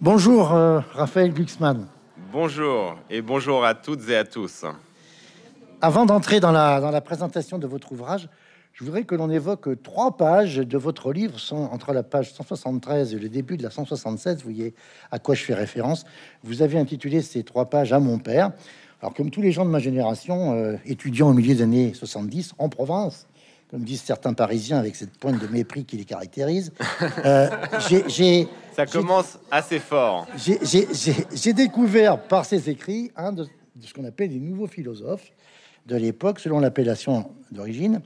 Bonjour 0.00 0.54
euh, 0.54 0.78
Raphaël 0.92 1.32
Glucksmann. 1.32 1.88
Bonjour 2.32 2.96
et 3.10 3.20
bonjour 3.20 3.64
à 3.64 3.74
toutes 3.74 4.08
et 4.08 4.16
à 4.16 4.22
tous. 4.22 4.64
Avant 5.80 6.06
d'entrer 6.06 6.38
dans 6.38 6.52
la, 6.52 6.80
dans 6.80 6.92
la 6.92 7.00
présentation 7.00 7.58
de 7.58 7.66
votre 7.66 7.90
ouvrage, 7.90 8.28
je 8.74 8.84
voudrais 8.84 9.02
que 9.02 9.16
l'on 9.16 9.28
évoque 9.28 9.82
trois 9.82 10.16
pages 10.16 10.58
de 10.58 10.78
votre 10.78 11.12
livre, 11.12 11.40
sont 11.40 11.68
entre 11.72 11.92
la 11.92 12.04
page 12.04 12.32
173 12.32 13.12
et 13.12 13.18
le 13.18 13.28
début 13.28 13.56
de 13.56 13.64
la 13.64 13.70
176. 13.70 14.36
Vous 14.36 14.42
voyez 14.44 14.72
à 15.10 15.18
quoi 15.18 15.34
je 15.34 15.42
fais 15.42 15.54
référence. 15.54 16.04
Vous 16.44 16.62
avez 16.62 16.78
intitulé 16.78 17.20
ces 17.20 17.42
trois 17.42 17.64
pages 17.64 17.92
à 17.92 17.98
mon 17.98 18.20
père. 18.20 18.52
Alors, 19.00 19.14
comme 19.14 19.30
tous 19.30 19.42
les 19.42 19.50
gens 19.50 19.64
de 19.64 19.70
ma 19.70 19.80
génération, 19.80 20.54
euh, 20.54 20.76
étudiants 20.86 21.30
au 21.30 21.32
milieu 21.32 21.56
des 21.56 21.62
années 21.62 21.92
70 21.94 22.54
en 22.58 22.68
province, 22.68 23.26
comme 23.70 23.82
disent 23.82 24.02
certains 24.02 24.32
Parisiens 24.32 24.78
avec 24.78 24.96
cette 24.96 25.16
pointe 25.18 25.40
de 25.40 25.46
mépris 25.46 25.84
qui 25.84 25.96
les 25.96 26.04
caractérise, 26.04 26.72
euh, 27.24 27.48
ça 28.74 28.86
commence 28.86 29.38
assez 29.50 29.78
fort. 29.78 30.26
J'ai 30.36 31.52
découvert 31.52 32.22
par 32.22 32.44
ces 32.44 32.70
écrits 32.70 33.10
un 33.16 33.32
de, 33.32 33.46
ce 33.80 33.92
qu'on 33.92 34.04
appelle 34.04 34.30
les 34.30 34.40
nouveaux 34.40 34.66
philosophes 34.66 35.32
de 35.86 35.96
l'époque, 35.96 36.40
selon 36.40 36.60
l'appellation 36.60 37.30
d'origine. 37.50 38.00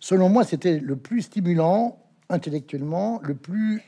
Selon 0.00 0.28
moi, 0.28 0.44
c'était 0.44 0.78
le 0.78 0.96
plus 0.96 1.22
stimulant 1.22 1.98
intellectuellement, 2.28 3.20
le 3.24 3.34
plus 3.34 3.82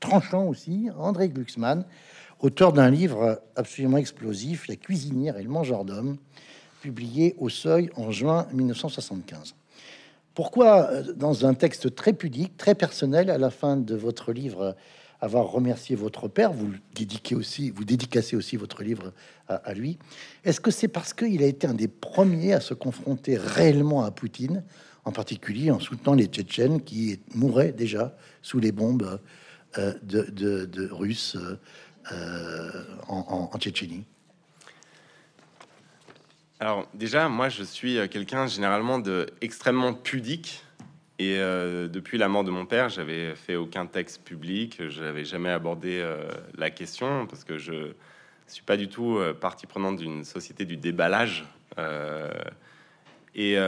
tranchant 0.00 0.44
aussi, 0.44 0.88
André 0.98 1.28
Glucksmann, 1.28 1.84
auteur 2.40 2.72
d'un 2.72 2.90
livre 2.90 3.42
absolument 3.56 3.96
explosif, 3.96 4.68
La 4.68 4.76
cuisinière 4.76 5.38
et 5.38 5.42
le 5.42 5.48
mangeur 5.48 5.84
d'hommes, 5.84 6.18
publié 6.82 7.34
au 7.38 7.48
Seuil 7.48 7.88
en 7.96 8.10
juin 8.10 8.46
1975. 8.52 9.54
Pourquoi, 10.34 10.90
euh, 10.90 11.12
dans 11.14 11.46
un 11.46 11.54
texte 11.54 11.94
très 11.94 12.12
pudique, 12.12 12.56
très 12.56 12.74
personnel, 12.74 13.30
à 13.30 13.38
la 13.38 13.50
fin 13.50 13.76
de 13.76 13.94
votre 13.94 14.32
livre, 14.32 14.76
avoir 15.20 15.50
remercié 15.50 15.96
votre 15.96 16.28
père, 16.28 16.52
vous 16.52 16.72
dédiquez 16.94 17.34
aussi, 17.34 17.70
vous 17.70 17.84
dédicacez 17.84 18.36
aussi 18.36 18.56
votre 18.56 18.82
livre 18.82 19.12
à, 19.48 19.72
lui. 19.72 19.98
Est-ce 20.44 20.60
que 20.60 20.70
c'est 20.70 20.88
parce 20.88 21.14
qu'il 21.14 21.42
a 21.42 21.46
été 21.46 21.66
un 21.66 21.72
des 21.74 21.88
premiers 21.88 22.52
à 22.52 22.60
se 22.60 22.74
confronter 22.74 23.38
réellement 23.38 24.04
à 24.04 24.10
Poutine, 24.10 24.64
en 25.04 25.12
particulier 25.12 25.70
en 25.70 25.80
soutenant 25.80 26.14
les 26.14 26.26
Tchétchènes 26.26 26.82
qui 26.82 27.20
mouraient 27.34 27.72
déjà 27.72 28.16
sous 28.42 28.58
les 28.58 28.72
bombes 28.72 29.18
euh, 29.78 29.94
de, 30.02 30.88
Russes 30.90 31.38
euh, 32.12 32.84
en, 33.08 33.48
en 33.52 33.58
Tchétchénie? 33.58 34.04
Alors 36.60 36.86
déjà, 36.94 37.28
moi 37.28 37.48
je 37.48 37.62
suis 37.62 37.98
quelqu'un 38.08 38.46
généralement 38.46 38.98
de 38.98 39.26
extrêmement 39.40 39.92
pudique 39.92 40.64
et 41.18 41.38
euh, 41.38 41.86
depuis 41.86 42.18
la 42.18 42.28
mort 42.28 42.42
de 42.42 42.50
mon 42.50 42.66
père, 42.66 42.88
j'avais 42.88 43.36
fait 43.36 43.54
aucun 43.54 43.86
texte 43.86 44.22
public, 44.24 44.88
je 44.88 45.02
n'avais 45.02 45.24
jamais 45.24 45.50
abordé 45.50 46.00
euh, 46.02 46.28
la 46.58 46.70
question 46.70 47.26
parce 47.26 47.44
que 47.44 47.56
je 47.56 47.92
suis 48.48 48.64
pas 48.64 48.76
du 48.76 48.88
tout 48.88 49.16
euh, 49.16 49.32
partie 49.32 49.66
prenante 49.66 49.96
d'une 49.96 50.24
société 50.24 50.64
du 50.64 50.76
déballage. 50.76 51.44
et, 53.36 53.58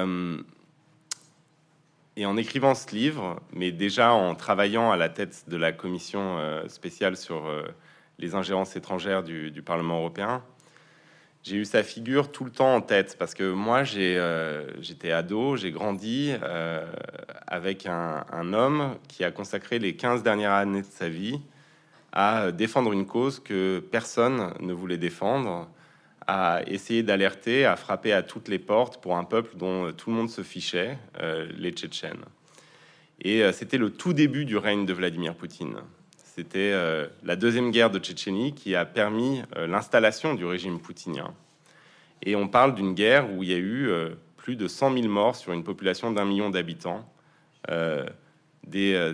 en 2.25 2.37
écrivant 2.37 2.75
ce 2.75 2.95
livre, 2.95 3.41
mais 3.53 3.71
déjà 3.71 4.13
en 4.13 4.35
travaillant 4.35 4.91
à 4.91 4.97
la 4.97 5.09
tête 5.09 5.45
de 5.49 5.57
la 5.57 5.71
commission 5.71 6.39
spéciale 6.67 7.17
sur 7.17 7.49
les 8.19 8.35
ingérences 8.35 8.75
étrangères 8.75 9.23
du 9.23 9.63
Parlement 9.63 9.99
européen, 9.99 10.43
j'ai 11.47 11.57
eu 11.57 11.65
sa 11.65 11.85
figure 11.85 12.33
tout 12.33 12.45
le 12.45 12.51
temps 12.51 12.75
en 12.75 12.81
tête 12.81 13.17
parce 13.19 13.33
que 13.33 13.53
moi 13.53 13.85
j'ai 13.85 14.19
euh, 14.19 14.67
j'étais 14.83 15.13
ado, 15.13 15.57
j'ai 15.57 15.71
grandi 15.71 16.33
euh, 16.43 16.85
avec 17.47 17.87
un, 17.87 18.25
homme 18.53 18.97
qui 19.07 19.23
a 19.23 19.31
consacré 19.31 19.79
les 19.79 19.95
15 19.95 20.25
dernières 20.25 20.53
années 20.53 20.83
de 20.83 20.87
sa 20.91 21.09
vie 21.09 21.41
à 22.13 22.51
défendre 22.51 22.93
une 22.93 23.07
cause 23.07 23.39
que 23.39 23.79
personne 23.79 24.55
ne 24.61 24.73
voulait 24.73 24.97
défendre, 24.97 25.69
à 26.27 26.63
essayer 26.67 27.03
d'alerter, 27.03 27.67
à 27.67 27.77
frapper 27.77 28.13
à 28.13 28.23
toutes 28.23 28.49
les 28.49 28.59
portes 28.59 29.01
pour 29.01 29.17
un 29.17 29.25
peuple 29.25 29.57
dont 29.57 29.93
tout 29.93 30.11
le 30.11 30.17
monde 30.17 30.31
se 30.31 30.43
fichait, 30.43 30.99
euh, 31.21 31.47
les 31.59 31.73
Tchétchènes. 31.73 32.25
Et 33.21 33.51
c'était 33.53 33.79
le 33.79 33.91
tout 33.91 34.13
début 34.13 34.45
du 34.45 34.57
règne 34.57 34.85
de 34.85 34.93
Vladimir 34.93 35.35
Poutine. 35.35 35.77
C'était 36.37 36.73
euh, 36.75 37.07
la 37.25 37.35
deuxième 37.35 37.71
guerre 37.71 37.91
de 37.91 37.99
Tchétchénie 37.99 38.53
qui 38.53 38.75
a 38.75 38.85
permis 38.85 39.41
euh, 39.57 39.67
l'installation 39.67 40.35
du 40.35 40.45
régime 40.45 40.79
poutinien. 40.79 41.33
Et 42.23 42.37
on 42.37 42.47
parle 42.47 42.75
d'une 42.75 42.93
guerre 42.93 43.33
où 43.33 43.43
il 43.43 43.49
y 43.49 43.55
a 43.55 43.57
eu 43.57 43.89
euh, 43.89 44.11
plus 44.37 44.55
de 44.55 44.69
100 44.69 44.93
000 44.93 45.09
morts 45.09 45.35
sur 45.35 45.55
une 45.55 45.65
population 45.65 46.13
d'un 46.13 46.27
million 46.27 46.51
d'habitants, 46.51 47.09
des 48.65 49.13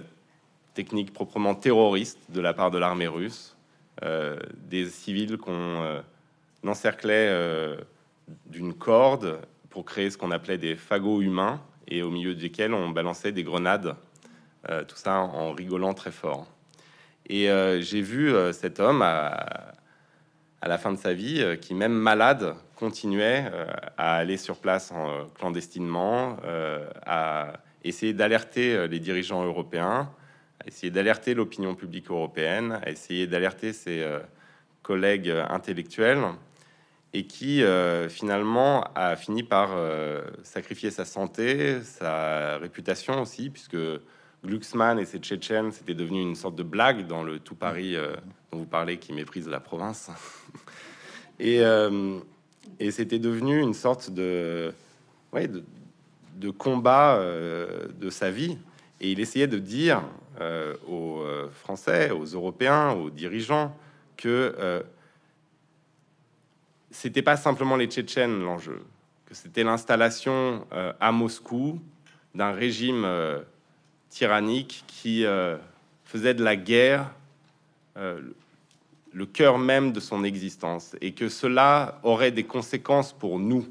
techniques 0.74 1.14
proprement 1.14 1.54
terroristes 1.54 2.18
de 2.28 2.40
la 2.42 2.52
part 2.52 2.70
de 2.70 2.76
l'armée 2.76 3.06
russe, 3.06 3.56
des 4.02 4.90
civils 4.90 5.38
qu'on 5.38 6.02
encerclait 6.66 7.78
d'une 8.44 8.74
corde 8.74 9.40
pour 9.70 9.86
créer 9.86 10.10
ce 10.10 10.18
qu'on 10.18 10.32
appelait 10.32 10.58
des 10.58 10.76
fagots 10.76 11.22
humains 11.22 11.62
et 11.88 12.02
au 12.02 12.10
milieu 12.10 12.34
desquels 12.34 12.74
on 12.74 12.90
balançait 12.90 13.32
des 13.32 13.42
grenades, 13.42 13.96
tout 14.68 14.96
ça 14.96 15.20
en 15.20 15.52
rigolant 15.52 15.94
très 15.94 16.12
fort. 16.12 16.46
Et 17.28 17.50
euh, 17.50 17.80
j'ai 17.80 18.00
vu 18.00 18.32
euh, 18.32 18.52
cet 18.52 18.80
homme 18.80 19.02
à, 19.02 19.72
la 20.62 20.78
fin 20.78 20.92
de 20.92 20.98
sa 20.98 21.12
vie, 21.12 21.40
euh, 21.40 21.56
qui 21.56 21.74
même 21.74 21.92
malade, 21.92 22.54
continuait 22.76 23.50
à 23.96 24.16
aller 24.16 24.36
sur 24.36 24.56
place 24.56 24.90
en, 24.90 25.28
clandestinement, 25.38 26.36
à 27.06 27.52
essayer 27.84 28.12
d'alerter 28.12 28.88
les 28.88 28.98
dirigeants 28.98 29.44
européens, 29.44 30.10
à 30.58 30.66
essayer 30.66 30.90
d'alerter 30.90 31.34
l'opinion 31.34 31.76
publique 31.76 32.10
européenne, 32.10 32.80
à 32.84 32.90
essayer 32.90 33.28
d'alerter 33.28 33.72
ses 33.72 34.04
collègues 34.82 35.32
intellectuels, 35.48 36.24
et 37.12 37.28
qui 37.28 37.62
finalement 38.08 38.82
a 38.96 39.14
fini 39.14 39.44
par 39.44 39.70
sacrifier 40.42 40.90
sa 40.90 41.04
santé, 41.04 41.84
sa 41.84 42.58
réputation 42.58 43.22
aussi, 43.22 43.48
puisque 43.48 43.76
Glucksmann 44.44 44.98
et 44.98 45.04
ses 45.04 45.18
Tchétchènes, 45.18 45.70
c'était 45.70 45.94
devenu 45.94 46.20
une 46.20 46.34
sorte 46.34 46.56
de 46.56 46.64
blague 46.64 47.06
dans 47.06 47.22
le 47.22 47.38
tout 47.38 47.54
Paris 47.54 47.94
euh, 47.94 48.14
dont 48.50 48.58
vous 48.58 48.66
parlez, 48.66 48.98
qui 48.98 49.12
méprise 49.12 49.48
la 49.48 49.60
province. 49.60 50.10
Euh, 51.40 52.20
et, 52.78 52.92
c'était 52.92 53.18
devenu 53.18 53.60
une 53.60 53.74
sorte 53.74 54.10
de, 54.10 54.72
ouais, 55.32 55.48
de, 55.48 56.50
combat 56.50 57.16
euh, 57.16 57.88
de 57.98 58.10
sa 58.10 58.30
vie. 58.30 58.58
Et 59.00 59.10
il 59.10 59.18
essayait 59.18 59.48
de 59.48 59.58
dire 59.58 60.02
aux 60.86 61.24
Français, 61.50 62.12
aux 62.12 62.26
Européens, 62.26 62.92
aux 62.92 63.10
dirigeants 63.10 63.76
que 64.16 64.84
c'était 66.92 67.22
pas 67.22 67.36
simplement 67.36 67.74
les 67.74 67.86
Tchétchènes 67.86 68.40
l'enjeu, 68.40 68.80
que 69.26 69.34
c'était 69.34 69.64
l'installation 69.64 70.64
à 71.00 71.10
Moscou 71.10 71.80
d'un 72.36 72.52
régime 72.52 73.04
tyrannique 74.12 74.84
qui 74.86 75.24
euh, 75.24 75.56
faisait 76.04 76.34
de 76.34 76.44
la 76.44 76.54
guerre 76.54 77.10
euh, 77.96 78.20
le 79.12 79.26
cœur 79.26 79.58
même 79.58 79.92
de 79.92 80.00
son 80.00 80.22
existence 80.22 80.94
et 81.00 81.12
que 81.12 81.30
cela 81.30 81.98
aurait 82.02 82.30
des 82.30 82.44
conséquences 82.44 83.14
pour 83.14 83.38
nous. 83.38 83.66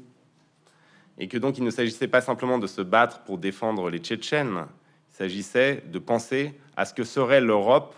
Et 1.18 1.28
que 1.28 1.38
donc 1.38 1.58
il 1.58 1.64
ne 1.64 1.70
s'agissait 1.70 2.08
pas 2.08 2.20
simplement 2.20 2.58
de 2.58 2.66
se 2.66 2.82
battre 2.82 3.20
pour 3.20 3.38
défendre 3.38 3.88
les 3.88 3.98
Tchétchènes, 3.98 4.66
il 5.12 5.16
s'agissait 5.16 5.84
de 5.86 5.98
penser 6.00 6.54
à 6.76 6.86
ce 6.86 6.94
que 6.94 7.04
serait 7.04 7.40
l'Europe 7.40 7.94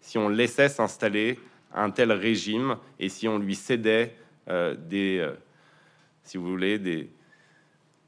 si 0.00 0.18
on 0.18 0.28
laissait 0.28 0.68
s'installer 0.68 1.40
un 1.72 1.90
tel 1.90 2.12
régime 2.12 2.76
et 2.98 3.08
si 3.08 3.26
on 3.26 3.38
lui 3.38 3.54
cédait 3.54 4.14
euh, 4.48 4.74
des, 4.74 5.26
si 6.24 6.36
vous 6.36 6.46
voulez, 6.46 6.78
des, 6.78 7.10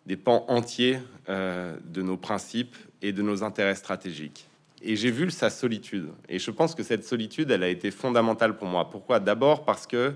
des 0.04 0.16
pans 0.18 0.44
entiers 0.48 0.98
de 1.28 2.02
nos 2.02 2.16
principes 2.16 2.76
et 3.02 3.12
de 3.12 3.22
nos 3.22 3.42
intérêts 3.42 3.74
stratégiques. 3.74 4.48
Et 4.80 4.96
j'ai 4.96 5.10
vu 5.10 5.30
sa 5.30 5.50
solitude. 5.50 6.10
Et 6.28 6.38
je 6.38 6.50
pense 6.50 6.74
que 6.74 6.82
cette 6.82 7.04
solitude, 7.04 7.50
elle 7.50 7.62
a 7.62 7.68
été 7.68 7.90
fondamentale 7.90 8.56
pour 8.56 8.68
moi. 8.68 8.90
Pourquoi? 8.90 9.18
D'abord 9.18 9.64
parce 9.64 9.86
que 9.86 10.14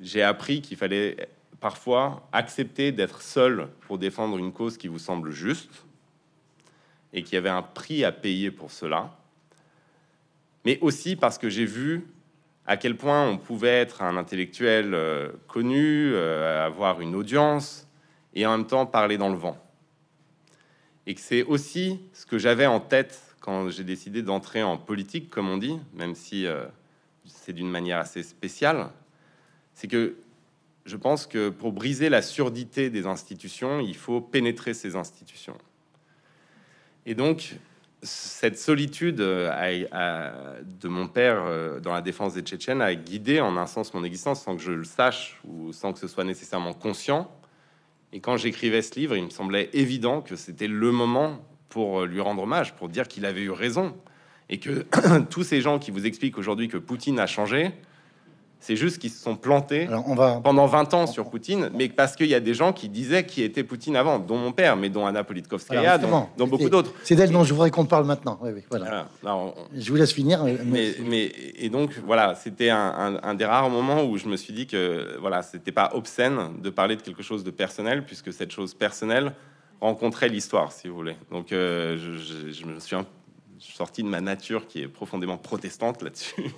j'ai 0.00 0.22
appris 0.22 0.62
qu'il 0.62 0.76
fallait 0.76 1.28
parfois 1.60 2.28
accepter 2.32 2.92
d'être 2.92 3.22
seul 3.22 3.68
pour 3.80 3.98
défendre 3.98 4.38
une 4.38 4.52
cause 4.52 4.76
qui 4.76 4.88
vous 4.88 4.98
semble 4.98 5.30
juste 5.30 5.84
et 7.12 7.22
qu'il 7.22 7.34
y 7.34 7.38
avait 7.38 7.50
un 7.50 7.62
prix 7.62 8.04
à 8.04 8.12
payer 8.12 8.50
pour 8.50 8.70
cela. 8.70 9.16
Mais 10.64 10.78
aussi 10.80 11.16
parce 11.16 11.38
que 11.38 11.48
j'ai 11.48 11.66
vu 11.66 12.06
à 12.66 12.76
quel 12.76 12.96
point 12.96 13.28
on 13.28 13.36
pouvait 13.36 13.80
être 13.80 14.02
un 14.02 14.16
intellectuel 14.16 14.94
euh, 14.94 15.28
connu, 15.46 16.12
euh, 16.14 16.64
avoir 16.64 17.00
une 17.00 17.14
audience 17.14 17.86
et 18.32 18.46
en 18.46 18.56
même 18.56 18.66
temps 18.66 18.86
parler 18.86 19.18
dans 19.18 19.28
le 19.28 19.36
vent 19.36 19.58
et 21.06 21.14
que 21.14 21.20
c'est 21.20 21.42
aussi 21.42 22.00
ce 22.12 22.26
que 22.26 22.38
j'avais 22.38 22.66
en 22.66 22.80
tête 22.80 23.20
quand 23.40 23.68
j'ai 23.68 23.84
décidé 23.84 24.22
d'entrer 24.22 24.62
en 24.62 24.78
politique, 24.78 25.28
comme 25.28 25.50
on 25.50 25.58
dit, 25.58 25.78
même 25.92 26.14
si 26.14 26.46
euh, 26.46 26.64
c'est 27.26 27.52
d'une 27.52 27.70
manière 27.70 27.98
assez 27.98 28.22
spéciale, 28.22 28.88
c'est 29.74 29.88
que 29.88 30.16
je 30.86 30.96
pense 30.96 31.26
que 31.26 31.48
pour 31.48 31.72
briser 31.72 32.08
la 32.08 32.22
surdité 32.22 32.90
des 32.90 33.06
institutions, 33.06 33.80
il 33.80 33.96
faut 33.96 34.20
pénétrer 34.20 34.74
ces 34.74 34.96
institutions. 34.96 35.56
Et 37.06 37.14
donc, 37.14 37.56
cette 38.02 38.58
solitude 38.58 39.20
euh, 39.20 40.60
de 40.80 40.88
mon 40.88 41.08
père 41.08 41.42
euh, 41.44 41.80
dans 41.80 41.92
la 41.92 42.02
défense 42.02 42.34
des 42.34 42.42
Tchétchènes 42.42 42.82
a 42.82 42.94
guidé 42.94 43.40
en 43.40 43.56
un 43.56 43.66
sens 43.66 43.94
mon 43.94 44.04
existence 44.04 44.42
sans 44.42 44.56
que 44.56 44.62
je 44.62 44.72
le 44.72 44.84
sache 44.84 45.40
ou 45.44 45.72
sans 45.72 45.92
que 45.92 45.98
ce 45.98 46.08
soit 46.08 46.24
nécessairement 46.24 46.74
conscient. 46.74 47.30
Et 48.14 48.20
quand 48.20 48.36
j'écrivais 48.36 48.80
ce 48.80 48.94
livre, 48.94 49.16
il 49.16 49.24
me 49.24 49.30
semblait 49.30 49.70
évident 49.72 50.20
que 50.22 50.36
c'était 50.36 50.68
le 50.68 50.92
moment 50.92 51.44
pour 51.68 52.04
lui 52.04 52.20
rendre 52.20 52.44
hommage, 52.44 52.76
pour 52.76 52.88
dire 52.88 53.08
qu'il 53.08 53.26
avait 53.26 53.42
eu 53.42 53.50
raison. 53.50 53.92
Et 54.48 54.60
que 54.60 54.86
tous 55.30 55.42
ces 55.42 55.60
gens 55.60 55.80
qui 55.80 55.90
vous 55.90 56.06
expliquent 56.06 56.38
aujourd'hui 56.38 56.68
que 56.68 56.76
Poutine 56.78 57.18
a 57.18 57.26
changé, 57.26 57.72
c'est 58.60 58.76
juste 58.76 58.98
qu'ils 58.98 59.10
se 59.10 59.22
sont 59.22 59.36
plantés 59.36 59.88
on 60.06 60.14
va... 60.14 60.40
pendant 60.42 60.66
20 60.66 60.94
ans 60.94 61.06
sur 61.06 61.28
Poutine, 61.28 61.70
mais 61.74 61.88
parce 61.88 62.16
qu'il 62.16 62.28
y 62.28 62.34
a 62.34 62.40
des 62.40 62.54
gens 62.54 62.72
qui 62.72 62.88
disaient 62.88 63.26
qui 63.26 63.42
était 63.42 63.62
Poutine 63.62 63.94
avant, 63.94 64.18
dont 64.18 64.38
mon 64.38 64.52
père, 64.52 64.76
mais 64.76 64.88
dont 64.88 65.06
Anna 65.06 65.22
Politkovskaya, 65.22 65.98
dont, 65.98 66.28
beaucoup 66.46 66.70
d'autres. 66.70 66.92
C'est 67.02 67.14
d'elle 67.14 67.30
dont 67.30 67.44
je 67.44 67.52
voudrais 67.52 67.70
qu'on 67.70 67.84
parle 67.84 68.06
maintenant. 68.06 68.40
voilà. 68.70 69.06
Je 69.76 69.90
vous 69.90 69.96
laisse 69.96 70.12
finir. 70.12 70.44
Mais, 70.64 70.94
mais, 71.04 71.30
et 71.56 71.68
donc 71.68 71.90
voilà, 72.06 72.34
c'était 72.34 72.70
un, 72.70 73.34
des 73.34 73.44
rares 73.44 73.70
moments 73.70 74.04
où 74.04 74.16
je 74.16 74.28
me 74.28 74.36
suis 74.36 74.54
dit 74.54 74.66
que 74.66 75.18
voilà, 75.20 75.42
c'était 75.42 75.72
pas 75.72 75.90
obscène 75.94 76.60
de 76.62 76.70
parler 76.70 76.96
de 76.96 77.02
quelque 77.02 77.22
chose 77.22 77.44
de 77.44 77.50
personnel, 77.50 78.04
puisque 78.04 78.32
cette 78.32 78.52
chose 78.52 78.74
personnelle 78.74 79.34
rencontrait 79.80 80.28
l'histoire, 80.28 80.72
si 80.72 80.88
vous 80.88 80.94
voulez. 80.94 81.16
Donc 81.30 81.52
euh, 81.52 81.98
je, 81.98 82.50
je, 82.52 82.66
me 82.66 82.80
suis 82.80 82.96
un 82.96 83.04
sorti 83.58 84.02
de 84.02 84.08
ma 84.08 84.20
nature 84.20 84.66
qui 84.66 84.82
est 84.82 84.88
profondément 84.88 85.38
protestante 85.38 86.02
là-dessus 86.02 86.50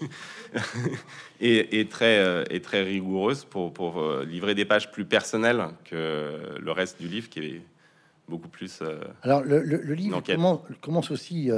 et, 1.40 1.86
très, 1.88 2.18
euh, 2.18 2.44
et 2.50 2.60
très 2.60 2.82
rigoureuse 2.82 3.44
pour, 3.44 3.72
pour 3.72 4.00
euh, 4.00 4.24
livrer 4.24 4.54
des 4.54 4.64
pages 4.64 4.90
plus 4.90 5.04
personnelles 5.04 5.62
que 5.84 6.58
le 6.58 6.72
reste 6.72 7.00
du 7.00 7.08
livre 7.08 7.28
qui 7.28 7.40
est 7.40 7.62
beaucoup 8.28 8.48
plus. 8.48 8.80
Euh, 8.82 9.00
Alors, 9.22 9.42
le, 9.42 9.60
livre 9.94 10.22
commence, 10.80 11.10
aussi 11.10 11.50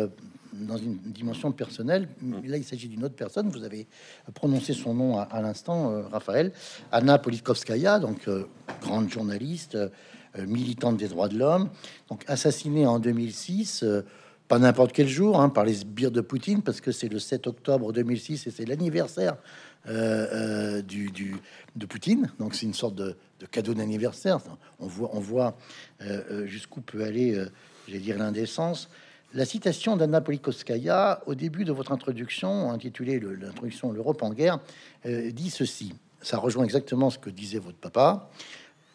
dans 0.53 0.77
une 0.77 0.97
dimension 0.97 1.53
personnelle. 1.53 2.09
Mm. 2.21 2.47
Là, 2.47 2.57
il 2.57 2.65
s'agit 2.65 2.89
d'une 2.89 3.05
autre 3.05 3.15
personne. 3.15 3.49
Vous 3.49 3.65
avez 3.65 3.87
prononcé 4.35 4.75
son 4.75 4.95
nom 4.95 5.19
à, 5.19 5.41
l'instant, 5.41 6.03
Raphaël. 6.11 6.53
Anna 6.93 7.19
Politkovskaya, 7.19 7.99
donc 7.99 8.29
grande 8.83 9.11
journaliste, 9.11 9.79
militante 10.47 10.99
des 10.99 11.09
droits 11.09 11.29
de 11.29 11.39
l'homme, 11.39 11.71
donc 12.11 12.23
assassinée 12.29 12.87
en 12.87 12.99
2006 12.99 13.85
pas 14.49 14.59
n'importe 14.59 14.93
quel 14.93 15.09
jour, 15.09 15.41
hein, 15.41 15.51
par 15.51 15.65
les 15.65 15.75
sbires 15.75 16.11
de 16.11 16.23
Poutine, 16.23 16.63
parce 16.63 16.81
que 16.81 16.91
c'est 16.91 17.09
le 17.09 17.19
7 17.19 17.47
octobre 17.47 17.93
2006 17.93 18.47
et 18.47 18.51
c'est 18.51 18.65
l'anniversaire 18.65 19.37
euh, 19.87 20.79
euh, 20.79 20.83
du, 20.83 21.37
de 21.77 21.87
Poutine. 21.87 22.33
Donc 22.39 22.55
c'est 22.55 22.65
une 22.65 22.75
sorte 22.75 22.95
de, 22.95 23.15
cadeau 23.51 23.75
d'anniversaire. 23.75 24.39
On 24.81 24.87
voit, 24.87 25.11
on 25.13 25.21
voit 25.21 25.57
euh, 26.01 26.47
jusqu'où 26.47 26.81
peut 26.81 27.05
aller, 27.05 27.39
j'ai 27.89 27.99
dire, 27.99 28.19
l'indécence. 28.19 28.89
La 29.35 29.45
citation 29.45 29.99
d'Anna 29.99 30.23
Politkovskaya 30.23 31.23
au 31.27 31.35
début 31.35 31.67
de 31.67 31.73
votre 31.73 31.93
introduction, 31.93 32.71
intitulée 32.73 33.21
l'introduction 33.21 33.93
L'Europe 33.93 34.23
en 34.23 34.33
guerre, 34.33 34.59
dit 35.05 35.51
ceci. 35.51 35.95
Ça 36.23 36.39
rejoint 36.39 36.65
exactement 36.65 37.11
ce 37.11 37.19
que 37.19 37.29
disait 37.29 37.59
votre 37.59 37.77
papa. 37.77 38.31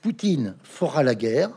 Poutine 0.01 0.55
fera 0.63 1.03
la 1.03 1.13
guerre. 1.13 1.51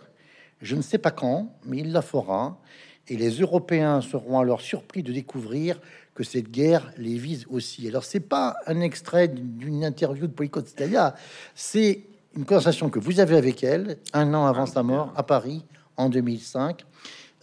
Je 0.61 0.77
ne 0.77 0.83
sais 0.83 0.99
pas 0.99 1.11
quand, 1.11 1.57
mais 1.65 1.79
il 1.79 1.93
la 1.93 2.03
fera 2.03 2.61
et 3.09 3.17
les 3.17 3.31
Européens 3.41 4.01
seront 4.01 4.39
alors 4.39 4.61
surpris 4.61 5.03
de 5.03 5.13
découvrir 5.13 5.81
que 6.15 6.25
cette 6.25 6.51
guerre 6.51 6.93
les 6.97 7.19
vise 7.19 7.47
aussi. 7.51 7.87
Alors, 7.87 8.05
c'est 8.05 8.21
pas 8.21 8.57
un 8.67 8.81
extrait 8.81 9.29
d'une 9.29 9.85
interview 9.85 10.27
de 10.27 10.33
Politkovskaya, 10.33 11.15
c'est 11.55 12.05
une 12.37 12.45
conversation 12.45 12.91
que 12.91 12.99
vous 12.99 13.21
avez 13.21 13.37
avec 13.37 13.63
elle 13.63 13.99
un 14.13 14.35
an 14.35 14.47
avant 14.47 14.67
sa 14.67 14.83
mort 14.83 15.13
à 15.17 15.23
Paris 15.23 15.65
en 15.97 16.09
2005. 16.09 16.85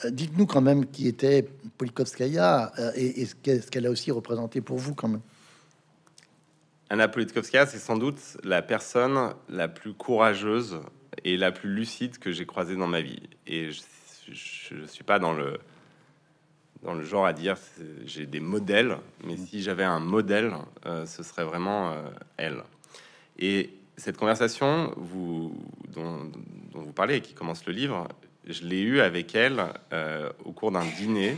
Euh, 0.06 0.10
dites-nous 0.10 0.46
quand 0.46 0.62
même 0.62 0.86
qui 0.86 1.08
était 1.08 1.48
Politkovskaya 1.78 2.72
euh, 2.80 2.92
et, 2.96 3.26
ce 3.26 3.36
qu'elle 3.70 3.86
a 3.86 3.90
aussi 3.90 4.12
représenté 4.12 4.62
pour 4.62 4.78
vous 4.78 4.94
quand 4.94 5.08
même. 5.08 5.22
Anna 6.90 7.08
Politkovskaya, 7.08 7.66
c'est 7.66 7.80
sans 7.80 7.98
doute 7.98 8.20
la 8.44 8.62
personne 8.62 9.34
la 9.50 9.68
plus 9.68 9.94
courageuse 9.94 10.80
et 11.24 11.38
la 11.38 11.52
plus 11.52 11.74
lucide 11.74 12.18
que 12.20 12.32
j'ai 12.32 12.46
croisée 12.46 12.76
dans 12.76 12.88
ma 12.88 13.02
vie. 13.02 13.20
Et 13.48 13.70
je 14.32 14.76
ne 14.76 14.88
suis 14.88 15.04
pas 15.04 15.20
dans 15.20 15.34
le, 15.34 15.60
dans 16.84 16.94
le 16.94 17.04
genre 17.04 17.26
à 17.26 17.34
dire 17.34 17.58
j'ai 18.06 18.26
des 18.26 18.40
modèles, 18.40 18.98
mais 19.24 19.38
si 19.38 19.62
j'avais 19.62 19.84
un 19.84 20.00
modèle, 20.00 20.54
euh, 20.86 21.06
ce 21.06 21.24
serait 21.24 21.46
vraiment 21.46 21.92
euh, 21.92 22.02
elle. 22.38 22.64
Et 23.40 23.72
cette 23.98 24.18
conversation 24.18 24.94
vous, 24.98 25.56
dont, 25.90 26.32
vous 26.74 26.92
parlez 26.92 27.18
et 27.18 27.22
qui 27.22 27.34
commence 27.34 27.66
le 27.66 27.74
livre, 27.74 28.08
je 28.46 28.64
l'ai 28.66 28.82
eu 28.82 29.00
avec 29.00 29.36
elle 29.36 29.64
euh, 29.94 30.30
au 30.44 30.52
cours 30.52 30.72
d'un 30.72 30.86
dîner 30.98 31.38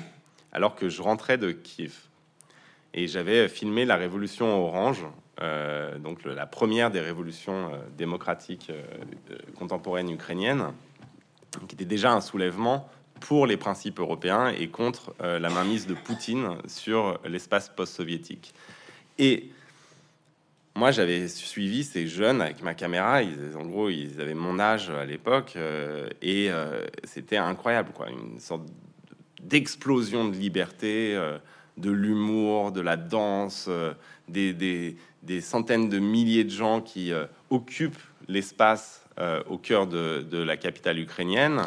alors 0.52 0.76
que 0.76 0.90
je 0.90 1.02
rentrais 1.02 1.38
de 1.38 1.52
Kiev. 1.52 1.94
Et 2.94 3.08
j'avais 3.08 3.50
filmé 3.50 3.86
la 3.86 3.98
révolution 3.98 4.48
orange, 4.66 5.06
donc 6.00 6.24
la 6.24 6.46
première 6.46 6.92
des 6.92 7.02
révolutions 7.02 7.72
démocratiques 7.98 8.72
contemporaines 9.58 10.10
ukrainiennes 10.10 10.72
qui 11.68 11.75
était 11.75 11.86
déjà 11.86 12.12
un 12.12 12.22
soulèvement 12.22 12.90
pour 13.19 13.48
les 13.48 13.57
principes 13.57 14.00
européens 14.00 14.50
et 14.50 14.68
contre 14.68 15.13
euh, 15.22 15.40
la 15.40 15.50
mainmise 15.50 15.88
de 15.88 15.94
Poutine 15.94 16.57
sur 16.68 17.19
l'espace 17.25 17.69
post-soviétique. 17.69 18.54
Et 19.18 19.50
moi, 20.75 20.92
j'avais 20.92 21.28
suivi 21.28 21.84
ces 21.84 22.07
jeunes 22.07 22.42
avec 22.42 22.62
ma 22.62 22.74
caméra. 22.74 23.22
Ils, 23.22 23.56
en 23.56 23.66
gros, 23.66 23.90
ils 23.90 24.19
avaient 24.19 24.34
mon 24.34 24.60
âge 24.60 24.90
à 24.90 25.06
l'époque 25.06 25.54
euh, 25.56 26.10
et 26.22 26.52
euh, 26.52 26.86
c'était 27.04 27.38
incroyable, 27.38 27.92
quoi. 27.94 28.10
Une 28.10 28.40
sorte 28.40 28.63
d'explosion 29.42 30.28
de 30.28 30.36
liberté, 30.36 31.16
de 31.78 31.92
l'humour, 31.92 32.72
de 32.72 32.81
la 32.81 32.98
danse, 32.98 33.69
des, 34.28 34.98
centaines 35.40 35.88
de 35.88 36.00
milliers 36.00 36.44
de 36.44 36.50
gens 36.50 36.81
qui 36.81 37.12
occupent 37.51 38.01
l'espace 38.28 39.05
euh, 39.18 39.42
au 39.48 39.58
cœur 39.58 39.88
de, 39.88 40.44
la 40.44 40.58
capitale 40.58 41.00
ukrainienne. 41.00 41.62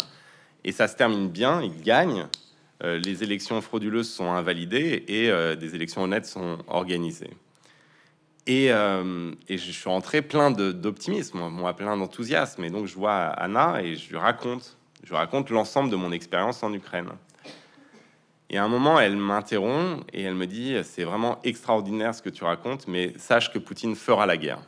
Et 0.64 0.72
ça 0.72 0.86
se 0.86 0.96
termine 0.96 1.30
bien, 1.30 1.62
ils 1.62 1.80
gagnent. 1.80 2.26
Euh, 2.84 2.98
les 2.98 3.22
élections 3.22 3.62
frauduleuses 3.62 4.10
sont 4.10 4.30
invalidées 4.30 5.02
et 5.08 5.30
euh, 5.30 5.56
des 5.56 5.74
élections 5.74 6.02
honnêtes 6.02 6.26
sont 6.26 6.58
organisées. 6.66 7.30
Et, 8.46 8.66
et 8.66 9.58
je 9.58 9.70
suis 9.72 9.90
rentré 9.90 10.22
plein 10.22 10.50
d'optimisme, 10.50 11.38
moi, 11.50 11.74
plein 11.76 11.96
d'enthousiasme. 11.98 12.64
Et 12.64 12.70
donc 12.70 12.86
je 12.86 12.94
vois 12.94 13.14
Anna 13.14 13.82
et 13.82 13.94
je 13.94 14.08
lui 14.08 14.16
raconte, 14.16 14.78
je 15.04 15.12
raconte 15.12 15.50
l'ensemble 15.50 15.90
de 15.90 15.96
mon 15.96 16.12
expérience 16.12 16.62
en 16.62 16.72
Ukraine. 16.72 17.10
Et 18.48 18.56
à 18.56 18.64
un 18.64 18.68
moment, 18.68 18.98
elle 19.00 19.16
m'interrompt 19.16 20.02
et 20.14 20.22
elle 20.22 20.34
me 20.34 20.46
dit 20.46 20.76
C'est 20.82 21.04
vraiment 21.04 21.40
extraordinaire 21.44 22.14
ce 22.14 22.22
que 22.22 22.30
tu 22.30 22.44
racontes, 22.44 22.88
mais 22.88 23.12
sache 23.18 23.52
que 23.52 23.58
Poutine 23.58 23.94
fera 23.94 24.24
la 24.24 24.38
guerre 24.38 24.60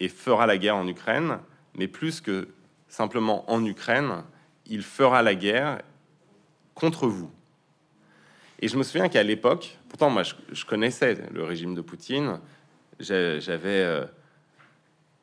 et 0.00 0.08
fera 0.08 0.46
la 0.46 0.58
guerre 0.58 0.76
en 0.76 0.86
Ukraine, 0.86 1.38
mais 1.74 1.88
plus 1.88 2.20
que 2.20 2.48
simplement 2.88 3.50
en 3.50 3.64
Ukraine, 3.64 4.24
il 4.66 4.82
fera 4.82 5.22
la 5.22 5.34
guerre 5.34 5.82
contre 6.74 7.06
vous. 7.06 7.30
Et 8.60 8.68
je 8.68 8.76
me 8.76 8.82
souviens 8.82 9.08
qu'à 9.08 9.22
l'époque, 9.22 9.78
pourtant 9.88 10.10
moi 10.10 10.22
je, 10.22 10.64
connaissais 10.64 11.18
le 11.32 11.44
régime 11.44 11.74
de 11.74 11.80
Poutine, 11.80 12.40
j'avais 13.00 13.82
euh, 13.82 14.04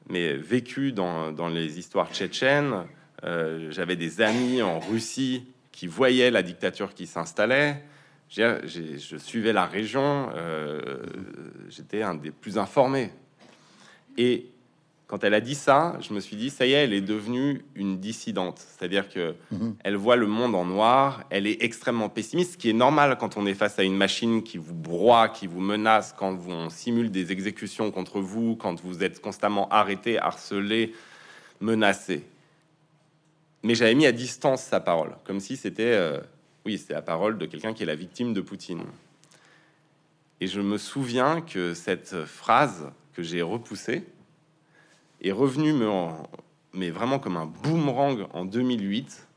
mais 0.09 0.33
vécu 0.33 0.91
dans, 0.91 1.49
les 1.49 1.79
histoires 1.79 2.11
tchétchènes, 2.11 2.85
euh, 3.23 3.71
j'avais 3.71 3.95
des 3.95 4.21
amis 4.21 4.61
en 4.61 4.79
Russie 4.79 5.45
qui 5.71 5.87
voyaient 5.87 6.31
la 6.31 6.43
dictature 6.43 6.93
qui 6.93 7.07
s'installait. 7.07 7.83
Je 8.29 9.15
suivais 9.17 9.53
la 9.53 9.65
région, 9.65 10.29
euh, 10.35 11.03
j'étais 11.69 12.01
un 12.01 12.15
des 12.15 12.31
plus 12.31 12.57
informés. 12.57 13.11
Et 14.17 14.47
quand 15.07 15.23
elle 15.23 15.33
a 15.33 15.41
dit 15.41 15.55
ça, 15.55 15.97
je 15.99 16.13
me 16.13 16.19
suis 16.19 16.35
dit, 16.35 16.49
ça 16.49 16.65
y 16.65 16.71
est, 16.71 16.85
elle 16.85 16.93
est 16.93 17.01
devenue 17.01 17.63
une 17.75 17.99
dissidente. 17.99 18.59
C'est-à-dire 18.59 19.09
que 19.09 19.35
mhm. 19.51 19.75
elle 19.83 19.95
voit 19.95 20.15
le 20.15 20.27
monde 20.27 20.55
en 20.55 20.65
noir, 20.65 21.25
elle 21.29 21.45
est 21.45 21.61
extrêmement 21.61 22.09
pessimiste, 22.09 22.53
ce 22.53 22.57
qui 22.57 22.69
est 22.69 22.73
normal 22.73 23.17
quand 23.19 23.37
on 23.37 23.45
est 23.45 23.53
face 23.53 23.77
à 23.79 23.83
une 23.83 23.95
machine 23.95 24.43
qui 24.43 24.57
vous 24.57 24.73
broie, 24.73 25.29
qui 25.29 25.45
vous 25.45 25.59
menace, 25.59 26.15
quand 26.17 26.37
on 26.47 26.69
simule 26.69 27.11
des 27.11 27.31
exécutions 27.31 27.91
contre 27.91 28.21
vous, 28.21 28.55
quand 28.55 28.81
vous 28.81 29.03
êtes 29.03 29.21
constamment 29.21 29.67
arrêté, 29.69 30.17
harcelé, 30.17 30.93
menacé. 31.59 32.23
Mais 33.61 33.75
j'avais 33.75 33.95
mis 33.95 34.05
à 34.05 34.11
distance 34.11 34.63
sa 34.63 34.79
parole, 34.79 35.15
comme 35.25 35.39
si 35.39 35.57
c'était, 35.57 35.93
euh, 35.93 36.19
oui, 36.65 36.77
c'était 36.77 36.93
la 36.93 37.01
parole 37.01 37.37
de 37.37 37.45
quelqu'un 37.45 37.73
qui 37.73 37.83
est 37.83 37.87
la 37.87 37.95
victime 37.95 38.33
de 38.33 38.41
Poutine. 38.41 38.83
Et 40.41 40.47
je 40.47 40.59
me 40.59 40.77
souviens 40.77 41.41
que 41.41 41.73
cette 41.73 42.25
phrase 42.25 42.91
que 43.13 43.23
j'ai 43.23 43.41
repoussée, 43.41 44.03
est 45.23 45.31
revenu 45.31 45.73
me 45.73 45.87
mais 46.73 46.89
vraiment 46.89 47.19
comme 47.19 47.37
un 47.37 47.45
boomerang 47.45 48.27
en 48.33 48.45
2008 48.45 49.27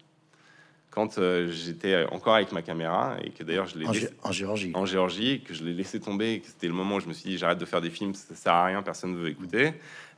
quand 0.91 1.19
euh, 1.19 1.51
j'étais 1.51 2.07
encore 2.11 2.35
avec 2.35 2.53
ma 2.53 2.63
caméra 2.63 3.17
et 3.23 3.31
que 3.31 3.45
d'ailleurs 3.45 3.67
je 3.67 3.79
l'ai 3.79 3.87
en, 3.87 4.33
Géorgie. 4.33 4.73
en 4.75 4.87
Géorgie 4.87 5.43
que 5.43 5.53
je 5.53 5.63
l'ai 5.63 5.75
laissé 5.75 6.01
tomber 6.01 6.33
et 6.33 6.41
que 6.41 6.47
c'était 6.47 6.69
le 6.69 6.73
moment 6.73 6.97
où 6.97 7.01
je 7.01 7.07
me 7.07 7.13
suis 7.13 7.31
dit 7.31 7.39
j'arrête 7.39 7.59
de 7.59 7.67
faire 7.67 7.83
des 7.83 7.91
films 7.91 8.15
ça 8.15 8.35
sert 8.35 8.53
à 8.55 8.65
rien 8.65 8.83
personne 8.83 9.13
ne 9.13 9.19
veut 9.19 9.29
écouter. 9.29 9.75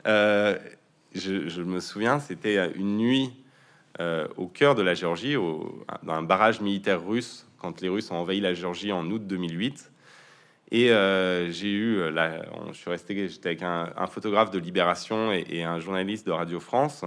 Euh, 0.06 0.56
je, 1.14 1.62
me 1.62 1.80
souviens 1.80 2.20
c'était 2.20 2.70
une 2.76 2.96
nuit 2.96 3.32
au 4.36 4.46
cœur 4.46 4.76
de 4.76 4.82
la 4.82 4.94
Géorgie, 4.94 5.34
au, 5.34 5.84
dans 6.04 6.12
un 6.12 6.22
barrage 6.22 6.60
militaire 6.60 7.04
russe, 7.04 7.48
quand 7.58 7.80
les 7.80 7.88
Russes 7.88 8.12
ont 8.12 8.16
envahi 8.16 8.40
la 8.40 8.54
Géorgie 8.54 8.92
en 8.92 9.10
août 9.10 9.26
2008. 9.26 9.90
Et 10.70 10.88
j'ai 11.50 11.70
eu, 11.70 12.10
là, 12.10 12.42
je 12.72 12.76
suis 12.76 12.90
resté, 12.90 13.28
j'étais 13.28 13.48
avec 13.48 13.62
un, 13.62 14.06
photographe 14.06 14.50
de 14.50 14.58
Libération 14.58 15.32
et, 15.32 15.46
et, 15.48 15.64
un 15.64 15.80
journaliste 15.80 16.26
de 16.26 16.32
Radio 16.32 16.60
France, 16.60 17.04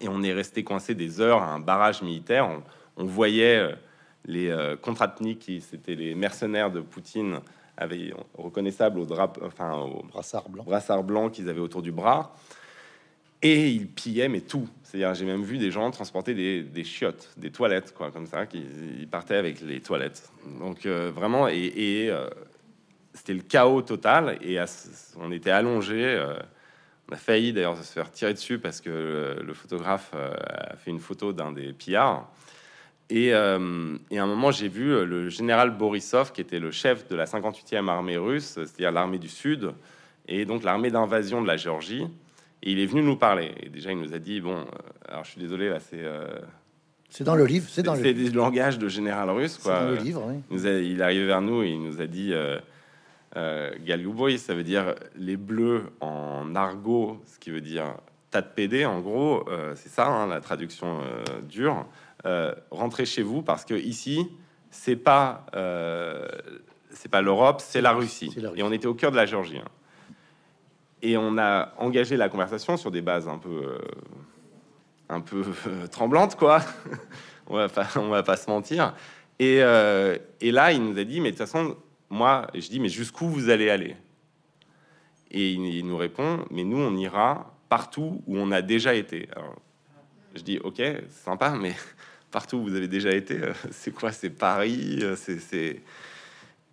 et 0.00 0.08
on 0.08 0.22
est 0.22 0.32
resté 0.32 0.62
coincé 0.62 0.94
des 0.94 1.20
heures 1.20 1.42
à 1.42 1.54
un 1.54 1.58
barrage 1.58 2.02
militaire. 2.02 2.50
On, 2.98 3.04
voyait 3.04 3.74
les 4.26 4.48
euh, 4.48 4.76
qui 5.40 5.60
c'était 5.60 5.94
les 5.94 6.14
mercenaires 6.14 6.70
de 6.70 6.80
Poutine, 6.80 7.40
avaient 7.76 8.12
reconnaissables 8.34 8.98
au 8.98 9.04
drap, 9.04 9.38
enfin 9.42 9.74
au 9.74 10.02
brassard 10.02 10.48
blanc, 10.48 10.64
brassard 10.64 11.02
blanc 11.02 11.28
qu'ils 11.28 11.48
avaient 11.48 11.60
autour 11.60 11.82
du 11.82 11.92
bras, 11.92 12.34
et 13.42 13.68
ils 13.68 13.86
pillaient 13.86 14.28
mais 14.28 14.40
tout. 14.40 14.68
C'est-à-dire, 14.82 15.14
j'ai 15.14 15.26
même 15.26 15.42
vu 15.42 15.58
des 15.58 15.70
gens 15.70 15.90
transporter 15.90 16.34
des, 16.34 16.84
chiottes, 16.84 17.30
des 17.36 17.50
toilettes, 17.50 17.92
quoi, 17.92 18.10
comme 18.10 18.26
ça, 18.26 18.46
qui 18.46 18.64
ils 18.98 19.08
partaient 19.08 19.36
avec 19.36 19.60
les 19.60 19.80
toilettes. 19.80 20.30
Donc 20.58 20.86
euh, 20.86 21.10
vraiment, 21.14 21.48
et, 21.48 22.08
euh, 22.08 22.28
c'était 23.16 23.34
le 23.34 23.42
chaos 23.42 23.82
total. 23.82 24.38
Et 24.42 24.58
on 25.18 25.32
était 25.32 25.50
allongé. 25.50 26.04
Euh, 26.04 26.34
on 27.10 27.14
a 27.14 27.16
failli 27.16 27.52
d'ailleurs 27.52 27.76
se 27.76 27.92
faire 27.92 28.10
tirer 28.10 28.34
dessus 28.34 28.58
parce 28.58 28.80
que 28.80 29.36
le 29.40 29.54
photographe 29.54 30.12
a 30.12 30.76
fait 30.76 30.90
une 30.90 30.98
photo 30.98 31.32
d'un 31.32 31.52
des 31.52 31.72
pillards. 31.72 32.28
Euh, 33.12 33.96
et, 34.10 34.18
à 34.18 34.22
un 34.22 34.26
moment, 34.26 34.50
j'ai 34.50 34.68
vu 34.68 34.92
euh, 34.92 35.04
le 35.04 35.28
général 35.28 35.70
Borisov, 35.70 36.32
qui 36.32 36.40
était 36.40 36.58
le 36.58 36.70
chef 36.70 37.08
de 37.08 37.16
la 37.16 37.24
58e 37.24 37.88
armée 37.88 38.16
russe, 38.16 38.54
c'est-à-dire 38.54 38.92
l'armée 38.92 39.18
du 39.18 39.28
Sud, 39.28 39.72
et 40.28 40.44
donc 40.44 40.64
l'armée 40.64 40.90
d'invasion 40.90 41.40
de 41.40 41.46
la 41.46 41.56
Géorgie. 41.56 42.06
Et 42.62 42.72
il 42.72 42.80
est 42.80 42.86
venu 42.86 43.02
nous 43.02 43.16
parler. 43.16 43.52
Et 43.62 43.68
déjà, 43.68 43.92
il 43.92 43.98
nous 43.98 44.12
a 44.12 44.18
dit 44.18 44.40
bon, 44.40 44.56
euh, 44.56 44.64
alors 45.08 45.24
je 45.24 45.30
suis 45.30 45.40
désolé, 45.40 45.68
là, 45.68 45.78
c'est. 45.78 46.04
c'est 47.10 47.22
dans 47.22 47.36
le 47.36 47.46
livre, 47.46 47.68
c'est 47.70 47.82
dans 47.82 47.94
le. 47.94 48.02
C'est 48.02 48.14
du 48.14 48.30
langage 48.30 48.78
de 48.78 48.88
général 48.88 49.30
russe, 49.30 49.58
quoi. 49.58 49.80
Dans 49.80 49.90
le 49.90 49.96
livre, 49.96 50.24
oui. 50.26 50.40
Il, 50.50 51.00
est 51.00 51.02
arrivé 51.02 51.26
vers 51.26 51.42
nous 51.42 51.62
et 51.62 51.68
il 51.68 51.82
nous 51.82 52.00
a 52.00 52.06
dit. 52.06 52.32
Euh, 52.32 52.58
ça 53.36 54.54
veut 54.54 54.64
dire 54.64 54.94
les 55.16 55.36
bleus 55.36 55.84
en 56.00 56.54
argot, 56.54 57.20
ce 57.26 57.38
qui 57.38 57.50
veut 57.50 57.60
dire 57.60 57.96
tas 58.30 58.42
de 58.42 58.48
PD, 58.48 58.84
en 58.86 59.00
gros, 59.00 59.44
c'est 59.74 59.88
ça, 59.88 60.06
hein, 60.06 60.26
la 60.26 60.40
traduction 60.40 61.00
dure. 61.48 61.86
Euh, 62.26 62.54
rentrez 62.70 63.06
chez 63.06 63.22
vous 63.22 63.42
parce 63.42 63.64
que 63.64 63.74
ici, 63.74 64.28
c'est 64.70 64.96
pas 64.96 65.46
euh, 65.54 66.26
c'est 66.90 67.10
pas 67.10 67.20
l'Europe, 67.20 67.60
c'est 67.60 67.80
la, 67.80 67.92
Russie. 67.92 68.34
Et 68.56 68.62
on 68.62 68.72
était 68.72 68.86
au 68.86 68.94
cœur 68.94 69.12
de 69.12 69.16
la 69.16 69.26
Géorgie. 69.26 69.58
Hein. 69.58 69.68
Et 71.02 71.16
on 71.16 71.38
a 71.38 71.72
engagé 71.78 72.16
la 72.16 72.28
conversation 72.28 72.76
sur 72.76 72.90
des 72.90 73.02
bases 73.02 73.28
un 73.28 73.38
peu 73.38 73.50
euh, 73.50 73.78
un 75.08 75.20
peu 75.20 75.44
tremblantes, 75.92 76.36
quoi. 76.36 76.60
on 77.46 77.56
va 77.56 77.68
pas 77.68 77.86
on 77.96 78.08
va 78.08 78.22
pas 78.24 78.36
se 78.36 78.50
mentir. 78.50 78.94
Et, 79.38 79.56
et 79.58 80.50
là, 80.50 80.72
il 80.72 80.82
nous 80.82 80.98
a 80.98 81.04
dit, 81.04 81.20
mais 81.20 81.30
de 81.30 81.36
toute 81.36 81.46
façon, 81.46 81.76
moi, 82.10 82.46
je 82.54 82.68
dis, 82.68 82.80
mais 82.80 82.88
jusqu'où 82.88 83.26
vous 83.26 83.50
allez 83.50 83.70
aller? 83.70 83.96
Et 85.30 85.52
il, 85.52 85.86
nous 85.86 85.96
répond, 85.96 86.44
mais 86.50 86.62
nous, 86.62 86.78
on 86.78 86.96
ira 86.96 87.52
partout 87.68 88.22
où 88.26 88.38
on 88.38 88.52
a 88.52 88.62
déjà 88.62 88.94
été. 88.94 89.28
Je 90.34 90.42
dis, 90.42 90.58
ok, 90.58 90.80
sympa, 91.10 91.50
mais 91.50 91.74
partout 92.30 92.58
où 92.58 92.62
vous 92.62 92.74
avez 92.74 92.88
déjà 92.88 93.12
été. 93.12 93.42
Euh, 93.42 93.52
c'est 93.70 93.92
quoi? 93.92 94.12
C'est 94.12 94.30
Paris 94.30 95.00
euh, 95.02 95.16
C'est 95.16 95.82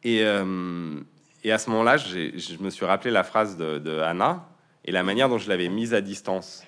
et, 0.05 0.23
euh, 0.23 0.99
et 1.43 1.51
à 1.51 1.57
ce 1.57 1.69
moment-là, 1.71 1.97
je 1.97 2.61
me 2.61 2.69
suis 2.69 2.85
rappelé 2.85 3.09
la 3.09 3.23
phrase 3.23 3.57
de, 3.57 3.99
Anna 3.99 4.47
et 4.85 4.91
la 4.91 5.01
manière 5.01 5.29
dont 5.29 5.37
je 5.37 5.47
l'avais 5.49 5.69
mise 5.69 5.93
à 5.93 6.01
distance. 6.01 6.63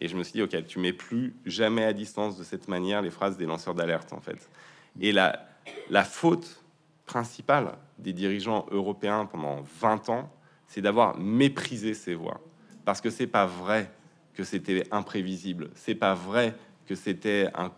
Et 0.00 0.08
je 0.08 0.16
me 0.16 0.24
suis 0.24 0.32
dit, 0.32 0.42
ok, 0.42 0.66
tu 0.66 0.80
mets 0.80 0.92
plus 0.92 1.34
jamais 1.46 1.84
à 1.84 1.92
distance 1.92 2.36
de 2.36 2.42
cette 2.42 2.68
manière 2.68 3.00
les 3.00 3.10
phrases 3.10 3.36
des 3.36 3.46
lanceurs 3.46 3.74
d'alerte, 3.74 4.12
en 4.12 4.20
fait. 4.20 4.50
Et 5.00 5.12
la, 5.12 5.46
la 5.88 6.02
faute 6.04 6.62
principale 7.06 7.72
des 7.98 8.12
dirigeants 8.12 8.66
européens 8.70 9.26
pendant 9.26 9.62
20 9.80 10.08
ans, 10.08 10.32
c'est 10.66 10.82
d'avoir 10.82 11.18
méprisé 11.18 11.94
ces 11.94 12.14
voix. 12.14 12.40
Parce 12.84 13.00
que 13.00 13.10
c'est 13.10 13.26
pas 13.26 13.46
vrai 13.46 13.90
que 14.34 14.44
c'était 14.44 14.84
imprévisible. 14.90 15.70
C'est 15.74 15.94
pas 15.94 16.14
vrai 16.14 16.54
que 16.86 16.94
c'était 16.94 17.48
un 17.54 17.70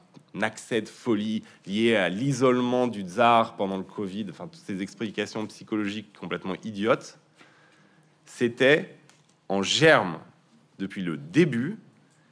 accès 0.43 0.83
de 0.83 0.89
folie 0.89 1.43
lié 1.67 1.97
à 1.97 2.09
l'isolement 2.09 2.87
du 2.87 3.03
tsar 3.03 3.57
pendant 3.57 3.77
le 3.77 3.83
Covid, 3.83 4.27
enfin 4.31 4.49
toutes 4.49 4.63
ces 4.63 4.83
explications 4.83 5.47
psychologiques 5.47 6.13
complètement 6.19 6.55
idiotes, 6.65 7.19
c'était 8.25 8.97
en 9.49 9.63
germe 9.63 10.19
depuis 10.79 11.03
le 11.03 11.17
début, 11.17 11.79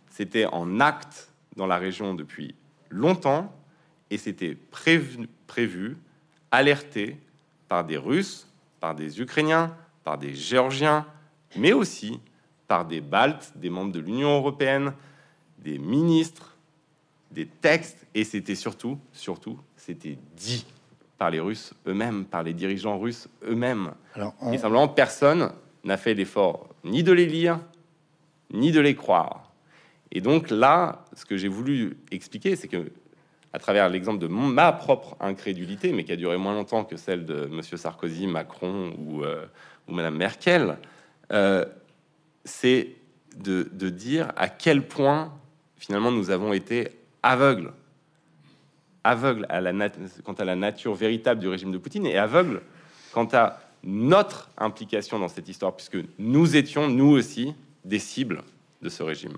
c'était 0.08 0.46
en 0.46 0.80
acte 0.80 1.32
dans 1.56 1.66
la 1.66 1.78
région 1.78 2.14
depuis 2.14 2.54
longtemps, 2.90 3.54
et 4.10 4.18
c'était 4.18 4.54
prévu, 4.54 5.28
prévu, 5.46 5.96
alerté 6.50 7.18
par 7.68 7.84
des 7.84 7.96
Russes, 7.96 8.46
par 8.80 8.94
des 8.94 9.20
Ukrainiens, 9.20 9.76
par 10.02 10.18
des 10.18 10.34
Géorgiens, 10.34 11.06
mais 11.56 11.72
aussi 11.72 12.20
par 12.66 12.84
des 12.84 13.00
Baltes, 13.00 13.52
des 13.56 13.70
membres 13.70 13.92
de 13.92 14.00
l'Union 14.00 14.36
européenne, 14.36 14.92
des 15.58 15.78
ministres, 15.78 16.56
des 17.30 17.46
textes, 17.46 18.06
et 18.14 18.24
c'était 18.24 18.54
surtout, 18.54 18.98
surtout, 19.12 19.58
c'était 19.76 20.18
dit 20.36 20.66
par 21.18 21.30
les 21.30 21.40
Russes 21.40 21.74
eux-mêmes, 21.86 22.24
par 22.24 22.42
les 22.42 22.54
dirigeants 22.54 22.98
russes 22.98 23.28
eux-mêmes. 23.46 23.92
Et 24.52 24.58
simplement, 24.58 24.88
personne 24.88 25.52
n'a 25.84 25.96
fait 25.96 26.14
l'effort 26.14 26.68
ni 26.84 27.02
de 27.02 27.12
les 27.12 27.26
lire, 27.26 27.60
ni 28.52 28.72
de 28.72 28.80
les 28.80 28.94
croire. 28.94 29.52
Et 30.12 30.20
donc 30.20 30.50
là, 30.50 31.04
ce 31.14 31.24
que 31.24 31.36
j'ai 31.36 31.48
voulu 31.48 31.96
expliquer, 32.10 32.56
c'est 32.56 32.68
que, 32.68 32.92
à 33.54 33.60
travers 33.60 33.88
l'exemple 33.88 34.18
de 34.18 34.26
ma 34.26 34.72
propre 34.72 35.16
incrédulité, 35.20 35.92
mais 35.92 36.02
qui 36.02 36.10
a 36.10 36.16
duré 36.16 36.36
moins 36.36 36.54
longtemps 36.54 36.84
que 36.84 36.96
celle 36.96 37.24
de 37.24 37.46
Monsieur 37.46 37.76
Sarkozy, 37.76 38.26
Macron 38.26 38.92
ou, 38.98 39.22
euh, 39.22 39.46
Madame 39.86 40.16
Merkel, 40.16 40.76
euh, 41.32 41.64
c'est 42.44 42.88
de, 43.36 43.62
dire 43.90 44.32
à 44.36 44.48
quel 44.48 44.82
point 44.82 45.32
finalement 45.76 46.10
nous 46.10 46.30
avons 46.30 46.52
été 46.52 46.88
aveugle, 47.22 47.72
aveugle 49.04 49.46
à 49.48 49.60
la 49.60 49.72
quant 50.24 50.32
à 50.32 50.44
la 50.44 50.56
nature 50.56 50.94
véritable 50.94 51.40
du 51.40 51.46
régime 51.46 51.70
de 51.70 51.78
Poutine 51.78 52.06
et 52.06 52.18
aveugle 52.18 52.60
quant 53.12 53.28
à 53.32 53.60
notre 53.84 54.50
implication 54.58 55.20
dans 55.20 55.28
cette 55.28 55.48
histoire, 55.48 55.76
puisque 55.76 55.98
nous 56.18 56.56
étions, 56.56 56.88
nous 56.88 57.10
aussi, 57.10 57.54
des 57.84 58.00
cibles 58.00 58.42
de 58.82 58.88
ce 58.88 59.04
régime. 59.04 59.36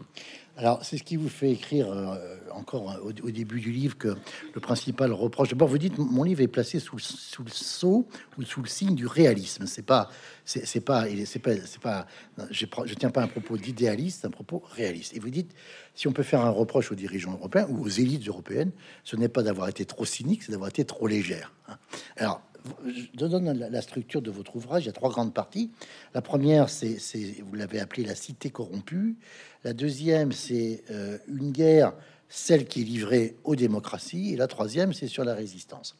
Alors, 0.58 0.82
c'est 0.84 0.96
ce 0.96 1.02
qui 1.02 1.16
vous 1.16 1.28
fait 1.28 1.50
écrire 1.50 1.90
euh, 1.90 2.16
encore 2.50 2.90
euh, 2.90 3.12
au, 3.22 3.30
début 3.30 3.60
du 3.60 3.72
livre 3.72 3.98
que 3.98 4.16
le 4.54 4.60
principal 4.60 5.12
reproche. 5.12 5.50
D'abord, 5.50 5.68
vous 5.68 5.76
dites 5.76 5.98
mon 5.98 6.22
livre 6.22 6.40
est 6.40 6.48
placé 6.48 6.80
sous, 6.80 6.96
le 6.96 7.50
sceau 7.50 8.08
ou 8.38 8.42
sous 8.42 8.62
le 8.62 8.68
signe 8.68 8.94
du 8.94 9.06
réalisme. 9.06 9.66
C'est 9.66 9.84
pas, 9.84 10.08
c'est 10.46 10.80
pas, 10.80 11.04
c'est 11.26 11.38
pas, 11.40 11.56
c'est 11.66 11.80
pas. 11.80 12.06
Je, 12.50 12.64
je 12.86 12.94
tiens 12.94 13.10
pas 13.10 13.22
un 13.22 13.28
propos 13.28 13.58
d'idéaliste, 13.58 14.24
un 14.24 14.30
propos 14.30 14.62
réaliste. 14.74 15.14
Et 15.14 15.18
vous 15.18 15.30
dites 15.30 15.52
si 15.94 16.08
on 16.08 16.12
peut 16.12 16.22
faire 16.22 16.40
un 16.40 16.50
reproche 16.50 16.90
aux 16.90 16.94
dirigeants 16.96 17.32
européens 17.32 17.66
ou 17.68 17.84
aux 17.84 17.88
élites 17.88 18.26
européennes, 18.26 18.72
ce 19.04 19.16
n'est 19.16 19.28
pas 19.28 19.42
d'avoir 19.42 19.68
été 19.68 19.84
trop 19.84 20.06
cynique, 20.06 20.42
c'est 20.42 20.52
d'avoir 20.52 20.70
été 20.70 20.86
trop 20.86 21.06
légère. 21.06 21.52
Hein. 21.68 21.76
Alors, 22.16 22.40
je 22.86 23.26
donne 23.26 23.52
la, 23.52 23.82
structure 23.82 24.22
de 24.22 24.30
votre 24.30 24.56
ouvrage. 24.56 24.84
Il 24.84 24.86
y 24.86 24.90
a 24.90 24.92
trois 24.92 25.10
grandes 25.10 25.34
parties. 25.34 25.70
La 26.14 26.22
première, 26.22 26.68
c'est, 26.68 26.98
vous 27.42 27.54
l'avez 27.54 27.80
appelé 27.80 28.04
la 28.04 28.14
cité 28.14 28.50
corrompue. 28.50 29.16
La 29.64 29.72
deuxième, 29.72 30.32
c'est 30.32 30.82
euh, 30.90 31.18
une 31.28 31.52
guerre, 31.52 31.92
celle 32.28 32.66
qui 32.66 32.82
est 32.82 32.84
livrée 32.84 33.36
aux 33.44 33.56
démocraties. 33.56 34.32
Et 34.32 34.36
la 34.36 34.46
troisième, 34.46 34.92
c'est 34.92 35.08
sur 35.08 35.24
la 35.24 35.34
résistance. 35.34 35.96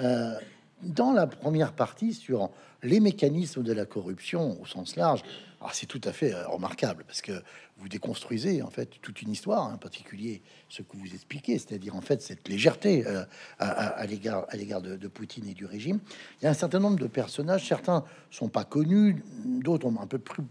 Euh, 0.00 0.34
dans 0.82 1.12
la 1.12 1.26
première 1.26 1.72
partie, 1.72 2.12
sur 2.12 2.50
les 2.82 3.00
mécanismes 3.00 3.62
de 3.62 3.72
la 3.72 3.86
corruption 3.86 4.60
au 4.60 4.66
sens 4.66 4.96
large, 4.96 5.22
ah, 5.66 5.70
c'est 5.72 5.86
tout 5.86 6.00
à 6.04 6.12
fait 6.12 6.34
euh, 6.34 6.46
remarquable 6.48 7.04
parce 7.06 7.22
que 7.22 7.32
vous 7.78 7.88
déconstruisez 7.88 8.62
en 8.62 8.70
fait 8.70 8.86
toute 9.00 9.22
une 9.22 9.30
histoire, 9.30 9.64
en 9.64 9.78
particulier 9.78 10.42
ce 10.68 10.82
que 10.82 10.96
vous 10.96 11.06
expliquez, 11.06 11.58
c'est-à-dire 11.58 11.96
en 11.96 12.00
fait 12.00 12.20
cette 12.20 12.48
légèreté 12.48 13.06
euh, 13.06 13.24
à, 13.58 14.04
l'égard 14.06 14.46
de, 14.82 15.08
Poutine 15.08 15.48
et 15.48 15.54
du 15.54 15.64
régime. 15.64 16.00
Il 16.40 16.44
y 16.44 16.48
a 16.48 16.50
un 16.50 16.54
certain 16.54 16.80
nombre 16.80 16.98
de 16.98 17.06
personnages, 17.06 17.66
certains 17.66 18.04
sont 18.30 18.48
pas 18.48 18.64
connus, 18.64 19.24
d'autres 19.44 19.86
ont 19.86 20.00
un 20.00 20.06
peu 20.06 20.18
plus, 20.18 20.44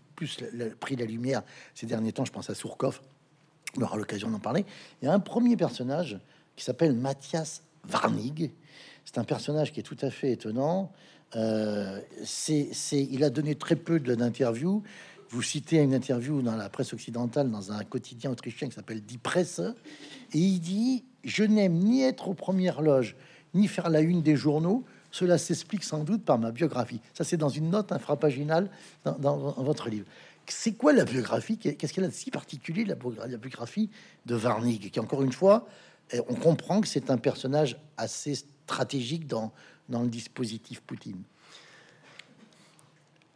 pris 0.80 0.96
la 0.96 1.06
lumière 1.06 1.44
ces 1.76 1.86
derniers 1.86 2.12
temps. 2.12 2.26
Je 2.26 2.32
pense 2.32 2.50
à 2.50 2.56
Surkov, 2.56 3.02
on 3.78 3.82
aura 3.82 3.98
l'occasion 3.98 4.30
d'en 4.30 4.40
parler. 4.40 4.66
Il 5.02 5.06
y 5.06 5.08
a 5.08 5.14
un 5.14 5.20
premier 5.20 5.56
personnage 5.56 6.18
qui 6.56 6.64
s'appelle 6.64 6.94
Mathias 6.94 7.64
Varnig. 7.84 8.52
C'est 9.06 9.18
un 9.18 9.24
personnage 9.24 9.72
qui 9.72 9.80
est 9.80 9.84
tout 9.84 9.98
à 10.02 10.10
fait 10.10 10.32
étonnant. 10.32 10.92
Euh, 11.36 12.00
c'est, 12.24 12.70
il 12.92 13.24
a 13.24 13.30
donné 13.30 13.56
très 13.56 13.76
peu 13.76 14.00
d'interviews. 14.00 14.84
Vous 15.30 15.42
citez 15.42 15.78
une 15.78 15.94
interview 15.94 16.42
dans 16.42 16.56
la 16.56 16.70
presse 16.70 16.94
occidentale, 16.94 17.50
dans 17.50 17.72
un 17.72 17.84
quotidien 17.84 18.30
autrichien 18.30 18.68
qui 18.70 18.76
s'appelle 18.76 19.02
Die 19.02 19.18
Presse, 19.18 19.62
et 20.34 20.38
il 20.38 20.60
dit 20.60 21.04
Je 21.24 21.44
n'aime 21.44 21.74
ni 21.74 22.04
être 22.04 22.28
aux 22.28 22.36
premières 22.36 22.82
loges, 22.82 23.16
ni 23.54 23.68
faire 23.68 23.90
la 23.90 24.02
une 24.02 24.22
des 24.22 24.36
journaux. 24.36 24.84
Cela 25.10 25.38
s'explique 25.38 25.84
sans 25.84 26.04
doute 26.04 26.24
par 26.24 26.40
ma 26.40 26.52
biographie. 26.52 27.00
Ça, 27.14 27.24
c'est 27.24 27.38
dans 27.38 27.50
une 27.50 27.70
note 27.70 27.92
infrapaginale 27.92 28.70
dans, 29.06 29.18
dans, 29.18 29.64
votre 29.64 29.90
livre. 29.90 30.08
c'est 30.48 30.74
quoi 30.74 30.92
la 30.92 31.06
biographie? 31.06 31.58
Qu'est-ce 31.58 31.94
qu'elle 31.94 32.04
a 32.04 32.08
de 32.08 32.14
si 32.14 32.32
particulier, 32.32 32.84
la, 32.84 32.96
biographie 32.96 33.90
de 34.26 34.36
Varnig 34.36 34.90
Qui, 34.90 35.00
encore 35.00 35.22
une 35.22 35.32
fois, 35.32 35.68
eh, 36.12 36.20
on 36.30 36.34
comprend 36.34 36.82
que 36.82 36.88
c'est 36.88 37.12
un 37.12 37.18
personnage 37.18 37.78
assez 37.98 38.34
stratégique 38.36 39.28
dans, 39.28 39.52
dans 39.90 40.04
le 40.04 40.10
dispositif 40.10 40.82
Poutine. 40.82 41.24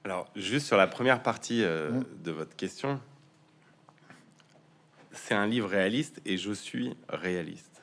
Alors, 0.04 0.30
juste 0.36 0.68
sur 0.68 0.78
la 0.78 0.88
première 0.88 1.22
partie 1.22 1.64
euh, 1.64 1.92
mmh. 1.92 2.06
de 2.24 2.32
votre 2.32 2.56
question, 2.56 3.02
c'est 5.12 5.34
un 5.34 5.48
livre 5.48 5.68
réaliste 5.68 6.22
et 6.26 6.38
je 6.38 6.54
suis 6.54 6.96
réaliste. 7.10 7.82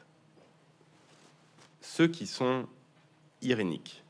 Ceux 1.80 2.08
qui 2.08 2.26
sont 2.26 2.66
iréniques, 3.42 4.02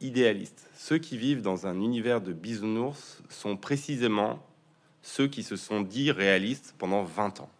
idéalistes, 0.00 0.68
ceux 0.74 0.98
qui 0.98 1.16
vivent 1.16 1.42
dans 1.42 1.66
un 1.66 1.80
univers 1.80 2.20
de 2.20 2.32
bisounours 2.32 3.22
sont 3.28 3.56
précisément 3.56 4.44
ceux 5.02 5.28
qui 5.28 5.42
se 5.42 5.56
sont 5.56 5.80
dit 5.80 6.10
réalistes 6.10 6.74
pendant 6.78 7.04
20 7.04 7.40
ans 7.40 7.50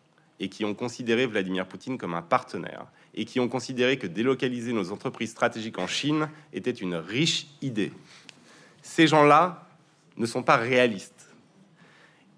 et 0.41 0.49
qui 0.49 0.65
ont 0.65 0.75
considéré 0.75 1.27
Vladimir 1.27 1.67
Poutine 1.67 1.99
comme 1.99 2.15
un 2.15 2.23
partenaire 2.23 2.87
et 3.15 3.25
qui 3.25 3.41
ont 3.41 3.49
considéré 3.49 3.99
que 3.99 4.07
délocaliser 4.07 4.73
nos 4.73 4.93
entreprises 4.93 5.31
stratégiques 5.31 5.79
en 5.79 5.87
Chine 5.87 6.29
était 6.53 6.71
une 6.71 6.95
riche 6.95 7.49
idée. 7.63 7.93
Ces 8.83 9.07
gens-là 9.07 9.67
ne 10.17 10.27
sont 10.27 10.43
pas 10.43 10.57
réalistes. 10.57 11.29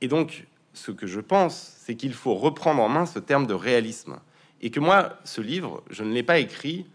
Et 0.00 0.08
donc, 0.08 0.46
ce 0.72 0.90
que 0.90 1.06
je 1.06 1.20
pense, 1.20 1.76
c'est 1.78 1.96
qu'il 1.96 2.14
faut 2.14 2.34
reprendre 2.34 2.82
en 2.82 2.88
main 2.88 3.06
ce 3.06 3.18
terme 3.18 3.46
de 3.46 3.54
réalisme. 3.54 4.18
Et 4.62 4.70
que 4.70 4.80
moi, 4.80 5.18
ce 5.24 5.40
livre, 5.40 5.82
je 5.90 6.02
ne 6.02 6.12
l'ai 6.12 6.22
pas 6.22 6.38
écrit 6.38 6.86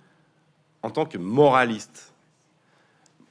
en 0.81 0.89
tant 0.89 1.05
que 1.05 1.17
moraliste. 1.17 2.13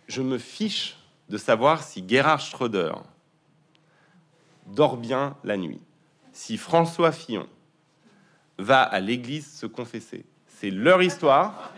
Je 0.07 0.23
me 0.23 0.38
fiche 0.38 0.99
de 1.28 1.38
savoir 1.38 1.83
si 1.83 2.04
Gerhard 2.07 2.40
Schröder 2.40 2.93
dort 4.66 4.97
bien 4.97 5.37
la 5.45 5.57
nuit, 5.57 5.81
si 6.33 6.57
François 6.57 7.12
Fillon 7.12 7.49
va 8.58 8.82
à 8.82 9.00
l'église 9.00 9.50
se 9.52 9.66
confesser. 9.66 10.25
C'est 10.46 10.70
leur 10.70 11.02
histoire, 11.02 11.73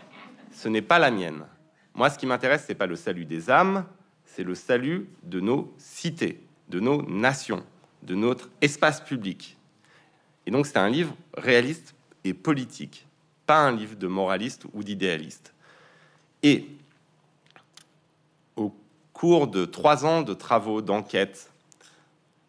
ce 0.51 0.69
n'est 0.69 0.81
pas 0.81 0.99
la 0.99 1.11
mienne. 1.11 1.45
Moi, 1.93 2.09
ce 2.09 2.17
qui 2.17 2.25
m'intéresse, 2.25 2.65
c'est 2.67 2.75
pas 2.75 2.85
le 2.85 2.95
salut 2.95 3.25
des 3.25 3.49
âmes, 3.49 3.85
c'est 4.25 4.43
le 4.43 4.55
salut 4.55 5.09
de 5.23 5.39
nos 5.39 5.73
cités, 5.77 6.41
de 6.69 6.79
nos 6.79 7.01
nations 7.01 7.63
de 8.03 8.15
notre 8.15 8.49
espace 8.61 9.01
public. 9.01 9.57
Et 10.45 10.51
donc 10.51 10.65
c'est 10.65 10.77
un 10.77 10.89
livre 10.89 11.15
réaliste 11.35 11.93
et 12.23 12.33
politique, 12.33 13.05
pas 13.45 13.59
un 13.59 13.75
livre 13.75 13.95
de 13.95 14.07
moraliste 14.07 14.65
ou 14.73 14.83
d'idéaliste. 14.83 15.53
Et 16.43 16.67
au 18.55 18.73
cours 19.13 19.47
de 19.47 19.65
trois 19.65 20.05
ans 20.05 20.21
de 20.21 20.33
travaux 20.33 20.81
d'enquête 20.81 21.51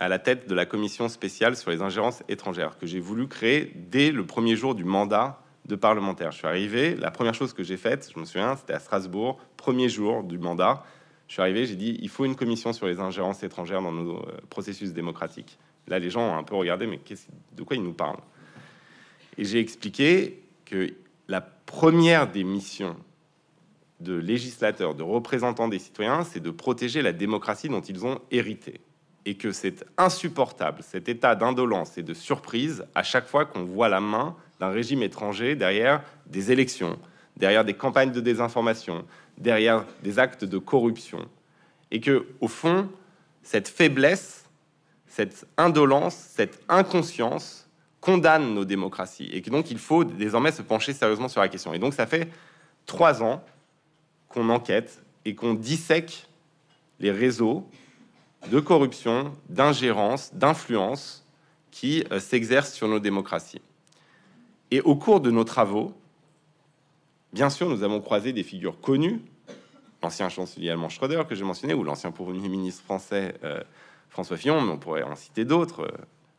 à 0.01 0.09
la 0.09 0.19
tête 0.19 0.49
de 0.49 0.55
la 0.55 0.67
commission 0.67 1.09
spéciale 1.09 1.57
sur 1.57 1.71
les 1.71 1.83
ingérences 1.83 2.23
étrangères 2.29 2.79
que 2.79 2.87
j'ai 2.87 3.01
voulu 3.01 3.27
créer 3.27 3.73
dès 3.75 4.11
le 4.11 4.25
premier 4.25 4.57
jour 4.57 4.75
du 4.75 4.85
mandat 4.85 5.41
de 5.67 5.77
parlementaire. 5.77 6.31
Je 6.31 6.39
suis 6.39 6.47
arrivé, 6.47 6.95
la 6.95 7.11
première 7.11 7.35
chose 7.35 7.53
que 7.53 7.63
j'ai 7.63 7.77
faite, 7.77 8.11
je 8.15 8.19
me 8.19 8.25
souviens, 8.25 8.57
c'était 8.57 8.75
à 8.75 8.81
Strasbourg, 8.81 9.39
premier 9.57 9.89
jour 9.89 10.23
du 10.23 10.39
mandat, 10.39 10.85
je 11.27 11.35
suis 11.35 11.43
arrivé, 11.43 11.67
j'ai 11.67 11.77
dit 11.77 11.99
il 12.01 12.09
faut 12.09 12.25
une 12.25 12.37
commission 12.37 12.73
sur 12.73 12.87
les 12.87 13.01
ingérences 13.01 13.43
étrangères 13.43 13.83
dans 13.83 13.93
nos 13.93 14.17
euh, 14.17 14.39
processus 14.49 14.93
démocratiques. 14.93 15.59
Là, 15.87 15.99
les 15.99 16.11
gens 16.11 16.23
ont 16.23 16.37
un 16.37 16.43
peu 16.43 16.55
regardé, 16.55 16.87
mais 16.87 17.01
de 17.53 17.63
quoi 17.63 17.77
ils 17.77 17.83
nous 17.83 17.93
parlent? 17.93 18.21
Et 19.37 19.45
j'ai 19.45 19.61
expliqué 19.61 20.43
que 20.65 20.95
la 21.29 21.41
première 21.41 22.31
des 22.31 22.45
missions 22.45 22.97
de 24.01 24.15
législateurs, 24.15 24.95
de 24.95 25.03
représentants 25.03 25.69
des 25.69 25.79
citoyens, 25.79 26.25
c'est 26.25 26.41
de 26.41 26.51
protéger 26.51 27.03
la 27.03 27.13
démocratie 27.13 27.69
dont 27.69 27.81
ils 27.81 28.07
ont 28.07 28.21
hérité. 28.31 28.81
Et 29.29 29.35
que 29.35 29.53
c'est 29.53 29.85
insupportable, 29.99 30.83
cet 30.83 31.07
état 31.07 31.35
d'indolence 31.35 31.99
et 31.99 32.03
de 32.03 32.15
surprise, 32.15 32.87
à 32.95 33.03
chaque 33.03 33.27
fois 33.27 33.45
qu'on 33.45 33.63
voit 33.63 33.91
la 33.91 34.01
main 34.01 34.35
d'un 34.59 34.71
régime 34.71 35.03
étranger 35.03 35.55
derrière 35.55 36.03
des 36.25 36.51
élections, 36.51 36.99
derrière 37.37 37.63
des 37.63 37.75
campagnes 37.75 38.11
de 38.11 38.23
désinformation, 38.23 39.05
derrière 39.37 39.85
des 40.03 40.19
actes 40.19 40.47
de 40.47 40.57
corruption. 40.57 41.29
Et 41.91 42.01
que, 42.01 42.27
au 42.41 42.49
fond, 42.49 42.89
cette 43.43 43.69
faiblesse, 43.69 44.47
cette 45.07 45.47
indolence, 45.59 46.15
cette 46.15 46.63
inconscience 46.71 47.69
condamne 48.01 48.55
nos 48.55 48.65
démocraties. 48.65 49.29
Et 49.31 49.43
que 49.43 49.51
donc, 49.51 49.71
il 49.71 49.79
faut 49.79 50.05
désormais 50.05 50.53
se 50.53 50.63
pencher 50.63 50.95
sérieusement 50.95 51.29
sur 51.29 51.43
la 51.43 51.49
question. 51.49 51.75
Et 51.75 51.79
donc, 51.79 51.93
ça 51.93 52.07
fait 52.07 52.31
trois 52.87 53.23
ans 53.23 53.45
qu'on 54.31 54.49
enquête 54.49 55.03
et 55.27 55.35
qu'on 55.35 55.53
dissèque 55.53 56.27
les 56.99 57.11
réseaux 57.11 57.69
de 58.51 58.61
corruption, 58.61 59.33
d'ingérence, 59.49 60.33
d'influence 60.35 61.27
qui 61.71 62.05
euh, 62.13 62.21
s'exercent 62.21 62.73
sur 62.73 62.89
nos 62.89 63.01
démocraties. 63.01 63.63
Et 64.71 64.81
au 64.81 64.97
cours 64.97 65.21
de 65.21 65.31
nos 65.31 65.45
travaux, 65.45 65.95
Bien 67.33 67.51
sûr, 67.51 67.69
nous 67.69 67.83
avons 67.83 68.01
croisé 68.01 68.33
des 68.33 68.43
figures 68.43 68.81
connues, 68.81 69.21
l'ancien 70.03 70.29
chancelier 70.29 70.71
allemand 70.71 70.89
Schröder 70.89 71.23
que 71.29 71.35
j'ai 71.35 71.45
mentionné, 71.45 71.75
ou 71.75 71.85
l'ancien 71.85 72.11
premier 72.11 72.49
ministre 72.49 72.83
français 72.85 73.35
euh, 73.45 73.61
François 74.09 74.37
Fillon, 74.37 74.61
mais 74.63 74.73
on 74.73 74.79
pourrait 74.79 75.03
en 75.03 75.15
citer 75.15 75.45
d'autres. 75.45 75.91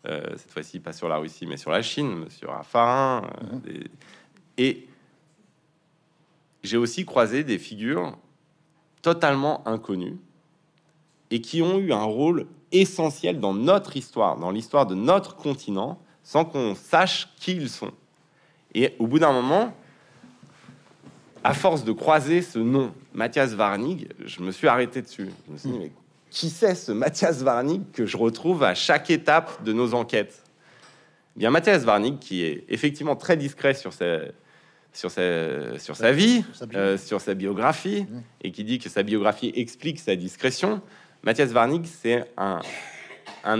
Euh, 0.08 0.22
cette 0.38 0.52
fois-ci, 0.52 0.80
pas 0.80 0.94
sur 0.94 1.08
la 1.08 1.18
Russie, 1.18 1.46
mais 1.46 1.58
sur 1.58 1.72
la 1.72 1.82
Chine, 1.82 2.24
Monsieur 2.24 2.48
Raffarin. 2.48 3.22
Mhm. 3.52 3.62
Et 4.58 4.88
j'ai 6.64 6.78
aussi 6.78 7.06
croisé 7.06 7.44
des 7.44 7.60
figures 7.60 8.18
totalement 9.02 9.66
inconnues 9.68 10.18
et 11.32 11.42
qui 11.42 11.62
ont 11.62 11.80
eu 11.80 11.94
un 11.94 12.04
rôle 12.04 12.48
essentiel 12.72 13.40
dans 13.40 13.54
notre 13.54 13.98
histoire, 13.98 14.38
dans 14.38 14.52
l'histoire 14.52 14.86
de 14.86 14.96
notre 14.96 15.36
continent, 15.36 16.00
sans 16.24 16.46
qu'on 16.46 16.76
sache 16.76 17.30
qui 17.40 17.54
ils 17.54 17.70
sont. 17.70 17.92
Et 18.74 18.94
au 19.00 19.08
bout 19.08 19.20
d'un 19.20 19.32
moment, 19.32 19.74
à 21.44 21.54
force 21.54 21.84
de 21.84 21.92
croiser 21.92 22.42
ce 22.42 22.60
nom, 22.60 22.94
Mathias 23.14 23.56
Warnig, 23.56 24.10
je 24.26 24.42
me 24.42 24.52
suis 24.52 24.68
arrêté 24.68 25.02
dessus. 25.02 25.30
Je 25.48 25.54
me 25.54 25.58
suis 25.58 25.70
dit, 25.70 25.80
mais 25.80 25.92
qui 26.30 26.50
c'est 26.50 26.76
ce 26.76 26.92
Mathias 26.92 27.42
Warnig 27.42 27.82
que 27.92 28.06
je 28.06 28.18
retrouve 28.18 28.64
à 28.64 28.76
chaque 28.76 29.10
étape 29.10 29.64
de 29.64 29.74
nos 29.74 29.94
enquêtes? 29.94 30.44
Eh 31.36 31.40
Bien, 31.40 31.50
Mathias 31.50 31.84
Warnig, 31.86 32.20
qui 32.20 32.44
est 32.44 32.66
effectivement 32.70 33.16
très 33.16 33.38
discret 33.38 33.74
sur 33.74 33.94
sa, 33.94 34.20
sur 34.94 35.10
sa, 35.10 35.80
sur 35.80 35.96
sa 35.96 36.12
vie, 36.12 36.44
euh, 36.76 36.98
sur 36.98 37.22
sa 37.22 37.34
biographie, 37.34 38.04
mmh. 38.04 38.22
et 38.44 38.52
qui 38.52 38.64
dit 38.64 38.78
que 38.78 38.90
sa 38.90 39.04
biographie 39.04 39.52
explique 39.56 40.00
sa 40.00 40.16
discrétion. 40.16 40.82
Mathias 41.22 41.52
Warnig, 41.52 41.86
c'est 41.86 42.32
un, 42.38 42.62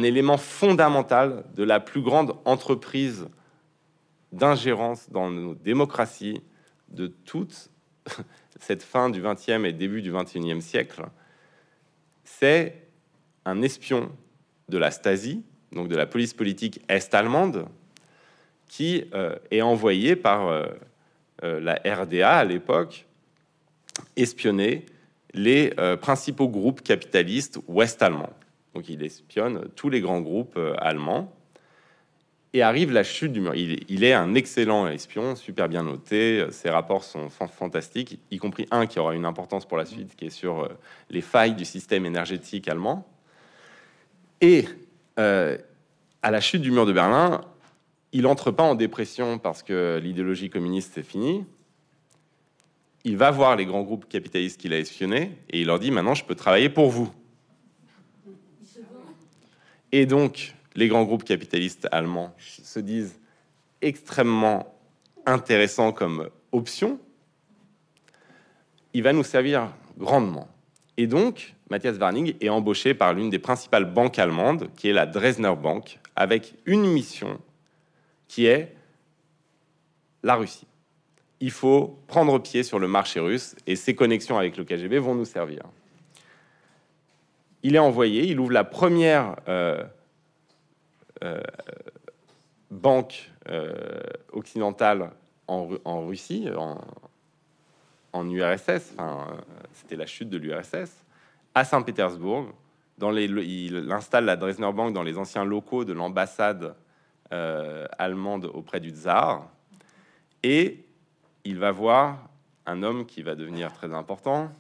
élément 0.04 0.38
fondamental 0.38 1.44
de 1.56 1.64
la 1.64 1.82
plus 1.82 2.02
grande 2.02 2.36
entreprise 2.46 3.28
d'ingérence 4.32 5.10
dans 5.10 5.30
nos 5.30 5.56
démocraties, 5.56 6.42
de 6.88 7.08
toute 7.08 7.70
cette 8.60 8.82
fin 8.82 9.10
du 9.10 9.22
XXe 9.22 9.66
et 9.66 9.74
début 9.74 10.02
du 10.02 10.12
XXIe 10.12 10.62
siècle, 10.62 11.04
c'est 12.24 12.88
un 13.46 13.62
espion 13.62 14.10
de 14.70 14.78
la 14.78 14.92
Stasi, 14.92 15.44
donc 15.74 15.90
de 15.90 15.96
la 15.96 16.06
police 16.06 16.34
politique 16.34 16.82
est-allemande, 16.88 17.68
qui 18.68 19.04
euh, 19.14 19.36
est 19.52 19.62
envoyé 19.62 20.16
par 20.16 20.48
euh, 20.48 20.66
euh, 21.44 21.60
la 21.60 21.76
RDA 21.86 22.38
à 22.38 22.46
l'époque 22.46 23.06
espionner 24.16 24.86
les 25.34 25.72
principaux 26.02 26.48
groupes 26.48 26.82
capitalistes 26.82 27.60
ouest-allemands. 27.68 28.34
Donc 28.74 28.90
il 28.90 29.04
espionne 29.04 29.70
tous 29.76 29.90
les 29.90 30.02
grands 30.02 30.22
groupes 30.22 30.60
allemands 30.78 31.32
et 32.54 32.62
arrive 32.62 32.92
la 32.92 33.04
chute 33.04 33.32
du 33.32 33.42
mur. 33.42 33.54
Il, 33.56 34.04
est 34.04 34.14
un 34.14 34.34
excellent 34.34 34.88
espion, 34.88 35.36
super 35.36 35.70
bien 35.70 35.84
noté. 35.84 36.46
Ses 36.52 36.70
rapports 36.70 37.04
sont 37.04 37.30
fantastiques, 37.30 38.20
y 38.32 38.38
compris 38.38 38.68
un 38.72 38.88
qui 38.88 39.00
aura 39.00 39.14
une 39.14 39.26
importance 39.26 39.68
pour 39.68 39.78
la 39.78 39.86
suite, 39.86 40.16
qui 40.16 40.26
est 40.26 40.32
sur 40.32 40.64
euh, 40.64 40.68
les 41.10 41.22
failles 41.22 41.54
du 41.54 41.66
système 41.66 42.06
énergétique 42.06 42.68
allemand. 42.68 43.08
Et 44.42 44.66
euh, 45.20 45.58
à 46.24 46.32
la 46.32 46.42
chute 46.42 46.62
du 46.62 46.72
mur 46.72 46.86
de 46.86 46.94
Berlin, 46.94 47.42
il 48.14 48.26
entre 48.26 48.50
pas 48.50 48.64
en 48.64 48.74
dépression 48.74 49.38
parce 49.38 49.62
que 49.62 50.00
l'idéologie 50.02 50.50
communiste 50.50 50.98
est 50.98 51.04
finie. 51.04 51.46
Il 53.04 53.18
va 53.18 53.32
voir 53.32 53.56
les 53.56 53.66
grands 53.66 53.84
groupes 53.84 54.08
capitalistes 54.10 54.60
qu'il 54.60 54.74
a 54.74 54.80
espionnés 54.80 55.38
et 55.50 55.62
il 55.62 55.68
leur 55.68 55.80
dit 55.80 55.92
maintenant 55.92 56.16
je 56.16 56.26
peux 56.26 56.36
travailler 56.36 56.70
pour 56.70 56.90
vous. 56.90 57.12
Et 59.92 60.06
donc 60.06 60.54
les 60.76 60.88
grands 60.88 61.04
groupes 61.04 61.24
capitalistes 61.24 61.88
allemands 61.92 62.36
se 62.40 62.80
disent 62.80 63.20
extrêmement 63.82 64.76
intéressants 65.26 65.92
comme 65.92 66.30
option, 66.52 67.00
il 68.94 69.04
va 69.04 69.14
nous 69.14 69.24
servir 69.24 69.72
grandement. 69.98 70.48
Et 70.98 71.08
donc, 71.08 71.56
Matthias 71.70 71.98
Warning 71.98 72.34
est 72.42 72.50
embauché 72.50 72.94
par 72.94 73.14
l'une 73.14 73.30
des 73.30 73.40
principales 73.40 73.86
banques 73.86 74.20
allemandes, 74.20 74.70
qui 74.76 74.90
est 74.90 74.94
la 74.94 75.06
Dresdner 75.06 75.54
Bank, 75.56 76.00
avec 76.16 76.56
une 76.66 76.86
mission 76.86 77.40
qui 78.28 78.46
est 78.46 78.76
la 80.24 80.36
Russie. 80.36 80.68
Il 81.42 81.52
faut 81.52 82.00
prendre 82.08 82.38
pied 82.40 82.64
sur 82.64 82.80
le 82.80 82.88
marché 82.88 83.20
russe 83.20 83.56
et 83.66 83.76
ses 83.76 83.96
connexions 83.96 84.38
avec 84.38 84.58
le 84.58 84.66
KGB 84.66 85.00
vont 85.00 85.16
nous 85.16 85.26
servir. 85.26 85.64
il 87.64 87.76
est 87.76 87.80
envoyé, 87.80 88.24
il 88.24 88.40
ouvre 88.40 88.52
la 88.52 88.64
première 88.64 89.36
euh, 89.48 89.84
euh, 91.24 91.42
banque 92.72 93.32
euh, 93.50 93.74
occidentale 94.32 95.12
en, 95.48 96.06
Russie, 96.06 96.48
en, 96.56 96.80
en 98.14 98.30
URSS, 98.30 98.94
enfin, 98.94 99.26
c'était 99.74 99.96
la 99.96 100.06
chute 100.06 100.30
de 100.30 100.38
l'URSS, 100.38 101.04
à 101.56 101.66
Saint-Pétersbourg. 101.66 102.54
Dans 103.00 103.10
les, 103.10 103.26
il 103.26 103.92
installe 103.92 104.26
la 104.26 104.36
Dresdner 104.36 104.72
Bank 104.72 104.94
dans 104.94 105.02
les 105.02 105.18
anciens 105.18 105.44
locaux 105.44 105.86
de 105.86 105.94
l'ambassade 105.94 106.76
allemande 107.32 108.46
auprès 108.54 108.80
du 108.80 108.92
tsar. 108.92 109.50
Et 110.44 110.86
il 111.44 111.58
va 111.58 111.72
voir 111.72 112.30
un 112.66 112.84
homme 112.84 113.06
qui 113.06 113.24
va 113.24 113.36
devenir 113.36 113.74
très 113.74 113.94
important, 113.94 114.52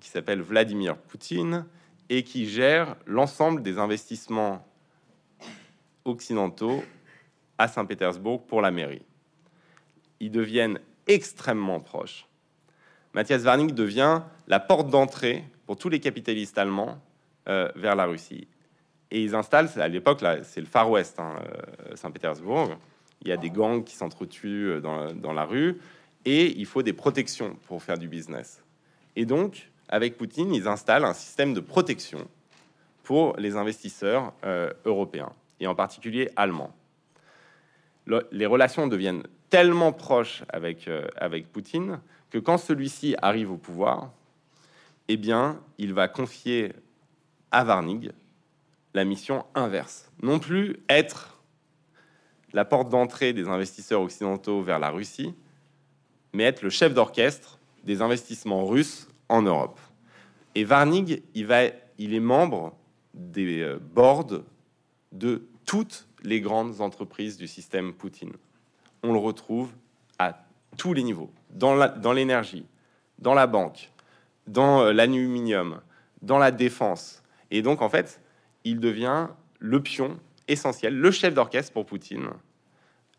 qui 0.00 0.08
s'appelle 0.08 0.40
Vladimir 0.40 0.96
Poutine, 0.96 1.66
et 2.08 2.22
qui 2.22 2.48
gère 2.48 2.96
l'ensemble 3.06 3.62
des 3.62 3.78
investissements 3.78 4.66
occidentaux 6.04 6.82
à 7.58 7.68
Saint-Pétersbourg 7.68 8.46
pour 8.46 8.62
la 8.62 8.70
mairie. 8.70 9.02
Ils 10.20 10.30
deviennent 10.30 10.80
extrêmement 11.06 11.80
proches. 11.80 12.26
Matthias 13.14 13.42
Warnig 13.42 13.72
devient 13.72 14.22
la 14.46 14.60
porte 14.60 14.88
d'entrée 14.88 15.44
pour 15.66 15.76
tous 15.76 15.88
les 15.88 16.00
capitalistes 16.00 16.56
allemands 16.58 17.00
euh, 17.48 17.70
vers 17.74 17.96
la 17.96 18.06
Russie. 18.06 18.46
Et 19.10 19.22
ils 19.22 19.34
installent, 19.34 19.68
à 19.76 19.88
l'époque, 19.88 20.22
c'est 20.42 20.60
le 20.60 20.66
Far 20.66 20.90
West, 20.90 21.18
hein, 21.18 21.34
euh, 21.40 21.96
Saint-Pétersbourg. 21.96 22.76
Il 23.22 23.28
y 23.28 23.32
a 23.32 23.36
des 23.36 23.50
gangs 23.50 23.82
qui 23.82 23.96
s'entretuent 23.96 24.80
euh, 24.84 25.12
dans, 25.14 25.32
la 25.32 25.44
rue 25.44 25.80
et 26.28 26.58
il 26.58 26.66
faut 26.66 26.82
des 26.82 26.92
protections 26.92 27.56
pour 27.66 27.82
faire 27.82 27.96
du 27.96 28.06
business. 28.06 28.62
Et 29.16 29.24
donc, 29.24 29.70
avec 29.88 30.18
Poutine, 30.18 30.52
ils 30.52 30.68
installent 30.68 31.06
un 31.06 31.14
système 31.14 31.54
de 31.54 31.60
protection 31.60 32.28
pour 33.02 33.34
les 33.38 33.56
investisseurs 33.56 34.34
euh, 34.44 34.70
européens, 34.84 35.32
et 35.58 35.66
en 35.66 35.74
particulier 35.74 36.28
allemands. 36.36 36.74
les 38.30 38.44
relations 38.44 38.86
deviennent 38.86 39.22
tellement 39.48 39.92
proches 39.92 40.42
avec, 40.50 40.86
euh, 40.86 41.08
avec 41.16 41.50
Poutine 41.50 41.98
que 42.28 42.36
quand 42.36 42.58
celui-ci 42.58 43.16
arrive 43.22 43.50
au 43.50 43.56
pouvoir, 43.56 44.12
eh 45.08 45.16
bien, 45.16 45.58
il 45.78 45.94
va 45.94 46.08
confier 46.08 46.74
à 47.50 47.64
Warnig 47.64 48.12
la 48.92 49.06
mission 49.06 49.46
inverse. 49.54 50.12
Non 50.20 50.38
plus 50.38 50.76
être 50.90 51.40
la 52.52 52.66
porte 52.66 52.90
d'entrée 52.90 53.32
des 53.32 53.48
investisseurs 53.48 54.02
occidentaux 54.02 54.60
vers 54.60 54.78
la 54.78 54.90
Russie, 54.90 55.34
mais 56.32 56.44
être 56.44 56.62
le 56.62 56.70
chef 56.70 56.94
d'orchestre 56.94 57.58
des 57.84 58.02
investissements 58.02 58.66
russes 58.66 59.08
en 59.28 59.42
Europe. 59.42 59.78
Et 60.54 60.64
Warnig, 60.64 61.22
il, 61.34 61.46
va, 61.46 61.64
il 61.98 62.14
est 62.14 62.20
membre 62.20 62.76
des 63.14 63.60
euh, 63.60 63.78
boards 63.78 64.42
de 65.12 65.42
toutes 65.64 66.06
les 66.22 66.40
grandes 66.40 66.80
entreprises 66.80 67.36
du 67.36 67.46
système 67.46 67.92
Poutine. 67.92 68.32
On 69.02 69.12
le 69.12 69.18
retrouve 69.18 69.70
à 70.18 70.44
tous 70.76 70.92
les 70.92 71.02
niveaux, 71.02 71.30
dans 71.50 71.74
l'énergie, 72.12 72.66
dans, 73.18 73.30
dans, 73.30 73.34
la 73.34 73.46
banque, 73.46 73.90
dans 74.46 74.80
euh, 74.82 74.92
l'aluminium, 74.92 75.80
dans 76.22 76.38
la 76.38 76.50
défense. 76.50 77.22
Et 77.50 77.62
donc, 77.62 77.82
en 77.82 77.88
fait, 77.88 78.20
il 78.64 78.80
devient 78.80 79.28
le 79.58 79.82
pion 79.82 80.18
essentiel, 80.46 80.94
le 80.96 81.10
chef 81.10 81.34
d'orchestre 81.34 81.72
pour 81.72 81.86
Poutine 81.86 82.28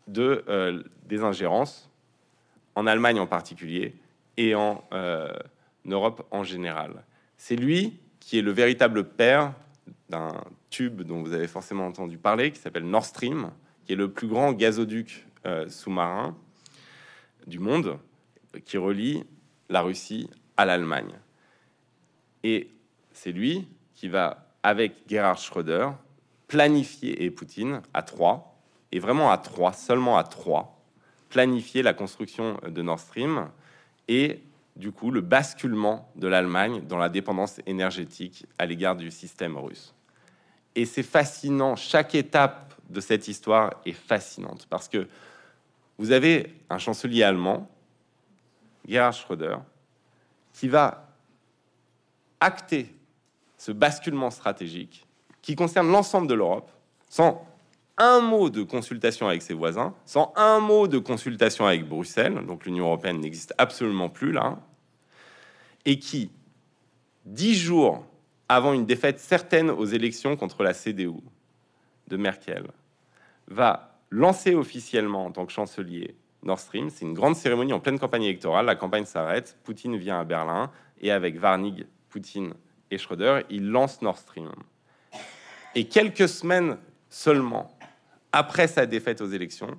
de, 0.06 0.44
euh, 0.48 0.82
des 1.06 1.22
ingérences, 1.22 1.89
en 2.74 2.86
Allemagne 2.86 3.20
en 3.20 3.26
particulier, 3.26 3.94
et 4.36 4.54
en 4.54 4.84
Europe 5.84 6.26
en 6.30 6.44
général. 6.44 7.04
C'est 7.36 7.56
lui 7.56 7.98
qui 8.20 8.38
est 8.38 8.42
le 8.42 8.52
véritable 8.52 9.04
père 9.04 9.52
d'un 10.08 10.32
tube 10.70 11.02
dont 11.02 11.22
vous 11.22 11.32
avez 11.32 11.46
forcément 11.48 11.86
entendu 11.86 12.16
parler, 12.16 12.52
qui 12.52 12.60
s'appelle 12.60 12.84
Nord 12.84 13.04
Stream, 13.04 13.50
qui 13.84 13.92
est 13.92 13.96
le 13.96 14.10
plus 14.10 14.28
grand 14.28 14.52
gazoduc 14.52 15.26
euh, 15.46 15.68
sous-marin 15.68 16.36
du 17.46 17.58
monde, 17.58 17.98
qui 18.64 18.76
relie 18.76 19.24
la 19.68 19.82
Russie 19.82 20.28
à 20.56 20.64
l'Allemagne. 20.64 21.12
Et 22.44 22.70
c'est 23.12 23.32
lui 23.32 23.68
qui 23.94 24.08
va, 24.08 24.48
avec 24.62 24.94
Gerhard 25.08 25.38
Schröder, 25.38 25.90
planifier, 26.46 27.24
et 27.24 27.30
Poutine, 27.30 27.82
à 27.94 28.02
trois, 28.02 28.60
et 28.92 28.98
vraiment 28.98 29.30
à 29.30 29.38
trois, 29.38 29.72
seulement 29.72 30.18
à 30.18 30.24
trois, 30.24 30.79
planifier 31.30 31.82
la 31.82 31.94
construction 31.94 32.58
de 32.68 32.82
Nord 32.82 33.00
Stream 33.00 33.48
et 34.08 34.42
du 34.76 34.92
coup 34.92 35.10
le 35.10 35.20
basculement 35.20 36.10
de 36.16 36.28
l'Allemagne 36.28 36.82
dans 36.86 36.98
la 36.98 37.08
dépendance 37.08 37.60
énergétique 37.66 38.46
à 38.58 38.66
l'égard 38.66 38.96
du 38.96 39.10
système 39.10 39.56
russe. 39.56 39.94
Et 40.74 40.84
c'est 40.84 41.02
fascinant, 41.02 41.76
chaque 41.76 42.14
étape 42.14 42.74
de 42.88 43.00
cette 43.00 43.28
histoire 43.28 43.74
est 43.86 43.92
fascinante 43.92 44.66
parce 44.68 44.88
que 44.88 45.08
vous 45.98 46.12
avez 46.12 46.54
un 46.68 46.78
chancelier 46.78 47.22
allemand, 47.22 47.70
Gerhard 48.86 49.12
Schröder, 49.12 49.56
qui 50.52 50.68
va 50.68 51.08
acter 52.40 52.94
ce 53.56 53.72
basculement 53.72 54.30
stratégique 54.30 55.06
qui 55.42 55.54
concerne 55.54 55.90
l'ensemble 55.90 56.26
de 56.26 56.34
l'Europe 56.34 56.70
sans 57.08 57.46
un 58.00 58.20
mot 58.20 58.48
de 58.48 58.62
consultation 58.62 59.28
avec 59.28 59.42
ses 59.42 59.52
voisins, 59.52 59.94
sans 60.06 60.32
un 60.34 60.58
mot 60.58 60.88
de 60.88 60.98
consultation 60.98 61.66
avec 61.66 61.86
Bruxelles, 61.86 62.44
donc 62.46 62.64
l'Union 62.64 62.86
européenne 62.86 63.20
n'existe 63.20 63.54
absolument 63.58 64.08
plus 64.08 64.32
là, 64.32 64.58
et 65.84 65.98
qui, 65.98 66.30
dix 67.26 67.54
jours 67.54 68.06
avant 68.48 68.72
une 68.72 68.86
défaite 68.86 69.20
certaine 69.20 69.70
aux 69.70 69.84
élections 69.84 70.34
contre 70.36 70.62
la 70.62 70.72
CDU 70.72 71.20
de 72.08 72.16
Merkel, 72.16 72.68
va 73.48 73.98
lancer 74.08 74.54
officiellement 74.54 75.26
en 75.26 75.30
tant 75.30 75.44
que 75.44 75.52
chancelier 75.52 76.16
Nord 76.42 76.58
Stream. 76.58 76.88
C'est 76.88 77.04
une 77.04 77.14
grande 77.14 77.36
cérémonie 77.36 77.74
en 77.74 77.80
pleine 77.80 77.98
campagne 77.98 78.24
électorale. 78.24 78.66
La 78.66 78.76
campagne 78.76 79.04
s'arrête, 79.04 79.58
Poutine 79.62 79.96
vient 79.96 80.18
à 80.18 80.24
Berlin 80.24 80.70
et 81.00 81.10
avec 81.10 81.40
Warnig, 81.40 81.86
Poutine 82.08 82.54
et 82.90 82.98
Schröder, 82.98 83.42
il 83.50 83.68
lance 83.68 84.00
Nord 84.00 84.18
Stream. 84.18 84.50
Et 85.74 85.84
quelques 85.84 86.28
semaines 86.28 86.78
seulement 87.08 87.70
après 88.32 88.68
sa 88.68 88.86
défaite 88.86 89.20
aux 89.20 89.28
élections, 89.28 89.78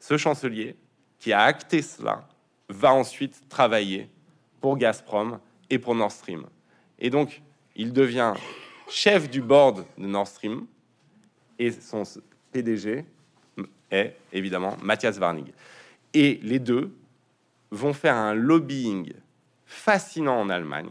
ce 0.00 0.16
chancelier 0.16 0.76
qui 1.18 1.32
a 1.32 1.42
acté 1.42 1.82
cela 1.82 2.26
va 2.68 2.92
ensuite 2.92 3.48
travailler 3.48 4.08
pour 4.60 4.76
Gazprom 4.76 5.38
et 5.70 5.78
pour 5.78 5.94
Nord 5.94 6.12
Stream. 6.12 6.46
Et 6.98 7.10
donc, 7.10 7.42
il 7.76 7.92
devient 7.92 8.34
chef 8.88 9.30
du 9.30 9.40
board 9.40 9.84
de 9.98 10.06
Nord 10.06 10.28
Stream 10.28 10.66
et 11.58 11.70
son 11.70 12.02
PDG 12.52 13.04
est 13.90 14.16
évidemment 14.32 14.76
Matthias 14.82 15.18
Warnig. 15.18 15.52
Et 16.12 16.38
les 16.42 16.58
deux 16.58 16.94
vont 17.70 17.92
faire 17.92 18.14
un 18.14 18.34
lobbying 18.34 19.12
fascinant 19.66 20.40
en 20.40 20.48
Allemagne, 20.48 20.90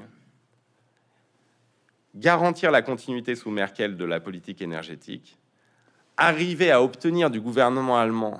garantir 2.15 2.71
la 2.71 2.81
continuité 2.81 3.35
sous 3.35 3.49
Merkel 3.49 3.95
de 3.95 4.05
la 4.05 4.19
politique 4.19 4.61
énergétique, 4.61 5.37
arriver 6.17 6.71
à 6.71 6.81
obtenir 6.81 7.29
du 7.29 7.41
gouvernement 7.41 7.97
allemand 7.97 8.39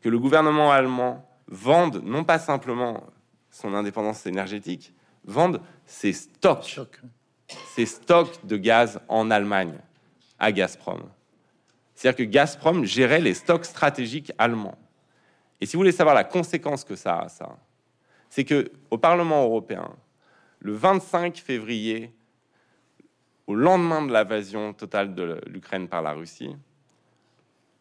que 0.00 0.08
le 0.08 0.18
gouvernement 0.18 0.70
allemand 0.70 1.26
vende 1.48 2.02
non 2.04 2.24
pas 2.24 2.38
simplement 2.38 3.04
son 3.50 3.72
indépendance 3.72 4.26
énergétique, 4.26 4.92
vende 5.24 5.60
ses 5.86 6.12
stocks, 6.12 6.80
ses 7.74 7.86
stocks 7.86 8.44
de 8.44 8.56
gaz 8.56 9.00
en 9.08 9.30
Allemagne 9.30 9.78
à 10.38 10.52
Gazprom. 10.52 11.02
C'est-à-dire 11.94 12.26
que 12.26 12.30
Gazprom 12.30 12.84
gérait 12.84 13.20
les 13.20 13.34
stocks 13.34 13.64
stratégiques 13.64 14.32
allemands. 14.36 14.76
Et 15.60 15.66
si 15.66 15.76
vous 15.76 15.80
voulez 15.80 15.92
savoir 15.92 16.14
la 16.14 16.24
conséquence 16.24 16.84
que 16.84 16.96
ça 16.96 17.20
a, 17.20 17.28
ça, 17.28 17.56
c'est 18.28 18.44
que 18.44 18.70
au 18.90 18.98
Parlement 18.98 19.44
européen, 19.44 19.88
le 20.58 20.72
25 20.72 21.38
février, 21.38 22.12
au 23.46 23.54
lendemain 23.54 24.04
de 24.04 24.12
l'invasion 24.12 24.72
totale 24.72 25.14
de 25.14 25.40
l'Ukraine 25.46 25.88
par 25.88 26.02
la 26.02 26.12
Russie, 26.12 26.56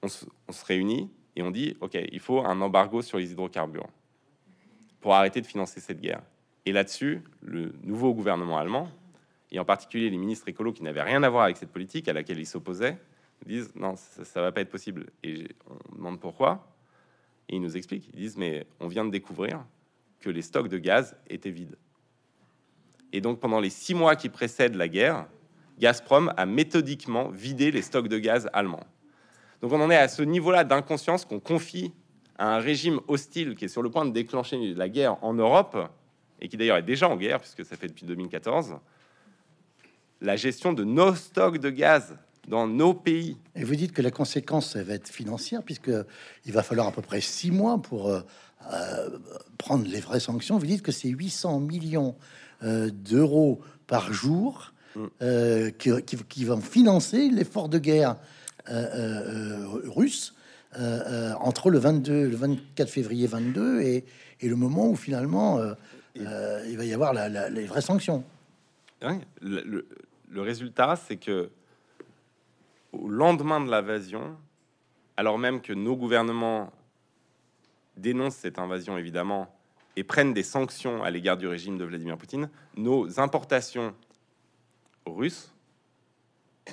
on 0.04 0.08
se, 0.08 0.66
réunit 0.66 1.10
et 1.36 1.42
on 1.42 1.52
dit, 1.52 1.76
OK, 1.82 1.98
il 2.12 2.20
faut 2.20 2.46
un 2.46 2.62
embargo 2.62 3.02
sur 3.02 3.18
les 3.18 3.32
hydrocarbures 3.32 3.88
pour 5.02 5.16
arrêter 5.16 5.42
de 5.42 5.48
financer 5.48 5.80
cette 5.80 6.00
guerre. 6.00 6.22
Et 6.66 6.72
là-dessus, 6.72 7.22
le 7.42 7.74
nouveau 7.82 8.14
gouvernement 8.14 8.58
allemand, 8.58 8.90
et 9.52 9.60
en 9.60 9.66
particulier 9.66 10.10
les 10.10 10.18
ministres 10.18 10.48
écolos 10.48 10.74
qui 10.74 10.84
n'avaient 10.84 11.02
rien 11.02 11.24
à 11.24 11.30
voir 11.30 11.44
avec 11.44 11.58
cette 11.58 11.72
politique 11.72 12.08
à 12.08 12.14
laquelle 12.14 12.40
ils 12.40 12.46
s'opposaient, 12.46 12.98
disent 13.46 13.74
non, 13.76 13.96
ça, 13.96 14.40
ne 14.40 14.46
va 14.46 14.52
pas 14.52 14.62
être 14.62 14.70
possible. 14.70 15.08
Et 15.24 15.48
on 15.92 15.96
demande 15.96 16.20
pourquoi, 16.20 16.68
et 17.50 17.56
ils 17.56 17.62
nous 17.62 17.76
expliquent. 17.76 18.10
Ils 18.14 18.20
disent 18.20 18.38
mais 18.38 18.66
on 18.80 18.88
vient 18.88 19.06
de 19.06 19.12
découvrir 19.12 19.66
que 20.20 20.30
les 20.30 20.42
stocks 20.42 20.70
de 20.70 20.78
gaz 20.78 21.16
étaient 21.28 21.52
vides. 21.52 21.78
Et 23.12 23.22
donc 23.22 23.40
pendant 23.40 23.60
les 23.60 23.70
six 23.70 23.94
mois 23.94 24.16
qui 24.16 24.30
précèdent 24.30 24.76
la 24.76 24.88
guerre, 24.88 25.28
Gazprom 25.80 26.34
a 26.38 26.46
méthodiquement 26.46 27.30
vidé 27.30 27.72
les 27.72 27.82
stocks 27.82 28.08
de 28.08 28.20
gaz 28.20 28.50
allemands. 28.54 28.86
Donc 29.64 29.72
on 29.72 29.80
en 29.80 29.90
est 29.90 29.96
à 29.96 30.10
ce 30.10 30.22
niveau-là 30.22 30.66
d'inconscience 30.66 31.24
qu'on 31.24 31.40
confie 31.40 31.94
à 32.38 32.54
un 32.54 32.60
régime 32.60 33.00
hostile 33.08 33.56
qui 33.56 33.64
est 33.64 33.70
sur 33.70 33.82
le 33.82 33.90
point 33.90 34.04
de 34.04 34.12
déclencher 34.12 34.58
la 34.74 34.90
guerre 34.90 35.24
en 35.24 35.34
Europe, 35.34 35.78
et 36.42 36.50
qui 36.50 36.58
d'ailleurs 36.58 36.76
est 36.76 36.84
déjà 36.84 37.08
en 37.08 37.16
guerre, 37.16 37.40
puisque 37.40 37.64
ça 37.64 37.78
fait 37.78 37.88
depuis 37.88 38.06
2014, 38.06 38.76
la 40.20 40.36
gestion 40.36 40.74
de 40.74 40.84
nos 40.84 41.16
stocks 41.16 41.60
de 41.60 41.70
gaz 41.70 42.18
dans 42.46 42.68
nos 42.68 42.94
pays. 42.94 43.38
Et 43.56 43.64
vous 43.64 43.78
dites 43.78 43.94
que 43.94 44.02
la 44.02 44.12
conséquence, 44.12 44.72
ça 44.72 44.84
va 44.84 44.96
être 44.96 45.08
financière, 45.08 45.64
puisque 45.64 45.92
il 46.46 46.52
va 46.52 46.62
falloir 46.62 46.88
à 46.88 46.92
peu 46.92 47.02
près 47.02 47.22
six 47.22 47.50
mois 47.50 47.82
pour 47.82 48.10
euh, 48.10 48.20
euh, 48.74 49.18
prendre 49.58 49.88
les 49.88 50.02
vraies 50.02 50.20
sanctions. 50.20 50.58
Vous 50.58 50.66
dites 50.66 50.82
que 50.82 50.92
c'est 50.92 51.08
800 51.08 51.62
millions 51.62 52.18
euh, 52.64 52.90
d'euros 52.90 53.62
par 53.88 54.12
jour 54.12 54.74
mm. 54.98 55.08
qui, 56.28 56.44
vont 56.44 56.60
financer 56.60 57.30
l'effort 57.30 57.70
de 57.70 57.80
guerre 57.80 58.18
russe 58.68 60.36
entre 61.40 61.70
le 61.70 61.78
22, 61.78 62.30
le 62.30 62.36
24 62.36 62.90
février 62.90 63.28
22 63.28 63.82
et, 63.82 64.06
et 64.42 64.48
le 64.48 64.56
moment 64.56 64.90
où 64.90 64.96
finalement 64.96 65.60
il 66.16 66.78
va 66.78 66.86
y 66.86 66.94
avoir 66.94 67.14
les 67.14 67.66
vraies 67.66 67.82
sanctions. 67.82 68.24
le, 69.42 69.86
le 70.30 70.42
résultat, 70.42 70.96
c'est 70.96 71.18
que 71.18 71.50
au 72.92 73.08
lendemain 73.08 73.60
de 73.60 73.70
l'invasion, 73.70 74.38
alors 75.18 75.38
même 75.38 75.62
que 75.62 75.74
nos 75.74 75.96
gouvernements 75.96 76.72
dénoncent 77.98 78.38
cette 78.38 78.60
invasion 78.60 78.98
évidemment 78.98 79.54
et 79.96 80.04
prennent 80.04 80.34
des 80.34 80.44
sanctions 80.44 81.04
à 81.04 81.12
l'égard 81.12 81.38
du 81.38 81.48
régime 81.48 81.78
de 81.78 81.86
Vladimir 81.86 82.18
Poutine, 82.18 82.50
nos 82.76 83.20
importations 83.20 83.94
russes 85.06 85.52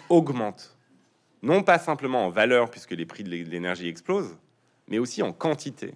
augmentent. 0.09 0.77
Non 1.43 1.63
pas 1.63 1.79
simplement 1.79 2.27
en 2.27 2.31
valeur, 2.31 2.71
puisque 2.71 2.91
les 2.91 3.07
prix 3.07 3.25
de 3.25 3.31
l'énergie 3.31 3.89
explosent, 3.89 4.37
mais 4.89 4.99
aussi 4.99 5.23
en 5.23 5.33
quantité, 5.33 5.95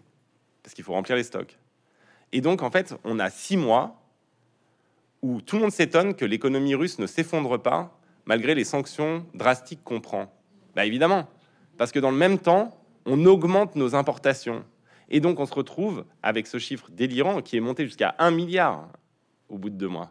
parce 0.63 0.75
qu'il 0.75 0.85
faut 0.85 0.93
remplir 0.93 1.17
les 1.17 1.25
stocks. 1.25 1.59
Et 2.33 2.41
donc, 2.41 2.63
en 2.63 2.71
fait, 2.71 2.95
on 3.05 3.19
a 3.19 3.31
six 3.31 3.57
mois 3.57 4.01
où 5.23 5.41
tout 5.41 5.57
le 5.57 5.63
monde 5.63 5.73
s'étonne 5.73 6.15
que 6.15 6.25
l'économie 6.25 6.75
russe 6.75 6.99
ne 6.99 7.07
s'effondre 7.07 7.61
pas 7.61 7.99
malgré 8.27 8.55
les 8.55 8.65
sanctions 8.65 9.27
drastiques 9.35 9.85
qu'on 9.85 10.01
prend 10.01 10.33
bah 10.75 10.85
Évidemment, 10.85 11.29
parce 11.77 11.93
que 11.93 11.99
dans 11.99 12.11
le 12.11 12.17
même 12.17 12.39
temps, 12.39 12.79
on 13.07 13.25
augmente 13.25 13.77
nos 13.77 13.95
importations. 13.95 14.65
Et 15.11 15.21
donc 15.21 15.39
on 15.39 15.47
se 15.47 15.55
retrouve 15.55 16.05
avec 16.23 16.47
ce 16.47 16.59
chiffre 16.59 16.91
délirant 16.91 17.43
qui 17.43 17.57
est 17.57 17.61
monté 17.61 17.85
jusqu'à 17.85 18.15
1 18.19 18.31
milliard 18.31 18.89
au 19.49 19.59
bout 19.59 19.71
de 19.71 19.77
deux 19.77 19.89
mois. 19.89 20.11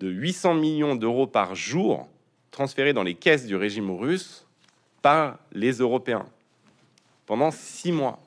De 0.00 0.08
800 0.08 0.54
millions 0.54 0.94
d'euros 0.94 1.26
par 1.26 1.54
jour 1.54 2.08
transférés 2.52 2.92
dans 2.92 3.02
les 3.02 3.14
caisses 3.14 3.46
du 3.46 3.56
régime 3.56 3.90
russe 3.90 4.46
par 5.00 5.38
les 5.50 5.72
Européens 5.72 6.26
pendant 7.26 7.50
six 7.50 7.90
mois. 7.90 8.22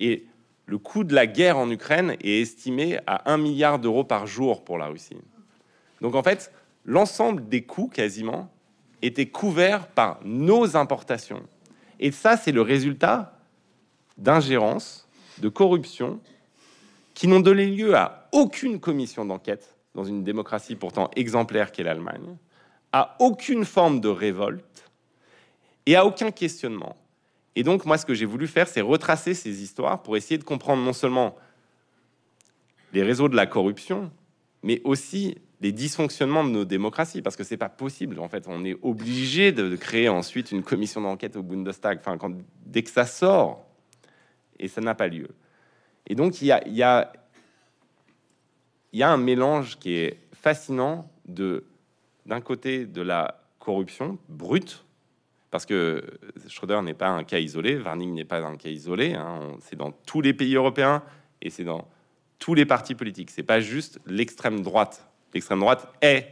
Et 0.00 0.24
le 0.66 0.78
coût 0.78 1.04
de 1.04 1.14
la 1.14 1.26
guerre 1.26 1.58
en 1.58 1.70
Ukraine 1.70 2.16
est 2.20 2.40
estimé 2.40 2.98
à 3.06 3.30
1 3.30 3.36
milliard 3.36 3.78
d'euros 3.78 4.04
par 4.04 4.26
jour 4.26 4.64
pour 4.64 4.78
la 4.78 4.86
Russie. 4.86 5.16
Donc 6.00 6.14
en 6.14 6.22
fait, 6.22 6.52
l'ensemble 6.84 7.48
des 7.48 7.62
coûts 7.62 7.88
quasiment 7.88 8.50
étaient 9.02 9.28
couverts 9.28 9.86
par 9.88 10.18
nos 10.24 10.76
importations. 10.76 11.42
Et 12.00 12.10
ça, 12.10 12.36
c'est 12.36 12.52
le 12.52 12.62
résultat 12.62 13.38
d'ingérence, 14.16 15.08
de 15.38 15.48
corruption, 15.48 16.20
qui 17.14 17.28
n'ont 17.28 17.40
donné 17.40 17.66
lieu 17.66 17.96
à 17.96 18.28
aucune 18.32 18.80
commission 18.80 19.24
d'enquête 19.24 19.74
dans 19.94 20.04
une 20.04 20.22
démocratie 20.22 20.76
pourtant 20.76 21.10
exemplaire 21.16 21.72
qu'est 21.72 21.82
l'Allemagne, 21.82 22.36
à 22.92 23.16
aucune 23.18 23.64
forme 23.64 24.00
de 24.00 24.08
révolte 24.08 24.90
et 25.86 25.96
à 25.96 26.04
aucun 26.04 26.30
questionnement. 26.30 26.96
Et 27.56 27.62
donc, 27.62 27.84
moi, 27.86 27.98
ce 27.98 28.06
que 28.06 28.14
j'ai 28.14 28.24
voulu 28.24 28.46
faire, 28.46 28.68
c'est 28.68 28.80
retracer 28.80 29.34
ces 29.34 29.62
histoires 29.62 30.02
pour 30.02 30.16
essayer 30.16 30.38
de 30.38 30.44
comprendre 30.44 30.82
non 30.82 30.92
seulement 30.92 31.36
les 32.92 33.02
réseaux 33.02 33.28
de 33.28 33.36
la 33.36 33.46
corruption, 33.46 34.10
mais 34.62 34.80
aussi 34.84 35.36
les 35.60 35.72
dysfonctionnements 35.72 36.44
de 36.44 36.50
nos 36.50 36.64
démocraties, 36.64 37.20
parce 37.20 37.36
que 37.36 37.44
c'est 37.44 37.56
pas 37.56 37.68
possible. 37.68 38.20
En 38.20 38.28
fait, 38.28 38.44
on 38.46 38.64
est 38.64 38.76
obligé 38.82 39.50
de 39.50 39.74
créer 39.76 40.08
ensuite 40.08 40.52
une 40.52 40.62
commission 40.62 41.00
d'enquête 41.00 41.36
au 41.36 41.42
Bundestag, 41.42 41.98
enfin, 41.98 42.16
quand, 42.16 42.32
dès 42.64 42.82
que 42.82 42.90
ça 42.90 43.06
sort, 43.06 43.66
et 44.58 44.68
ça 44.68 44.80
n'a 44.80 44.94
pas 44.94 45.08
lieu. 45.08 45.28
Et 46.06 46.14
donc, 46.14 46.40
il 46.40 46.46
y 46.46 46.52
a, 46.52 46.66
y, 46.68 46.82
a, 46.82 47.12
y 48.92 49.02
a 49.02 49.10
un 49.10 49.16
mélange 49.16 49.78
qui 49.78 49.94
est 49.94 50.18
fascinant 50.32 51.10
de, 51.26 51.64
d'un 52.28 52.40
côté, 52.40 52.86
de 52.86 53.02
la 53.02 53.42
corruption 53.58 54.18
brute, 54.28 54.84
parce 55.50 55.66
que 55.66 56.04
Schröder 56.46 56.80
n'est 56.82 56.94
pas 56.94 57.08
un 57.08 57.24
cas 57.24 57.40
isolé, 57.40 57.76
Warning 57.76 58.14
n'est 58.14 58.24
pas 58.24 58.40
un 58.40 58.56
cas 58.56 58.68
isolé, 58.68 59.14
hein, 59.14 59.56
c'est 59.60 59.76
dans 59.76 59.90
tous 59.90 60.20
les 60.20 60.34
pays 60.34 60.54
européens 60.54 61.02
et 61.42 61.50
c'est 61.50 61.64
dans 61.64 61.88
tous 62.38 62.54
les 62.54 62.66
partis 62.66 62.94
politiques. 62.94 63.30
C'est 63.30 63.42
pas 63.42 63.60
juste 63.60 63.98
l'extrême 64.06 64.60
droite 64.60 65.08
l'extrême 65.34 65.60
droite 65.60 65.92
est 66.00 66.28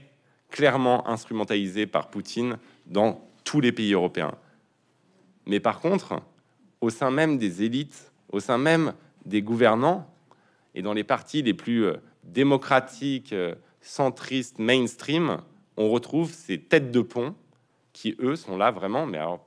clairement 0.51 1.09
instrumentalisée 1.09 1.87
par 1.87 2.09
Poutine 2.09 2.59
dans 2.87 3.29
tous 3.45 3.61
les 3.61 3.73
pays 3.73 3.93
européens. 3.93 4.35
Mais 5.47 5.61
par 5.61 5.81
contre, 5.81 6.23
au 6.81 6.91
sein 6.91 7.11
même 7.11 7.39
des 7.39 7.63
élites, 7.63 8.13
au 8.31 8.41
sein 8.41 8.59
même 8.59 8.95
des 9.25 9.43
gouvernants 9.43 10.09
et 10.75 10.83
dans 10.83 10.93
les 10.93 11.05
partis 11.05 11.43
les 11.43 11.55
plus 11.55 11.85
euh, 11.85 11.97
démocratiques, 12.25 13.33
euh, 13.33 13.55
centristes, 13.81 14.59
mainstream, 14.59 15.39
on 15.77 15.91
retrouve 15.91 16.33
ces 16.33 16.61
têtes 16.61 16.91
de 16.91 17.01
pont 17.01 17.35
qui, 17.93 18.17
eux, 18.21 18.37
sont 18.37 18.57
là 18.57 18.71
vraiment, 18.71 19.07
mais 19.07 19.19
alors, 19.19 19.47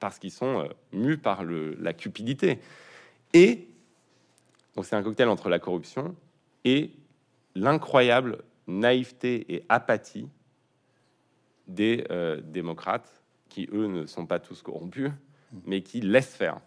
parce 0.00 0.18
qu'ils 0.18 0.30
sont 0.30 0.60
euh, 0.60 0.68
mus 0.92 1.18
par 1.18 1.44
le, 1.44 1.74
la 1.80 1.92
cupidité. 1.92 2.58
Et, 3.32 3.68
donc 4.76 4.84
c'est 4.84 4.96
un 4.96 5.02
cocktail 5.02 5.28
entre 5.28 5.48
la 5.48 5.58
corruption 5.58 6.14
et 6.64 6.90
l'incroyable 7.54 8.42
naïveté 8.66 9.54
et 9.54 9.64
apathie 9.68 10.28
des 11.66 12.04
euh, 12.10 12.40
démocrates 12.42 13.22
qui, 13.48 13.68
eux, 13.72 13.86
ne 13.86 14.06
sont 14.06 14.26
pas 14.26 14.38
tous 14.38 14.62
corrompus, 14.62 15.10
mais 15.64 15.82
qui 15.82 16.00
laissent 16.00 16.34
faire. 16.34 16.60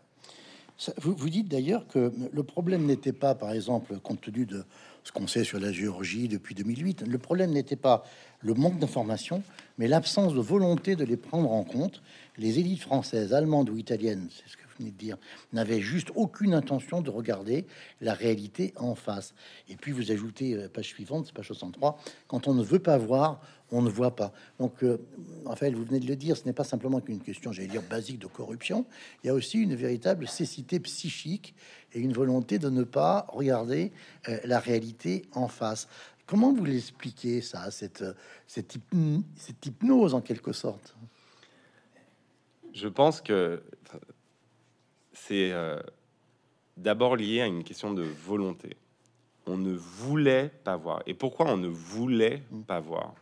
Vous, 0.97 1.29
dites 1.29 1.47
d'ailleurs 1.47 1.87
que 1.87 2.11
le 2.31 2.43
problème 2.43 2.85
n'était 2.85 3.13
pas, 3.13 3.33
par 3.35 3.51
exemple, 3.51 3.97
compte 3.99 4.21
tenu 4.21 4.45
de 4.45 4.63
ce 5.03 5.11
qu'on 5.11 5.27
sait 5.27 5.43
sur 5.43 5.59
la 5.59 5.71
Géorgie 5.71 6.27
depuis 6.27 6.53
2008, 6.53 7.03
le 7.07 7.17
problème 7.17 7.51
n'était 7.51 7.75
pas 7.75 8.03
le 8.41 8.53
manque 8.53 8.77
d'informations, 8.77 9.41
mais 9.77 9.87
l'absence 9.87 10.33
de 10.33 10.41
volonté 10.41 10.95
de 10.95 11.03
les 11.03 11.17
prendre 11.17 11.51
en 11.51 11.63
compte. 11.63 12.01
Les 12.37 12.59
élites 12.59 12.81
françaises, 12.81 13.33
allemandes 13.33 13.69
ou 13.69 13.77
italiennes, 13.77 14.29
c'est 14.31 14.49
ce 14.49 14.57
que 14.57 14.67
de 14.85 14.89
dire, 14.89 15.17
n'avait 15.53 15.81
juste 15.81 16.09
aucune 16.15 16.53
intention 16.53 17.01
de 17.01 17.09
regarder 17.09 17.65
la 18.01 18.13
réalité 18.13 18.73
en 18.75 18.95
face. 18.95 19.33
Et 19.69 19.75
puis 19.75 19.91
vous 19.91 20.11
ajoutez 20.11 20.53
euh, 20.53 20.69
page 20.69 20.87
suivante, 20.87 21.31
page 21.33 21.47
63, 21.47 21.99
quand 22.27 22.47
on 22.47 22.53
ne 22.53 22.63
veut 22.63 22.79
pas 22.79 22.97
voir, 22.97 23.41
on 23.71 23.81
ne 23.81 23.89
voit 23.89 24.15
pas. 24.15 24.31
Donc, 24.59 24.83
euh, 24.83 24.97
Raphaël, 25.45 25.75
vous 25.75 25.83
venez 25.83 25.99
de 25.99 26.07
le 26.07 26.15
dire, 26.15 26.37
ce 26.37 26.45
n'est 26.45 26.53
pas 26.53 26.63
simplement 26.63 27.01
qu'une 27.01 27.19
question, 27.19 27.51
j'allais 27.51 27.67
dire, 27.67 27.81
basique 27.81 28.19
de 28.19 28.27
corruption, 28.27 28.85
il 29.23 29.27
y 29.27 29.29
a 29.29 29.33
aussi 29.33 29.59
une 29.59 29.75
véritable 29.75 30.27
cécité 30.27 30.79
psychique 30.79 31.53
et 31.93 31.99
une 31.99 32.13
volonté 32.13 32.59
de 32.59 32.69
ne 32.69 32.83
pas 32.83 33.25
regarder 33.29 33.91
euh, 34.29 34.37
la 34.45 34.59
réalité 34.59 35.23
en 35.33 35.47
face. 35.47 35.87
Comment 36.27 36.51
vous 36.53 36.65
l'expliquez 36.65 37.41
ça, 37.41 37.71
cette, 37.71 38.03
cette, 38.45 38.77
cette 39.37 39.65
hypnose 39.65 40.13
en 40.13 40.21
quelque 40.21 40.51
sorte? 40.51 40.95
Je 42.73 42.89
pense 42.89 43.21
que 43.21 43.63
c'est 45.13 45.51
euh, 45.51 45.79
d'abord 46.75 47.15
lié 47.15 47.41
à 47.41 47.47
une 47.47 47.63
question 47.63 47.93
de 47.93 48.03
volonté. 48.03 48.75
On 49.45 49.57
ne 49.57 49.73
voulait 49.73 50.49
pas 50.65 50.75
voir. 50.75 51.01
Et 51.05 51.13
pourquoi 51.13 51.47
on 51.47 51.57
ne 51.57 51.69
voulait 51.69 52.43
pas 52.67 52.81
voir? 52.81 53.15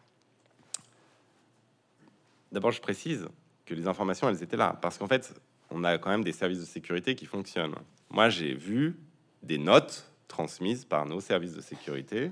D'abord, 2.51 2.71
je 2.71 2.81
précise 2.81 3.27
que 3.65 3.75
les 3.75 3.87
informations, 3.87 4.27
elles 4.27 4.41
étaient 4.41 4.57
là. 4.57 4.77
Parce 4.81 4.97
qu'en 4.97 5.07
fait, 5.07 5.39
on 5.69 5.83
a 5.83 5.99
quand 5.99 6.09
même 6.09 6.23
des 6.23 6.31
services 6.31 6.59
de 6.59 6.65
sécurité 6.65 7.13
qui 7.13 7.27
fonctionnent. 7.27 7.75
Moi, 8.09 8.29
j'ai 8.29 8.55
vu 8.55 8.97
des 9.43 9.59
notes 9.59 10.11
transmises 10.27 10.85
par 10.85 11.05
nos 11.05 11.21
services 11.21 11.53
de 11.53 11.61
sécurité 11.61 12.31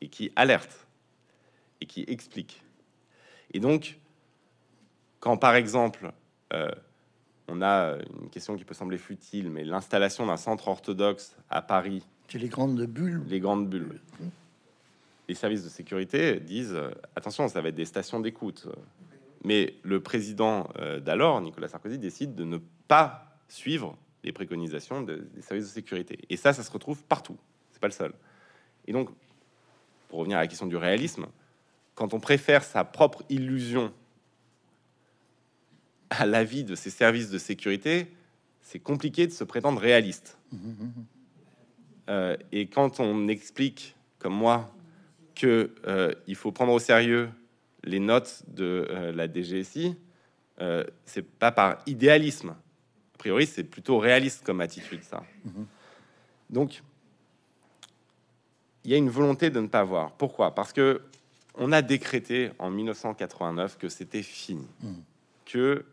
et 0.00 0.08
qui 0.08 0.32
alertent 0.36 0.86
et 1.80 1.86
qui 1.86 2.04
expliquent. 2.08 2.62
Et 3.52 3.60
donc, 3.60 3.98
quand 5.18 5.36
par 5.36 5.54
exemple, 5.54 6.12
euh, 6.52 6.70
on 7.48 7.62
a 7.62 7.96
une 8.20 8.30
question 8.30 8.56
qui 8.56 8.64
peut 8.64 8.74
sembler 8.74 8.98
futile, 8.98 9.50
mais 9.50 9.64
l'installation 9.64 10.26
d'un 10.26 10.36
centre 10.36 10.68
orthodoxe 10.68 11.36
à 11.48 11.62
Paris. 11.62 12.06
C'est 12.28 12.38
les 12.38 12.48
grandes 12.48 12.80
bulles. 12.86 13.22
Les 13.26 13.40
grandes 13.40 13.68
bulles. 13.68 14.00
Les 15.28 15.34
services 15.34 15.64
de 15.64 15.68
sécurité 15.68 16.40
disent 16.40 16.76
attention, 17.16 17.48
ça 17.48 17.60
va 17.60 17.68
être 17.68 17.74
des 17.74 17.84
stations 17.84 18.20
d'écoute. 18.20 18.68
Mais 19.44 19.74
le 19.82 20.00
président 20.00 20.68
euh, 20.78 21.00
d'alors, 21.00 21.40
Nicolas 21.40 21.68
Sarkozy, 21.68 21.98
décide 21.98 22.34
de 22.34 22.44
ne 22.44 22.58
pas 22.88 23.36
suivre 23.48 23.96
les 24.22 24.32
préconisations 24.32 25.02
des 25.02 25.40
services 25.40 25.64
de 25.64 25.70
sécurité. 25.70 26.18
Et 26.28 26.36
ça, 26.36 26.52
ça 26.52 26.62
se 26.62 26.70
retrouve 26.70 27.02
partout. 27.04 27.38
C'est 27.70 27.80
pas 27.80 27.88
le 27.88 27.92
seul. 27.92 28.12
Et 28.86 28.92
donc, 28.92 29.08
pour 30.10 30.18
revenir 30.18 30.36
à 30.38 30.40
la 30.40 30.48
question 30.48 30.66
du 30.66 30.76
réalisme, 30.76 31.26
quand 31.94 32.12
on 32.12 32.20
préfère 32.20 32.64
sa 32.64 32.84
propre 32.84 33.22
illusion 33.28 33.92
à 36.10 36.26
l'avis 36.26 36.64
de 36.64 36.74
ces 36.74 36.90
services 36.90 37.30
de 37.30 37.38
sécurité, 37.38 38.08
c'est 38.60 38.80
compliqué 38.80 39.28
de 39.28 39.32
se 39.32 39.44
prétendre 39.44 39.80
réaliste. 39.80 40.36
Euh, 42.08 42.36
et 42.50 42.66
quand 42.66 42.98
on 42.98 43.28
explique, 43.28 43.94
comme 44.18 44.34
moi, 44.34 44.74
que 45.36 45.72
euh, 45.86 46.12
il 46.26 46.34
faut 46.34 46.50
prendre 46.50 46.72
au 46.72 46.80
sérieux 46.80 47.30
les 47.84 48.00
notes 48.00 48.42
de 48.48 48.88
euh, 48.90 49.12
la 49.12 49.32
DGSI, 49.32 49.96
c'est 51.06 51.26
pas 51.26 51.52
par 51.52 51.78
idéalisme. 51.86 52.50
A 52.50 53.18
priori, 53.18 53.46
c'est 53.46 53.64
plutôt 53.64 53.98
réaliste 53.98 54.44
comme 54.44 54.60
attitude, 54.60 55.02
ça. 55.02 55.22
Donc, 56.50 56.82
il 58.84 58.90
y 58.90 58.94
a 58.94 58.96
une 58.96 59.10
volonté 59.10 59.50
de 59.50 59.60
ne 59.60 59.66
pas 59.66 59.84
voir. 59.84 60.12
Pourquoi? 60.12 60.54
Parce 60.54 60.72
que 60.72 61.02
on 61.54 61.72
a 61.72 61.82
décrété 61.82 62.50
en 62.58 62.70
1989 62.70 63.76
que 63.76 63.88
c'était 63.88 64.22
fini, 64.22 64.66
que 65.44 65.84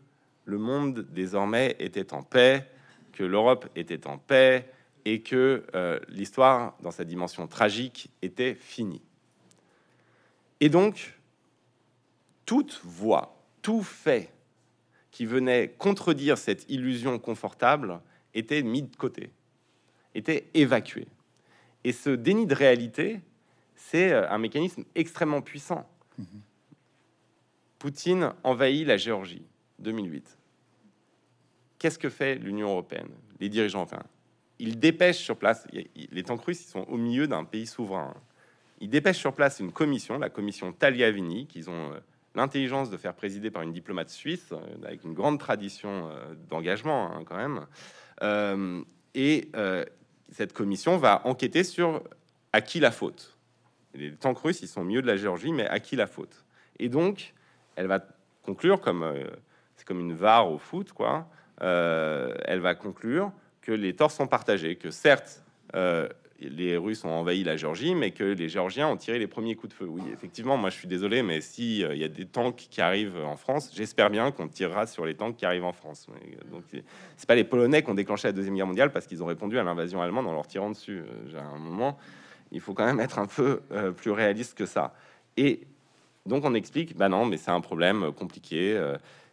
le 0.44 0.58
monde 0.58 1.06
désormais 1.10 1.76
était 1.78 2.14
en 2.14 2.22
paix, 2.22 2.66
que 3.12 3.24
l'Europe 3.24 3.68
était 3.76 4.06
en 4.06 4.18
paix 4.18 4.70
et 5.04 5.20
que 5.20 5.64
euh, 5.74 5.98
l'histoire, 6.08 6.76
dans 6.80 6.90
sa 6.90 7.04
dimension 7.04 7.46
tragique, 7.46 8.10
était 8.22 8.54
finie. 8.54 9.02
Et 10.60 10.68
donc, 10.68 11.18
toute 12.46 12.80
voix, 12.84 13.36
tout 13.60 13.82
fait 13.82 14.32
qui 15.10 15.26
venait 15.26 15.74
contredire 15.76 16.38
cette 16.38 16.68
illusion 16.70 17.18
confortable 17.18 18.00
était 18.34 18.62
mis 18.62 18.82
de 18.82 18.96
côté, 18.96 19.30
était 20.14 20.48
évacué. 20.54 21.08
Et 21.84 21.92
ce 21.92 22.10
déni 22.10 22.46
de 22.46 22.54
réalité, 22.54 23.20
c'est 23.74 24.12
euh, 24.12 24.28
un 24.28 24.38
mécanisme 24.38 24.84
extrêmement 24.94 25.40
puissant. 25.40 25.88
Poutine 27.78 28.32
envahit 28.42 28.86
la 28.86 28.96
Géorgie, 28.96 29.46
2008. 29.78 30.36
Qu'est-ce 31.78 31.98
que 31.98 32.10
fait 32.10 32.34
l'Union 32.34 32.70
européenne, 32.70 33.08
les 33.38 33.48
dirigeants 33.48 33.80
européens 33.80 34.02
Ils 34.58 34.80
dépêchent 34.80 35.22
sur 35.22 35.36
place, 35.36 35.66
les 35.72 36.22
tanks 36.24 36.44
russes 36.44 36.64
ils 36.64 36.70
sont 36.70 36.84
au 36.88 36.96
milieu 36.96 37.28
d'un 37.28 37.44
pays 37.44 37.66
souverain. 37.66 38.14
Ils 38.80 38.90
dépêchent 38.90 39.18
sur 39.18 39.32
place 39.32 39.60
une 39.60 39.70
commission, 39.70 40.18
la 40.18 40.28
commission 40.28 40.72
Tagliavini, 40.72 41.46
qu'ils 41.46 41.70
ont 41.70 41.92
euh, 41.92 42.00
l'intelligence 42.34 42.90
de 42.90 42.96
faire 42.96 43.14
présider 43.14 43.52
par 43.52 43.62
une 43.62 43.72
diplomate 43.72 44.10
suisse, 44.10 44.50
euh, 44.50 44.84
avec 44.84 45.04
une 45.04 45.14
grande 45.14 45.38
tradition 45.38 46.10
d'engagement 46.50 47.12
hein, 47.12 47.22
quand 47.24 47.36
même. 47.36 48.84
et 49.14 49.52
cette 50.30 50.52
commission 50.52 50.96
va 50.98 51.22
enquêter 51.24 51.64
sur 51.64 52.02
à 52.52 52.60
qui 52.60 52.80
la 52.80 52.90
faute. 52.90 53.36
Les 53.94 54.14
tanks 54.14 54.38
russes, 54.38 54.60
ils 54.60 54.68
sont 54.68 54.84
milieu 54.84 55.02
de 55.02 55.06
la 55.06 55.16
Géorgie, 55.16 55.52
mais 55.52 55.66
à 55.66 55.80
qui 55.80 55.96
la 55.96 56.06
faute? 56.06 56.44
Et 56.78 56.88
donc, 56.88 57.34
elle 57.76 57.86
va 57.86 58.00
conclure 58.42 58.80
comme 58.80 59.02
euh, 59.02 59.24
c'est 59.76 59.86
comme 59.86 60.00
une 60.00 60.14
VAR 60.14 60.50
au 60.50 60.58
foot, 60.58 60.92
quoi. 60.92 61.28
Euh, 61.62 62.34
elle 62.44 62.60
va 62.60 62.74
conclure 62.74 63.32
que 63.62 63.72
les 63.72 63.94
torts 63.94 64.10
sont 64.10 64.26
partagés, 64.26 64.76
que 64.76 64.90
certes 64.90 65.42
euh, 65.74 66.08
les 66.40 66.76
Russes 66.76 67.04
ont 67.04 67.10
envahi 67.10 67.42
la 67.42 67.56
Géorgie, 67.56 67.94
mais 67.94 68.12
que 68.12 68.24
les 68.24 68.48
Géorgiens 68.48 68.88
ont 68.88 68.96
tiré 68.96 69.18
les 69.18 69.26
premiers 69.26 69.56
coups 69.56 69.72
de 69.72 69.76
feu. 69.76 69.86
Oui, 69.88 70.02
effectivement, 70.12 70.56
moi 70.56 70.70
je 70.70 70.76
suis 70.76 70.88
désolé, 70.88 71.22
mais 71.22 71.40
si 71.40 71.80
il 71.80 71.96
y 71.96 72.04
a 72.04 72.08
des 72.08 72.26
tanks 72.26 72.68
qui 72.70 72.80
arrivent 72.80 73.18
en 73.24 73.36
France, 73.36 73.72
j'espère 73.74 74.08
bien 74.10 74.30
qu'on 74.30 74.46
tirera 74.48 74.86
sur 74.86 75.04
les 75.04 75.14
tanks 75.14 75.36
qui 75.36 75.44
arrivent 75.44 75.64
en 75.64 75.72
France. 75.72 76.06
Donc 76.50 76.62
c'est 77.16 77.26
pas 77.26 77.34
les 77.34 77.44
Polonais 77.44 77.82
qui 77.82 77.90
ont 77.90 77.94
déclenché 77.94 78.28
la 78.28 78.32
deuxième 78.32 78.54
guerre 78.54 78.66
mondiale 78.66 78.92
parce 78.92 79.06
qu'ils 79.06 79.22
ont 79.22 79.26
répondu 79.26 79.58
à 79.58 79.64
l'invasion 79.64 80.00
allemande 80.00 80.26
en 80.28 80.32
leur 80.32 80.46
tirant 80.46 80.70
dessus. 80.70 81.02
J'ai 81.26 81.38
un 81.38 81.58
moment, 81.58 81.98
il 82.52 82.60
faut 82.60 82.74
quand 82.74 82.86
même 82.86 83.00
être 83.00 83.18
un 83.18 83.26
peu 83.26 83.60
plus 83.96 84.12
réaliste 84.12 84.56
que 84.56 84.66
ça. 84.66 84.94
Et 85.36 85.66
donc 86.24 86.44
on 86.44 86.54
explique, 86.54 86.96
bah 86.96 87.08
non, 87.08 87.26
mais 87.26 87.36
c'est 87.36 87.50
un 87.50 87.60
problème 87.60 88.12
compliqué. 88.12 88.80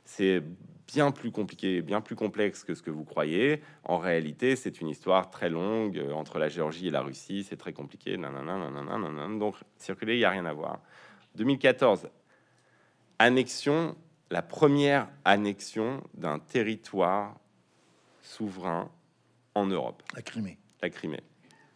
c'est 0.06 0.42
bien 0.88 1.12
plus 1.12 1.32
compliqué, 1.32 1.82
bien 1.82 2.02
plus 2.02 2.16
complexe 2.16 2.64
que 2.64 2.76
ce 2.76 2.82
que 2.82 2.92
vous 2.92 3.04
croyez. 3.04 3.62
En 3.84 3.98
réalité, 3.98 4.56
c'est 4.56 4.82
une 4.82 4.88
histoire 4.88 5.30
très 5.30 5.50
longue 5.50 5.98
euh, 5.98 6.12
entre 6.14 6.40
la 6.40 6.50
Géorgie 6.50 6.88
et 6.88 6.92
la 6.92 7.02
Russie. 7.02 7.46
C'est 7.48 7.58
très 7.58 7.74
compliqué. 7.74 8.18
Donc, 8.18 9.56
circuler, 9.78 10.16
il 10.16 10.20
n'y 10.20 10.26
a 10.26 10.30
rien 10.30 10.46
à 10.46 10.54
voir. 10.54 10.82
2014, 11.36 12.08
annexion, 13.20 13.96
la 14.32 14.42
première 14.42 15.08
annexion 15.26 16.02
d'un 16.14 16.40
territoire 16.40 17.36
souverain 18.22 18.90
en 19.54 19.66
Europe. 19.66 20.04
La 20.16 20.22
Crimée. 20.22 20.58
La 20.82 20.90
Crimée. 20.90 21.24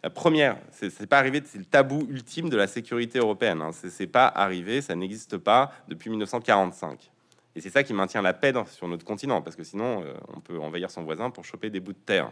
La 0.02 0.10
première, 0.10 0.58
c'est 0.72 1.08
pas 1.08 1.18
arrivé, 1.18 1.42
c'est 1.46 1.58
le 1.58 1.66
tabou 1.66 2.08
ultime 2.10 2.50
de 2.50 2.56
la 2.56 2.68
sécurité 2.68 3.20
européenne. 3.20 3.62
Hein. 3.62 3.72
C'est 3.74 4.08
pas 4.08 4.28
arrivé, 4.28 4.82
ça 4.82 4.96
n'existe 4.96 5.38
pas 5.38 5.74
depuis 5.90 6.10
1945. 6.10 7.12
Et 7.56 7.62
c'est 7.62 7.70
ça 7.70 7.84
qui 7.84 7.94
maintient 7.94 8.22
la 8.22 8.34
paix 8.34 8.54
sur 8.68 8.88
notre 8.88 9.06
continent, 9.06 9.42
parce 9.42 9.56
que 9.56 9.64
sinon, 9.64 10.04
euh, 10.04 10.14
on 10.28 10.40
peut 10.40 10.60
envahir 10.60 10.92
son 10.92 11.04
voisin 11.04 11.30
pour 11.30 11.46
choper 11.46 11.70
des 11.70 11.80
bouts 11.80 11.94
de 11.94 11.98
terre. 11.98 12.32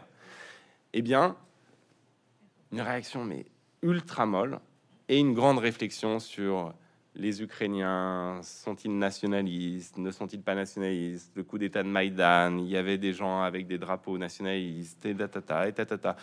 Eh 0.94 1.02
bien, 1.02 1.36
une 2.72 2.82
réaction 2.82 3.24
mais 3.24 3.46
ultra 3.82 4.26
molle 4.26 4.60
et 5.10 5.20
une 5.20 5.34
grande 5.34 5.60
réflexion 5.60 6.20
sur 6.20 6.74
les 7.16 7.42
Ukrainiens 7.42 8.40
sont-ils 8.44 8.96
nationalistes, 8.96 9.98
ne 9.98 10.12
sont-ils 10.12 10.42
pas 10.42 10.54
nationalistes, 10.54 11.32
le 11.36 11.44
coup 11.44 11.58
d'État 11.58 11.82
de 11.82 11.88
Maïdan, 11.88 12.58
il 12.58 12.70
y 12.70 12.78
avait 12.78 12.98
des 12.98 13.14
gens 13.14 13.42
avec 13.42 13.66
des 13.66 13.78
drapeaux 13.78 14.18
nationalistes, 14.18 15.04
et 15.06 15.12
et 15.12 15.16
tatata. 15.74 16.16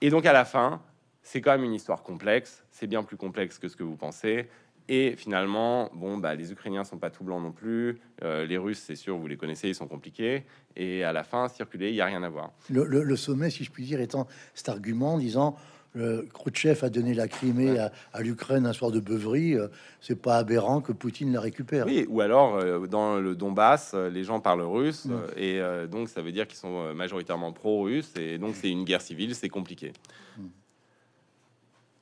Et 0.00 0.10
donc 0.10 0.26
à 0.26 0.32
la 0.32 0.44
fin, 0.44 0.82
c'est 1.22 1.40
quand 1.40 1.52
même 1.52 1.64
une 1.64 1.74
histoire 1.74 2.02
complexe, 2.02 2.64
c'est 2.70 2.86
bien 2.86 3.04
plus 3.04 3.16
complexe 3.16 3.58
que 3.58 3.68
ce 3.68 3.76
que 3.76 3.84
vous 3.84 3.96
pensez. 3.96 4.48
Et 4.92 5.14
finalement, 5.16 5.88
bon, 5.94 6.18
bah, 6.18 6.34
les 6.34 6.50
Ukrainiens 6.50 6.82
sont 6.82 6.98
pas 6.98 7.10
tout 7.10 7.22
blancs 7.22 7.40
non 7.40 7.52
plus. 7.52 8.00
Euh, 8.24 8.44
les 8.44 8.58
Russes, 8.58 8.82
c'est 8.84 8.96
sûr, 8.96 9.16
vous 9.16 9.28
les 9.28 9.36
connaissez, 9.36 9.68
ils 9.68 9.74
sont 9.76 9.86
compliqués. 9.86 10.42
Et 10.74 11.04
à 11.04 11.12
la 11.12 11.22
fin, 11.22 11.46
circuler, 11.46 11.90
il 11.90 11.94
y 11.94 12.00
a 12.00 12.06
rien 12.06 12.24
à 12.24 12.28
voir. 12.28 12.50
Le, 12.68 13.14
sommet, 13.14 13.50
si 13.50 13.62
je 13.62 13.70
puis 13.70 13.84
dire, 13.84 14.00
étant 14.00 14.26
cet 14.52 14.68
argument 14.68 15.16
disant 15.16 15.56
le 15.92 16.26
Khrouchtchev 16.32 16.84
a 16.84 16.90
donné 16.90 17.14
la 17.14 17.28
Crimée 17.28 17.78
à, 17.78 18.20
l'Ukraine 18.20 18.66
un 18.66 18.72
soir 18.72 18.90
de 18.90 18.98
beuverie, 18.98 19.54
euh, 19.54 19.68
c'est 20.00 20.20
pas 20.20 20.38
aberrant 20.38 20.80
que 20.80 20.92
Poutine 20.92 21.32
la 21.32 21.40
récupère. 21.40 21.86
Oui, 21.86 22.06
ou 22.08 22.20
alors 22.20 22.56
euh, 22.56 22.86
dans 22.86 23.20
le 23.20 23.36
Donbass, 23.36 23.94
les 23.94 24.24
gens 24.24 24.40
parlent 24.40 24.62
russe 24.62 25.06
et 25.36 25.60
donc 25.90 26.08
ça 26.08 26.22
veut 26.22 26.30
dire 26.30 26.46
qu'ils 26.46 26.58
sont 26.58 26.94
majoritairement 26.94 27.52
pro-russes 27.52 28.12
et 28.16 28.38
donc 28.38 28.54
c'est 28.54 28.70
une 28.70 28.84
guerre 28.84 29.02
civile, 29.02 29.34
c'est 29.34 29.48
compliqué. 29.48 29.92
Mm. 30.38 30.46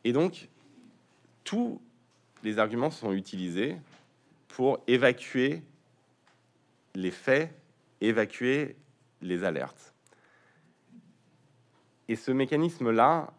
Et 0.05 0.13
donc 0.13 0.49
tout 1.45 1.81
les 2.43 2.59
arguments 2.59 2.91
sont 2.91 3.13
utilisés 3.13 3.77
pour 4.49 4.81
évacuer 4.87 5.63
les 6.95 7.11
faits, 7.11 7.51
évacuer 8.01 8.77
les 9.23 9.45
alertes. 9.45 9.95
Et 12.09 12.17
ce 12.17 12.31
mécanisme-là, 12.31 13.33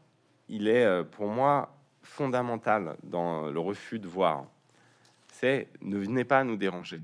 il 0.48 0.68
est 0.68 0.86
euh, 0.86 1.04
pour 1.04 1.28
moi 1.28 1.76
fondamental 2.04 2.96
dans 3.04 3.50
le 3.50 3.60
refus 3.60 4.00
de 4.00 4.08
voir. 4.08 4.46
C'est 5.32 5.68
ne 5.82 5.98
venez 5.98 6.24
pas 6.24 6.44
nous 6.44 6.58
déranger. 6.58 7.02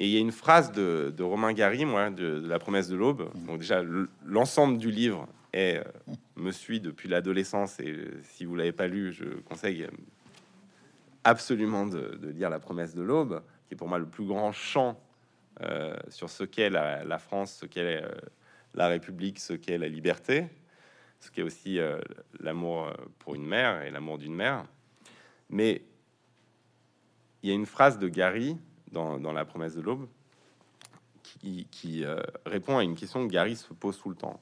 Et 0.00 0.06
il 0.06 0.10
y 0.10 0.16
a 0.16 0.20
une 0.20 0.32
phrase 0.32 0.72
de, 0.72 1.22
Romain 1.22 1.52
Gary, 1.52 1.84
moi, 1.84 2.10
de, 2.10 2.42
La 2.46 2.58
promesse 2.58 2.88
de 2.88 2.96
l'aube. 2.96 3.30
Donc 3.46 3.60
déjà, 3.60 3.82
l'ensemble 4.24 4.78
du 4.78 4.90
livre 4.90 5.28
est, 5.52 5.78
euh, 5.78 5.84
me 6.36 6.50
suit 6.50 6.80
depuis 6.80 7.08
l'adolescence. 7.08 7.78
Et 7.80 7.96
si 8.22 8.44
vous 8.44 8.56
l'avez 8.56 8.72
pas 8.72 8.88
lu, 8.88 9.12
je 9.12 9.24
conseille 9.40 9.86
absolument 11.24 11.86
de, 11.86 12.18
lire 12.28 12.50
La 12.50 12.60
promesse 12.60 12.94
de 12.94 13.02
l'aube, 13.02 13.42
qui 13.66 13.74
est 13.74 13.76
pour 13.76 13.88
moi 13.88 13.98
le 13.98 14.06
plus 14.06 14.26
grand 14.26 14.52
champ 14.52 15.00
euh, 15.60 15.94
sur 16.08 16.30
ce 16.30 16.44
qu'est 16.44 16.70
la, 16.70 17.18
France, 17.18 17.54
ce 17.60 17.66
qu'est 17.66 18.02
euh, 18.02 18.08
la 18.74 18.88
République, 18.88 19.38
ce 19.38 19.52
qu'est 19.52 19.78
la 19.78 19.88
liberté, 19.88 20.46
ce 21.20 21.30
qu'est 21.30 21.42
aussi 21.42 21.78
euh, 21.78 21.98
l'amour 22.40 22.92
pour 23.18 23.34
une 23.34 23.46
mère 23.46 23.82
et 23.82 23.90
l'amour 23.90 24.18
d'une 24.18 24.34
mère. 24.34 24.64
Mais 25.50 25.82
il 27.42 27.50
y 27.50 27.52
a 27.52 27.54
une 27.54 27.66
phrase 27.66 27.98
de 27.98 28.08
Gary 28.08 28.56
dans, 28.90 29.32
La 29.32 29.44
promesse 29.44 29.74
de 29.74 29.80
l'aube 29.80 30.08
qui, 31.22 31.66
qui 31.70 32.04
répond 32.44 32.76
à 32.76 32.84
une 32.84 32.94
question 32.94 33.26
que 33.26 33.32
Gary 33.32 33.56
se 33.56 33.72
pose 33.72 33.98
tout 33.98 34.10
le 34.10 34.16
temps. 34.16 34.40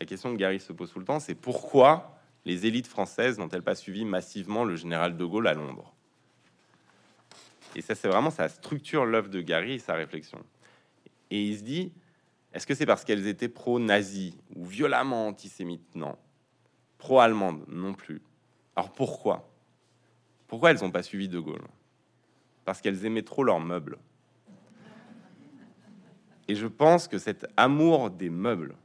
La 0.00 0.06
question 0.06 0.32
que 0.32 0.36
Gary 0.36 0.58
se 0.58 0.72
pose 0.72 0.92
tout 0.92 0.98
le 0.98 1.04
temps, 1.04 1.20
c'est 1.20 1.34
pourquoi 1.34 2.18
les 2.44 2.66
élites 2.66 2.88
françaises 2.88 3.38
n'ont-elles 3.38 3.62
pas 3.62 3.74
suivi 3.74 4.04
massivement 4.04 4.64
le 4.64 4.74
général 4.74 5.16
de 5.16 5.24
Gaulle 5.24 5.46
à 5.46 5.54
Londres? 5.54 5.94
Et 7.74 7.80
ça, 7.80 7.94
c'est 7.94 8.08
vraiment 8.08 8.30
ça 8.30 8.48
structure 8.48 9.04
l'œuvre 9.04 9.28
de 9.28 9.40
Gary 9.40 9.74
et 9.74 9.78
sa 9.78 9.94
réflexion. 9.94 10.38
Et 11.30 11.42
il 11.42 11.56
se 11.56 11.62
dit 11.62 11.92
est-ce 12.52 12.66
que 12.66 12.74
c'est 12.74 12.86
parce 12.86 13.04
qu'elles 13.04 13.26
étaient 13.26 13.48
pro-nazis 13.48 14.34
ou 14.54 14.64
violemment 14.64 15.28
antisémites? 15.28 15.94
Non. 15.94 16.16
Pro-allemandes 16.98 17.64
non 17.68 17.94
plus. 17.94 18.20
Alors 18.76 18.92
pourquoi? 18.92 19.50
Pourquoi 20.46 20.70
elles 20.70 20.80
n'ont 20.80 20.90
pas 20.90 21.02
suivi 21.02 21.28
De 21.28 21.38
Gaulle? 21.38 21.66
Parce 22.64 22.80
qu'elles 22.80 23.06
aimaient 23.06 23.22
trop 23.22 23.42
leurs 23.42 23.60
meubles. 23.60 23.98
Et 26.48 26.54
je 26.54 26.66
pense 26.66 27.08
que 27.08 27.18
cet 27.18 27.46
amour 27.56 28.10
des 28.10 28.28
meubles, 28.28 28.76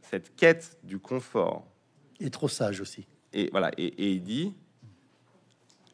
cette 0.00 0.34
quête 0.34 0.78
du 0.82 0.98
confort, 0.98 1.66
est 2.18 2.32
trop 2.32 2.48
sage 2.48 2.80
aussi. 2.80 3.06
Et 3.32 3.50
voilà. 3.50 3.70
Et, 3.76 3.86
et 3.86 4.12
il 4.12 4.22
dit 4.22 4.54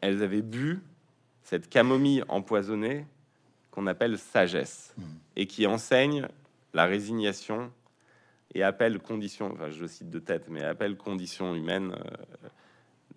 elles 0.01 0.23
avaient 0.23 0.43
bu 0.43 0.83
cette 1.47 1.69
camomille 1.69 2.25
empoisonnée 2.27 3.07
qu'on 3.71 3.87
appelle 3.87 4.19
sagesse 4.19 4.93
mmh. 4.97 5.03
et 5.37 5.47
qui 5.47 5.65
enseigne 5.69 6.27
la 6.75 6.87
résignation 6.87 7.73
et 8.53 8.65
appelle 8.65 8.99
condition, 8.99 9.53
enfin 9.53 9.71
je 9.71 9.87
cite 9.87 10.11
de 10.11 10.19
tête, 10.19 10.49
mais 10.49 10.65
appelle 10.65 10.97
condition 10.97 11.55
humaine 11.55 11.95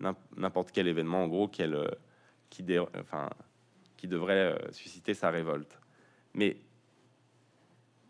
euh, 0.00 0.12
n'importe 0.36 0.70
quel 0.70 0.86
événement, 0.86 1.24
en 1.24 1.26
gros, 1.26 1.48
qui, 1.48 1.64
enfin, 3.00 3.30
qui 3.96 4.06
devrait 4.06 4.56
susciter 4.70 5.12
sa 5.14 5.30
révolte. 5.30 5.76
Mais 6.34 6.56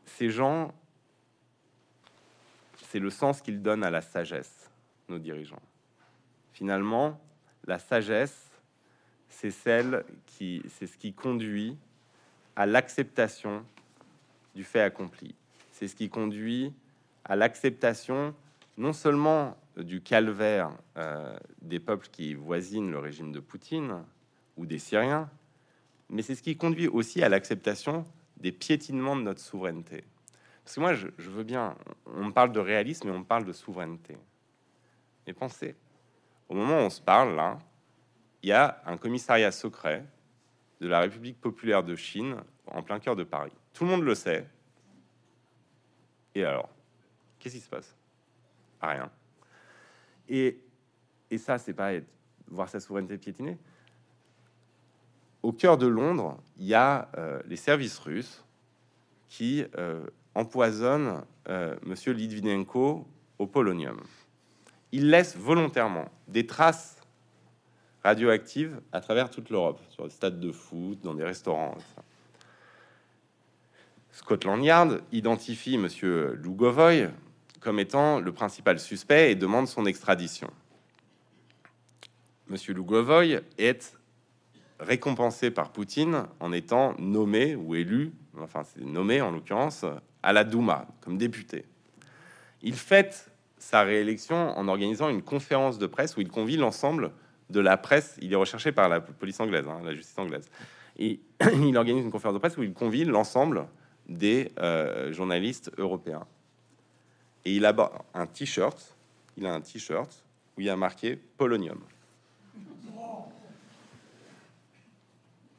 ces 0.04 0.28
gens, 0.28 0.74
c'est 2.76 2.98
le 2.98 3.08
sens 3.08 3.40
qu'ils 3.40 3.62
donnent 3.62 3.84
à 3.84 3.90
la 3.90 4.02
sagesse, 4.02 4.70
nos 5.08 5.18
dirigeants. 5.18 5.62
Finalement, 6.52 7.18
la 7.66 7.78
sagesse, 7.78 8.49
c'est 9.30 9.50
celle 9.50 10.04
qui, 10.26 10.62
c'est 10.68 10.86
ce 10.86 10.98
qui 10.98 11.14
conduit 11.14 11.76
à 12.56 12.66
l'acceptation 12.66 13.64
du 14.54 14.64
fait 14.64 14.82
accompli. 14.82 15.34
C'est 15.72 15.88
ce 15.88 15.96
qui 15.96 16.10
conduit 16.10 16.74
à 17.24 17.36
l'acceptation 17.36 18.34
non 18.76 18.92
seulement 18.92 19.56
du 19.76 20.02
calvaire 20.02 20.70
euh, 20.96 21.38
des 21.62 21.80
peuples 21.80 22.08
qui 22.10 22.34
voisinent 22.34 22.90
le 22.90 22.98
régime 22.98 23.32
de 23.32 23.40
Poutine 23.40 24.04
ou 24.56 24.66
des 24.66 24.78
Syriens, 24.78 25.30
mais 26.10 26.22
c'est 26.22 26.34
ce 26.34 26.42
qui 26.42 26.56
conduit 26.56 26.88
aussi 26.88 27.22
à 27.22 27.28
l'acceptation 27.28 28.04
des 28.36 28.52
piétinements 28.52 29.16
de 29.16 29.22
notre 29.22 29.40
souveraineté. 29.40 30.04
Parce 30.64 30.74
que 30.74 30.80
moi, 30.80 30.94
je, 30.94 31.30
veux 31.30 31.44
bien, 31.44 31.76
on 32.06 32.32
parle 32.32 32.52
de 32.52 32.60
réalisme 32.60 33.08
et 33.08 33.12
on 33.12 33.24
parle 33.24 33.44
de 33.44 33.52
souveraineté. 33.52 34.16
Mais 35.26 35.32
pensez, 35.32 35.74
au 36.48 36.54
moment 36.54 36.78
où 36.78 36.86
on 36.86 36.90
se 36.90 37.00
parle, 37.00 37.34
là, 37.36 37.58
il 38.42 38.48
y 38.48 38.52
a 38.52 38.82
un 38.86 38.96
commissariat 38.96 39.52
secret 39.52 40.04
de 40.80 40.88
la 40.88 41.00
République 41.00 41.40
populaire 41.40 41.82
de 41.82 41.94
Chine 41.94 42.36
en 42.66 42.82
plein 42.82 42.98
cœur 42.98 43.16
de 43.16 43.24
Paris. 43.24 43.52
Tout 43.72 43.84
le 43.84 43.90
monde 43.90 44.02
le 44.02 44.14
sait. 44.14 44.46
Et 46.34 46.44
alors, 46.44 46.70
qu'est-ce 47.38 47.56
qui 47.56 47.60
se 47.60 47.68
passe? 47.68 47.94
Rien. 48.80 49.10
Et, 50.28 50.62
et 51.30 51.38
ça, 51.38 51.58
c'est 51.58 51.74
pas 51.74 51.92
voir 52.48 52.68
sa 52.68 52.80
souveraineté 52.80 53.18
piétinée. 53.18 53.58
Au 55.42 55.52
cœur 55.52 55.76
de 55.76 55.86
Londres, 55.86 56.38
il 56.56 56.66
y 56.66 56.74
a 56.74 57.10
euh, 57.16 57.42
les 57.46 57.56
services 57.56 57.98
russes 57.98 58.44
qui 59.28 59.64
euh, 59.76 60.04
empoisonnent 60.34 61.24
euh, 61.48 61.76
Monsieur 61.82 62.12
Litvinenko 62.12 63.06
au 63.38 63.46
polonium. 63.46 64.02
Ils 64.92 65.08
laissent 65.08 65.36
volontairement 65.36 66.10
des 66.28 66.46
traces 66.46 66.99
radioactives 68.02 68.80
à 68.92 69.00
travers 69.00 69.30
toute 69.30 69.50
l'Europe, 69.50 69.80
sur 69.90 70.04
des 70.04 70.10
stades 70.10 70.40
de 70.40 70.52
foot, 70.52 71.00
dans 71.02 71.14
des 71.14 71.24
restaurants. 71.24 71.76
Scotland 74.12 74.62
Yard 74.64 75.00
identifie 75.12 75.78
Monsieur 75.78 76.34
Lugovoy 76.34 77.10
comme 77.60 77.78
étant 77.78 78.20
le 78.20 78.32
principal 78.32 78.80
suspect 78.80 79.32
et 79.32 79.34
demande 79.34 79.68
son 79.68 79.84
extradition. 79.84 80.50
Monsieur 82.48 82.74
Lugovoy 82.74 83.42
est 83.58 83.96
récompensé 84.80 85.50
par 85.50 85.70
Poutine 85.70 86.24
en 86.40 86.52
étant 86.52 86.94
nommé 86.98 87.54
ou 87.54 87.74
élu, 87.74 88.12
enfin 88.38 88.62
c'est 88.64 88.84
nommé 88.84 89.20
en 89.20 89.30
l'occurrence, 89.30 89.84
à 90.22 90.32
la 90.32 90.42
Douma 90.44 90.86
comme 91.02 91.18
député. 91.18 91.64
Il 92.62 92.74
fête 92.74 93.30
sa 93.58 93.82
réélection 93.82 94.56
en 94.58 94.68
organisant 94.68 95.10
une 95.10 95.22
conférence 95.22 95.78
de 95.78 95.86
presse 95.86 96.16
où 96.16 96.20
il 96.22 96.28
convie 96.28 96.56
l'ensemble 96.56 97.12
de 97.50 97.60
la 97.60 97.76
presse. 97.76 98.16
Il 98.20 98.32
est 98.32 98.36
recherché 98.36 98.72
par 98.72 98.88
la 98.88 99.00
police 99.00 99.38
anglaise, 99.40 99.66
hein, 99.68 99.80
la 99.84 99.94
justice 99.94 100.18
anglaise. 100.18 100.48
Et 100.98 101.20
il 101.62 101.76
organise 101.76 102.04
une 102.04 102.10
conférence 102.10 102.34
de 102.34 102.38
presse 102.38 102.56
où 102.56 102.62
il 102.62 102.72
convie 102.72 103.04
l'ensemble 103.04 103.66
des 104.08 104.52
euh, 104.58 105.12
journalistes 105.12 105.70
européens. 105.78 106.26
Et 107.44 107.56
il 107.56 107.64
a 107.64 107.74
un 108.14 108.26
t-shirt, 108.26 108.96
il 109.36 109.46
a 109.46 109.54
un 109.54 109.60
t-shirt 109.60 110.24
où 110.56 110.60
il 110.60 110.66
y 110.66 110.70
a 110.70 110.76
marqué 110.76 111.16
Polonium. 111.16 111.80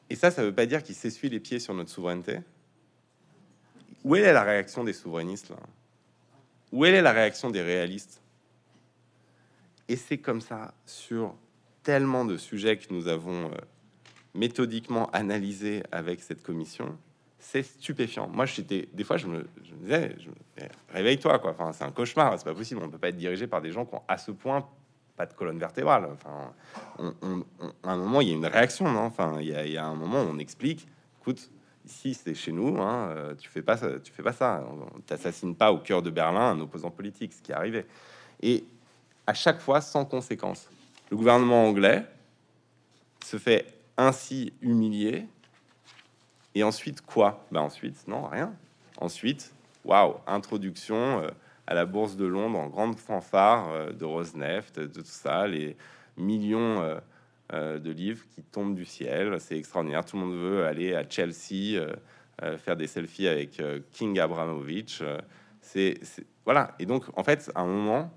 Et 0.09 0.15
ça, 0.15 0.29
ça 0.29 0.43
veut 0.43 0.53
pas 0.53 0.65
dire 0.65 0.83
qu'il 0.83 0.95
s'essuie 0.95 1.29
les 1.29 1.39
pieds 1.39 1.59
sur 1.59 1.73
notre 1.73 1.89
souveraineté. 1.89 2.39
Où 4.03 4.15
est 4.15 4.33
la 4.33 4.43
réaction 4.43 4.83
des 4.83 4.93
souverainistes 4.93 5.53
Où 6.71 6.85
est 6.85 7.01
la 7.01 7.13
réaction 7.13 7.49
des 7.49 7.61
réalistes? 7.61 8.21
Et 9.87 9.95
c'est 9.95 10.17
comme 10.17 10.41
ça 10.41 10.73
sur 10.85 11.35
tellement 11.83 12.25
de 12.25 12.37
sujets 12.37 12.77
que 12.77 12.93
nous 12.93 13.07
avons 13.07 13.45
euh, 13.45 13.55
méthodiquement 14.33 15.09
analysé 15.11 15.83
avec 15.91 16.21
cette 16.21 16.43
commission 16.43 16.97
c'est 17.41 17.63
stupéfiant. 17.63 18.27
Moi, 18.27 18.45
j'étais 18.45 18.87
des 18.93 19.03
fois, 19.03 19.17
je 19.17 19.27
me, 19.27 19.45
disais, 19.81 20.15
réveille-toi, 20.89 21.39
quoi. 21.39 21.51
Enfin, 21.51 21.73
c'est 21.73 21.83
un 21.83 21.91
cauchemar, 21.91 22.37
c'est 22.37 22.45
pas 22.45 22.53
possible. 22.53 22.81
On 22.83 22.89
peut 22.89 22.99
pas 22.99 23.09
être 23.09 23.17
dirigé 23.17 23.47
par 23.47 23.61
des 23.61 23.71
gens 23.71 23.83
qui 23.83 23.95
ont 23.95 24.03
à 24.07 24.17
ce 24.17 24.31
point 24.31 24.65
pas 25.17 25.25
de 25.25 25.33
colonne 25.33 25.57
vertébrale. 25.57 26.07
Enfin, 26.13 26.53
à 27.83 27.91
un 27.91 27.97
moment, 27.97 28.21
il 28.21 28.29
y 28.29 28.31
a 28.31 28.35
une 28.35 28.45
réaction, 28.45 28.89
non? 28.89 29.01
Enfin, 29.01 29.37
il 29.41 29.47
y, 29.47 29.77
a, 29.77 29.85
un 29.85 29.95
moment 29.95 30.21
où 30.21 30.27
on 30.27 30.37
explique, 30.37 30.87
écoute, 31.19 31.49
ici, 31.83 32.13
c'est 32.13 32.35
chez 32.35 32.51
nous, 32.51 32.79
hein, 32.79 33.09
euh, 33.09 33.35
tu 33.35 33.49
fais 33.49 33.63
pas 33.63 33.75
ça, 33.75 33.99
tu 33.99 34.11
fais 34.11 34.23
pas 34.23 34.33
ça. 34.33 34.63
On 34.95 34.99
t'assassine 35.01 35.55
pas 35.55 35.71
au 35.71 35.79
cœur 35.79 36.03
de 36.03 36.11
Berlin 36.11 36.51
un 36.51 36.59
opposant 36.59 36.91
politique, 36.91 37.33
ce 37.33 37.41
qui 37.41 37.51
est 37.51 37.55
arrivé. 37.55 37.85
Et 38.41 38.63
à 39.25 39.33
chaque 39.33 39.59
fois, 39.59 39.81
sans 39.81 40.05
conséquence. 40.05 40.69
Le 41.11 41.17
gouvernement 41.17 41.67
anglais 41.67 42.05
se 43.25 43.35
fait 43.35 43.65
ainsi 43.97 44.53
humilier 44.61 45.27
et 46.55 46.63
ensuite, 46.63 47.01
quoi? 47.01 47.45
Ben 47.51 47.59
Ensuite, 47.59 48.07
non, 48.07 48.27
rien. 48.27 48.53
Ensuite, 48.97 49.53
waouh, 49.83 50.15
introduction 50.25 51.21
euh, 51.21 51.29
à 51.67 51.73
la 51.73 51.85
bourse 51.85 52.15
de 52.15 52.25
Londres 52.25 52.57
en 52.57 52.67
grande 52.67 52.97
fanfare 52.97 53.69
euh, 53.73 53.91
de 53.91 54.05
Rosneft, 54.05 54.79
de 54.79 55.01
tout 55.01 55.01
ça, 55.03 55.47
les 55.47 55.75
millions 56.15 56.81
euh, 57.51 57.77
de 57.77 57.91
livres 57.91 58.23
qui 58.29 58.41
tombent 58.41 58.75
du 58.75 58.85
ciel. 58.85 59.37
C'est 59.41 59.57
extraordinaire. 59.57 60.05
Tout 60.05 60.15
le 60.15 60.23
monde 60.23 60.39
veut 60.39 60.65
aller 60.65 60.95
à 60.95 61.03
Chelsea, 61.07 61.77
faire 62.57 62.77
des 62.77 62.87
selfies 62.87 63.27
avec 63.27 63.61
King 63.91 64.17
Abramovich. 64.17 65.03
c'est 65.59 65.99
voilà. 66.45 66.73
Et 66.79 66.85
donc, 66.85 67.03
en 67.17 67.23
fait, 67.25 67.51
à 67.53 67.61
un 67.61 67.65
moment, 67.65 68.11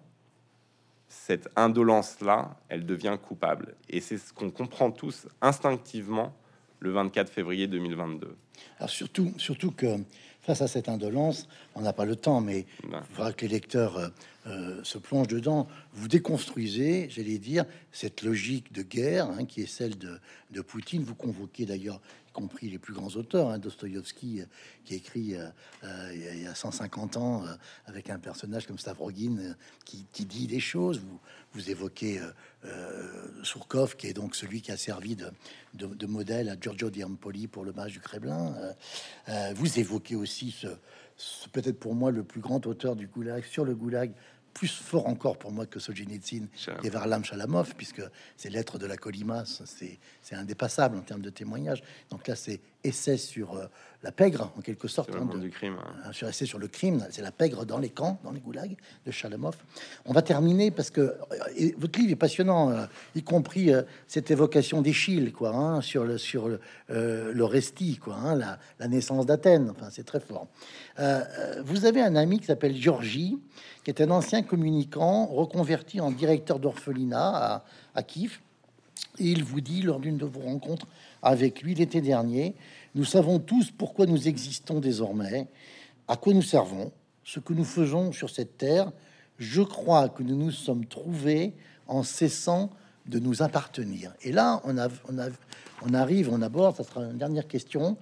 cette 1.08 1.48
indolence-là, 1.56 2.56
elle 2.68 2.86
devient 2.86 3.16
coupable. 3.20 3.74
Et 3.88 4.00
c'est 4.00 4.18
ce 4.18 4.32
qu'on 4.32 4.50
comprend 4.50 4.90
tous 4.90 5.26
instinctivement 5.40 6.34
le 6.80 6.90
24 6.90 7.30
février 7.30 7.66
2022. 7.66 8.36
Alors 8.78 8.90
surtout, 8.90 9.32
surtout 9.38 9.70
que 9.70 9.96
face 10.42 10.60
à 10.60 10.68
cette 10.68 10.88
indolence, 10.88 11.48
on 11.74 11.80
n'a 11.80 11.92
pas 11.92 12.04
le 12.04 12.16
temps, 12.16 12.40
mais 12.40 12.66
il 12.84 13.14
faudra 13.14 13.32
que 13.32 13.42
les 13.42 13.52
lecteurs 13.52 14.12
euh, 14.46 14.82
se 14.84 14.98
plongent 14.98 15.28
dedans. 15.28 15.68
Vous 15.92 16.08
déconstruisez, 16.08 17.08
j'allais 17.10 17.38
dire, 17.38 17.64
cette 17.92 18.22
logique 18.22 18.72
de 18.72 18.82
guerre 18.82 19.28
hein, 19.30 19.44
qui 19.44 19.62
est 19.62 19.66
celle 19.66 19.96
de, 19.98 20.18
de 20.50 20.60
Poutine. 20.60 21.02
Vous 21.02 21.14
convoquez 21.14 21.66
d'ailleurs 21.66 22.00
compris 22.34 22.68
les 22.68 22.78
plus 22.78 22.92
grands 22.92 23.08
auteurs, 23.16 23.48
hein, 23.48 23.58
Dostoïevski, 23.58 24.40
euh, 24.40 24.44
qui 24.84 24.96
écrit 24.96 25.36
euh, 25.36 25.48
euh, 25.84 26.10
il 26.12 26.42
y 26.42 26.46
a 26.46 26.54
150 26.54 27.16
ans 27.16 27.44
avec 27.86 28.10
un 28.10 28.18
personnage 28.18 28.66
comme 28.66 28.78
Stavrogin 28.78 29.56
qui, 29.86 30.04
dit 30.24 30.46
des 30.46 30.60
choses. 30.60 30.98
Vous, 30.98 31.20
vous 31.54 31.70
évoquez 31.70 32.20
Surkov, 33.42 33.96
qui 33.96 34.08
est 34.08 34.12
donc 34.12 34.34
celui 34.34 34.60
qui 34.60 34.72
a 34.72 34.76
servi 34.76 35.14
de, 35.16 35.30
de, 35.74 36.06
modèle 36.06 36.48
à 36.48 36.56
Giorgio 36.60 36.90
Di 36.90 37.04
Ampoli 37.04 37.46
pour 37.46 37.64
le 37.64 37.72
match 37.72 37.92
du 37.92 38.00
Kremlin. 38.00 38.54
vous 39.54 39.78
évoquez 39.78 40.16
aussi 40.16 40.50
ce, 40.50 40.66
peut-être 41.52 41.78
pour 41.78 41.94
moi 41.94 42.10
le 42.10 42.24
plus 42.24 42.40
grand 42.40 42.66
auteur 42.66 42.96
du 42.96 43.06
Goulag 43.06 43.44
sur 43.44 43.64
le 43.64 43.74
Goulag, 43.74 44.12
plus 44.54 44.68
fort 44.68 45.08
encore 45.08 45.36
pour 45.36 45.50
moi 45.50 45.66
que 45.66 45.80
Solzhenitsyn 45.80 46.46
et 46.82 46.88
Varlam 46.88 47.24
Shalamov, 47.24 47.74
puisque 47.76 48.02
ces 48.36 48.48
lettres 48.48 48.78
de 48.78 48.86
la 48.86 48.96
Colimace, 48.96 49.62
c'est 49.66 50.34
indépassable 50.34 50.96
en 50.96 51.02
termes 51.02 51.22
de 51.22 51.30
témoignages. 51.30 51.82
Donc 52.10 52.28
là, 52.28 52.36
c'est 52.36 52.60
essai 52.84 53.16
sur 53.16 53.56
euh, 53.56 53.66
la 54.02 54.12
pègre, 54.12 54.52
en 54.56 54.60
quelque 54.60 54.86
sorte. 54.86 55.10
Sur, 55.10 55.20
hein, 55.20 55.38
du 55.38 55.50
crime, 55.50 55.76
hein. 55.78 56.12
sur 56.12 56.28
essai 56.28 56.44
sur 56.44 56.58
le 56.58 56.68
crime, 56.68 57.04
c'est 57.10 57.22
la 57.22 57.32
pègre 57.32 57.64
dans 57.64 57.78
les 57.78 57.88
camps, 57.88 58.20
dans 58.22 58.30
les 58.30 58.40
goulags 58.40 58.76
de 59.06 59.10
Shalamov. 59.10 59.56
On 60.04 60.12
va 60.12 60.20
terminer 60.22 60.70
parce 60.70 60.90
que 60.90 61.00
euh, 61.00 61.70
votre 61.78 61.98
livre 61.98 62.12
est 62.12 62.16
passionnant, 62.16 62.70
euh, 62.70 62.86
y 63.14 63.22
compris 63.22 63.70
cette 64.06 64.30
évocation 64.30 64.82
d'Échille, 64.82 65.32
quoi, 65.32 65.50
hein, 65.50 65.80
sur 65.80 66.04
le 66.04 66.18
sur 66.18 66.48
le, 66.48 66.60
le 66.88 67.44
resti, 67.44 67.96
quoi, 67.96 68.14
hein, 68.16 68.36
la, 68.36 68.58
la, 68.78 68.88
naissance 68.88 69.24
d'Athènes. 69.24 69.70
Enfin, 69.70 69.88
c'est 69.90 70.04
très 70.04 70.20
fort. 70.20 70.46
vous 71.64 71.86
avez 71.86 72.02
un 72.02 72.14
ami 72.14 72.38
qui 72.40 72.46
s'appelle 72.46 72.76
Georgie, 72.76 73.38
qui 73.82 73.90
est 73.90 74.02
un 74.02 74.10
ancien 74.10 74.42
communicant 74.42 75.26
reconverti 75.26 76.00
en 76.00 76.10
directeur 76.10 76.58
d'orphelinat 76.58 77.30
à, 77.34 77.64
à 77.94 78.02
Kiev. 78.02 78.38
Et 79.18 79.28
il 79.28 79.44
vous 79.44 79.60
dit 79.60 79.82
lors 79.82 80.00
d'une 80.00 80.16
de 80.16 80.24
vos 80.24 80.40
rencontres 80.40 80.86
avec 81.24 81.62
lui 81.62 81.74
l'été 81.74 82.00
dernier, 82.00 82.54
nous 82.94 83.04
savons 83.04 83.40
tous 83.40 83.70
pourquoi 83.70 84.06
nous 84.06 84.28
existons 84.28 84.78
désormais, 84.78 85.48
à 86.06 86.16
quoi 86.16 86.32
nous 86.34 86.42
servons, 86.42 86.92
ce 87.24 87.40
que 87.40 87.52
nous 87.52 87.64
faisons 87.64 88.12
sur 88.12 88.30
cette 88.30 88.58
terre. 88.58 88.92
Je 89.38 89.62
crois 89.62 90.08
que 90.08 90.22
nous 90.22 90.36
nous 90.36 90.50
sommes 90.50 90.86
trouvés 90.86 91.54
en 91.88 92.02
cessant 92.02 92.70
de 93.06 93.18
nous 93.18 93.42
appartenir. 93.42 94.12
Et 94.22 94.32
là, 94.32 94.60
on, 94.64 94.78
a, 94.78 94.88
on, 95.08 95.18
a, 95.18 95.28
on 95.82 95.94
arrive, 95.94 96.30
on 96.32 96.40
aborde, 96.42 96.76
ça 96.76 96.84
sera 96.84 97.02
une 97.02 97.18
dernière 97.18 97.48
question, 97.48 97.98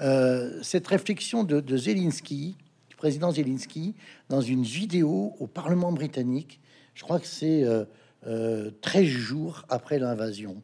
euh, 0.00 0.60
cette 0.62 0.86
réflexion 0.86 1.44
de, 1.44 1.60
de 1.60 1.76
Zelensky, 1.76 2.56
du 2.90 2.96
président 2.96 3.30
Zelensky, 3.32 3.94
dans 4.28 4.40
une 4.40 4.62
vidéo 4.62 5.34
au 5.38 5.46
Parlement 5.46 5.92
britannique. 5.92 6.60
Je 6.94 7.02
crois 7.02 7.20
que 7.20 7.26
c'est 7.26 7.64
euh, 7.64 7.84
euh, 8.26 8.70
13 8.82 9.04
jours 9.04 9.64
après 9.68 9.98
l'invasion. 9.98 10.62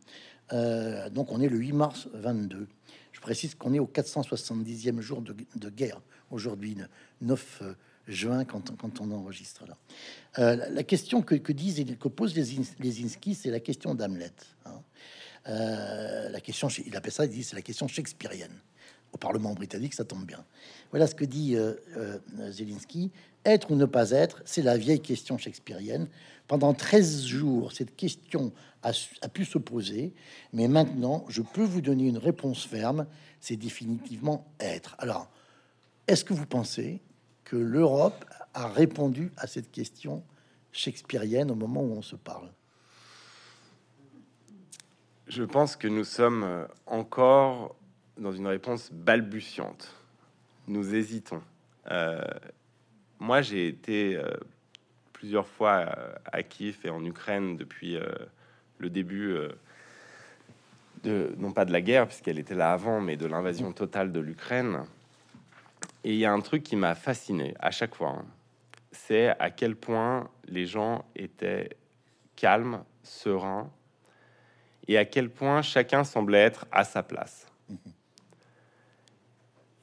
Euh, 0.53 1.09
donc 1.11 1.33
on 1.33 1.41
est 1.41 1.49
le 1.49 1.59
8 1.59 1.73
mars 1.73 2.09
22. 2.15 2.67
Je 3.13 3.21
précise 3.21 3.55
qu'on 3.55 3.75
est 3.75 3.79
au 3.79 3.87
470e 3.87 5.01
jour 5.01 5.23
de, 5.23 5.71
guerre 5.71 6.01
aujourd'hui, 6.31 6.77
9 7.21 7.59
euh, 7.63 7.75
juin, 8.07 8.45
quand, 8.45 8.73
on 9.01 9.11
enregistre 9.11 9.67
là. 9.67 9.77
Euh, 10.39 10.71
la 10.71 10.83
question 10.83 11.23
que, 11.23 11.35
que 11.35 11.53
disent 11.53 11.85
que 11.99 12.09
posent 12.09 12.35
les, 12.35 12.63
les 12.79 13.05
Inski, 13.05 13.35
c'est 13.35 13.51
la 13.51 13.61
question 13.61 13.95
d'Hamlet. 13.95 14.33
Hein. 14.65 14.81
La 15.47 16.41
question, 16.41 16.69
il 16.69 16.95
appelle 16.97 17.13
ça, 17.13 17.25
il 17.25 17.31
dit, 17.31 17.43
c'est 17.43 17.57
la 17.57 17.63
question 17.63 17.89
shakespearienne. 17.89 18.61
Au 19.13 19.19
Parlement 19.19 19.55
britannique, 19.55 19.95
ça 19.95 20.05
tombe 20.05 20.25
bien. 20.25 20.45
Voilà 20.91 21.09
ce 21.09 21.15
que 21.17 21.25
dit 21.25 21.57
Zelensky. 22.51 23.11
Être 23.45 23.71
ou 23.71 23.75
ne 23.75 23.87
pas 23.87 24.11
être, 24.11 24.43
c'est 24.45 24.63
la 24.63 24.77
vieille 24.77 25.01
question 25.01 25.39
shakespearienne. 25.39 26.09
Pendant 26.47 26.75
13 26.75 27.25
jours, 27.25 27.73
cette 27.73 27.97
question 27.97 28.53
a, 28.83 28.93
pu 29.29 29.45
se 29.45 29.57
poser, 29.59 30.13
mais 30.53 30.69
maintenant, 30.69 31.25
je 31.29 31.43
peux 31.43 31.63
vous 31.63 31.81
donner 31.81 32.09
une 32.09 32.19
réponse 32.19 32.67
ferme, 32.67 33.07
c'est 33.41 33.57
définitivement 33.57 34.47
être. 34.59 34.97
Alors, 34.99 35.31
est-ce 36.07 36.25
que 36.25 36.35
vous 36.35 36.47
pensez 36.47 37.01
que 37.45 37.57
l'Europe 37.57 38.25
a 38.53 38.69
répondu 38.69 39.33
à 39.37 39.47
cette 39.47 39.71
question 39.71 40.23
shakespearienne 40.73 41.51
au 41.51 41.55
moment 41.55 41.83
où 41.83 41.93
on 41.93 42.03
se 42.03 42.17
parle? 42.17 42.51
Je 45.29 45.45
pense 45.45 45.77
que 45.77 45.87
nous 45.87 46.05
sommes 46.05 46.43
euh, 46.43 46.67
encore 46.87 47.77
dans 48.19 48.33
une 48.33 48.49
réponse 48.49 48.91
balbutiante. 48.93 49.95
Nous 50.67 50.95
hésitons. 50.95 51.43
Euh, 51.91 52.21
moi, 53.21 53.43
j'ai 53.43 53.69
été 53.69 54.17
euh, 54.17 54.31
plusieurs 55.13 55.47
fois 55.47 55.85
euh, 55.87 56.15
à 56.25 56.43
Kiev 56.43 56.79
et 56.85 56.91
en 56.91 57.05
Ukraine 57.05 57.59
depuis 57.59 57.97
euh, 57.97 58.07
le 58.79 58.89
début, 58.89 59.37
de, 61.05 61.35
non 61.37 61.53
pas 61.53 61.67
de 61.67 61.73
la 61.73 61.83
guerre, 61.83 62.07
puisqu'elle 62.07 62.39
était 62.39 62.55
là 62.55 62.73
avant, 62.73 63.03
mais 63.03 63.19
de 63.19 63.27
l'invasion 63.27 63.73
totale 63.73 64.11
de 64.11 64.21
l'Ukraine. 64.21 64.85
Et 66.03 66.15
il 66.15 66.19
y 66.19 66.25
a 66.25 66.33
un 66.33 66.41
truc 66.41 66.63
qui 66.63 66.77
m'a 66.77 66.95
fasciné 66.95 67.55
à 67.61 67.71
chaque 67.71 67.95
fois, 67.95 68.17
hein. 68.21 68.25
c'est 68.91 69.29
à 69.39 69.51
quel 69.51 69.77
point 69.77 70.31
les 70.49 70.65
gens 70.65 71.05
étaient 71.15 71.77
calmes, 72.37 72.83
sereins, 73.03 73.71
et 74.89 74.97
à 74.97 75.05
quel 75.05 75.29
point 75.29 75.61
chacun 75.61 76.05
semblait 76.05 76.39
être 76.39 76.67
à 76.73 76.85
sa 76.85 77.03
place. 77.03 77.47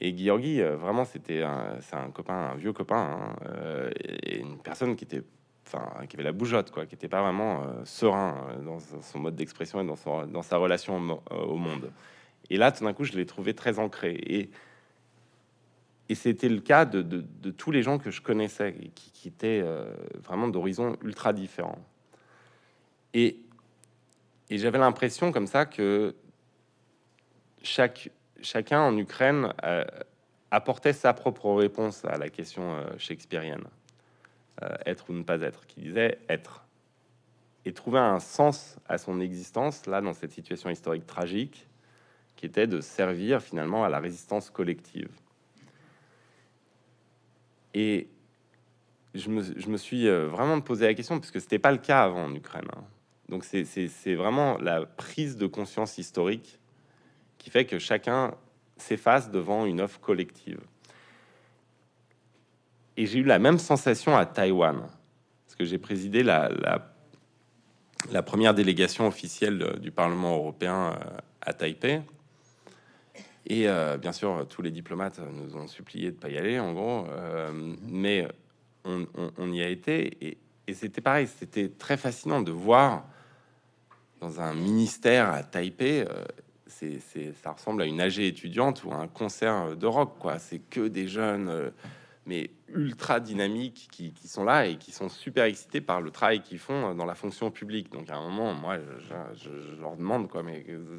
Et 0.00 0.16
Georgi, 0.16 0.60
euh, 0.60 0.76
vraiment, 0.76 1.04
c'était 1.04 1.42
un, 1.42 2.10
copain, 2.14 2.50
un 2.52 2.54
vieux 2.54 2.72
copain, 2.72 2.96
hein, 2.96 3.36
euh, 3.46 3.90
une 4.30 4.58
personne 4.58 4.94
qui 4.94 5.04
était, 5.04 5.22
enfin, 5.66 6.06
qui 6.06 6.16
avait 6.16 6.24
la 6.24 6.32
bougeotte, 6.32 6.70
quoi, 6.70 6.86
qui 6.86 6.94
était 6.94 7.08
pas 7.08 7.20
vraiment 7.20 7.62
euh, 7.62 7.84
serein 7.84 8.36
dans 8.64 8.78
son 8.78 9.18
mode 9.18 9.34
d'expression 9.34 9.80
et 9.80 9.84
dans, 9.86 10.42
sa 10.42 10.56
relation 10.56 10.96
au, 10.96 11.00
mo- 11.00 11.22
au 11.30 11.56
monde. 11.56 11.90
Et 12.50 12.56
là, 12.56 12.70
tout 12.70 12.84
d'un 12.84 12.92
coup, 12.92 13.04
je 13.04 13.12
l'ai 13.14 13.26
trouvé 13.26 13.54
très 13.54 13.78
ancré. 13.80 14.12
Et, 14.14 14.50
et 16.08 16.14
c'était 16.14 16.48
le 16.48 16.60
cas 16.60 16.84
de, 16.84 17.02
de- 17.02 17.50
tous 17.50 17.72
les 17.72 17.82
gens 17.82 17.98
que 17.98 18.10
je 18.12 18.22
connaissais, 18.22 18.74
qui, 18.94 19.10
qui 19.10 19.28
étaient 19.28 19.64
vraiment 20.22 20.46
d'horizons 20.48 20.96
ultra 21.02 21.32
différents. 21.32 21.78
Et, 23.14 23.40
et 24.48 24.58
j'avais 24.58 24.78
l'impression 24.78 25.32
comme 25.32 25.46
ça 25.46 25.66
que 25.66 26.14
chaque, 27.62 28.10
chacun 28.40 28.80
en 28.80 28.96
Ukraine 28.96 29.52
euh, 29.64 29.84
apportait 30.50 30.92
sa 30.92 31.12
propre 31.12 31.52
réponse 31.52 32.04
à 32.04 32.16
la 32.18 32.28
question 32.28 32.74
euh, 32.74 32.86
shakespearienne, 32.98 33.64
euh, 34.62 34.68
être 34.86 35.10
ou 35.10 35.12
ne 35.12 35.22
pas 35.22 35.40
être, 35.40 35.66
qui 35.66 35.80
disait 35.80 36.18
être, 36.28 36.64
et 37.64 37.72
trouver 37.72 37.98
un 37.98 38.20
sens 38.20 38.78
à 38.88 38.98
son 38.98 39.20
existence, 39.20 39.86
là, 39.86 40.00
dans 40.00 40.14
cette 40.14 40.32
situation 40.32 40.70
historique 40.70 41.06
tragique, 41.06 41.66
qui 42.36 42.46
était 42.46 42.66
de 42.66 42.80
servir 42.80 43.42
finalement 43.42 43.84
à 43.84 43.88
la 43.88 43.98
résistance 43.98 44.48
collective. 44.48 45.10
Et 47.74 48.08
je 49.14 49.28
me, 49.28 49.76
suis 49.76 50.08
vraiment 50.08 50.60
posé 50.60 50.86
la 50.86 50.94
question, 50.94 51.18
parce 51.18 51.30
que 51.30 51.40
c'était 51.40 51.58
pas 51.58 51.72
le 51.72 51.78
cas 51.78 52.04
avant 52.04 52.24
en 52.24 52.34
Ukraine. 52.34 52.68
hein. 52.74 52.84
Donc 53.28 53.44
c'est 53.44 54.14
vraiment 54.14 54.56
la 54.58 54.86
prise 54.86 55.36
de 55.36 55.46
conscience 55.46 55.98
historique 55.98 56.58
qui 57.48 57.52
fait 57.52 57.64
que 57.64 57.78
chacun 57.78 58.34
s'efface 58.76 59.30
devant 59.30 59.64
une 59.64 59.80
offre 59.80 59.98
collective. 60.00 60.60
Et 62.98 63.06
j'ai 63.06 63.20
eu 63.20 63.22
la 63.24 63.38
même 63.38 63.58
sensation 63.58 64.14
à 64.14 64.26
Taïwan, 64.26 64.80
parce 65.46 65.56
que 65.56 65.64
j'ai 65.64 65.78
présidé 65.78 66.22
la, 66.22 66.50
la, 66.50 66.94
la 68.10 68.22
première 68.22 68.52
délégation 68.52 69.06
officielle 69.06 69.78
du 69.80 69.90
Parlement 69.90 70.36
européen 70.36 70.92
euh, 70.92 71.16
à 71.40 71.54
Taipei. 71.54 72.02
Et 73.46 73.66
euh, 73.66 73.96
bien 73.96 74.12
sûr, 74.12 74.46
tous 74.46 74.60
les 74.60 74.70
diplomates 74.70 75.18
nous 75.18 75.56
ont 75.56 75.68
supplié 75.68 76.10
de 76.10 76.16
pas 76.16 76.28
y 76.28 76.36
aller, 76.36 76.60
en 76.60 76.74
gros. 76.74 77.06
euh, 77.08 77.50
mais 77.80 78.28
on, 78.84 79.06
on- 79.16 79.30
on 79.38 79.52
y 79.54 79.62
a 79.62 79.68
été, 79.70 80.18
et, 80.20 80.36
et 80.66 80.74
c'était 80.74 81.00
pareil, 81.00 81.26
c'était 81.28 81.70
très 81.70 81.96
fascinant 81.96 82.42
de 82.42 82.52
voir 82.52 83.06
dans 84.20 84.38
un 84.42 84.52
ministère 84.52 85.30
à 85.30 85.42
Taipei, 85.42 86.02
euh, 86.06 86.24
c'est, 87.00 87.32
ça 87.42 87.52
ressemble 87.52 87.82
à 87.82 87.86
une 87.86 88.00
AG 88.00 88.18
étudiante 88.20 88.84
ou 88.84 88.92
à 88.92 88.96
un 88.96 89.08
concert 89.08 89.76
de 89.76 89.86
rock, 89.86 90.14
quoi. 90.18 90.38
C'est 90.38 90.58
que 90.58 90.86
des 90.88 91.08
jeunes, 91.08 91.48
euh, 91.48 91.70
mais 92.26 92.50
ultra 92.74 93.20
dynamiques, 93.20 93.88
qui, 93.90 94.12
qui 94.12 94.28
sont 94.28 94.44
là 94.44 94.66
et 94.66 94.76
qui 94.76 94.92
sont 94.92 95.08
super 95.08 95.44
excités 95.44 95.80
par 95.80 96.00
le 96.00 96.10
travail 96.10 96.42
qu'ils 96.42 96.58
font 96.58 96.94
dans 96.94 97.06
la 97.06 97.14
fonction 97.14 97.50
publique. 97.50 97.90
Donc 97.90 98.10
à 98.10 98.16
un 98.16 98.22
moment, 98.28 98.54
moi, 98.54 98.76
je, 98.78 99.14
je- 99.44 99.74
je 99.76 99.80
leur 99.80 99.96
demande, 99.96 100.28
quoi, 100.28 100.42
mais 100.42 100.64
euh, 100.68 100.98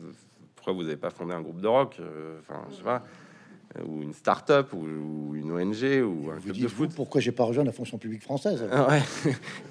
pourquoi 0.56 0.74
vous 0.74 0.84
n'avez 0.84 0.98
pas 0.98 1.10
fondé 1.12 1.34
un 1.34 1.42
groupe 1.42 1.62
de 1.62 1.68
rock 1.68 1.98
euh, 2.00 2.40
Enfin, 2.40 2.66
je 2.72 2.76
sais 2.78 2.84
pas, 2.84 3.04
euh, 3.78 3.84
ou 3.86 4.02
une 4.02 4.14
start-up, 4.14 4.74
ou, 4.74 4.80
ou 4.86 5.36
une 5.36 5.52
ONG, 5.52 6.04
ou 6.04 6.32
un 6.32 6.36
Vous 6.36 6.42
club 6.42 6.54
dites 6.56 6.64
de 6.64 6.68
foot. 6.68 6.90
vous, 6.90 6.96
pourquoi 6.96 7.22
j'ai 7.22 7.32
pas 7.32 7.44
rejoint 7.44 7.64
la 7.64 7.72
fonction 7.72 7.98
publique 8.00 8.24
française 8.24 8.68
Ah 8.72 8.88
ouais. 8.90 9.02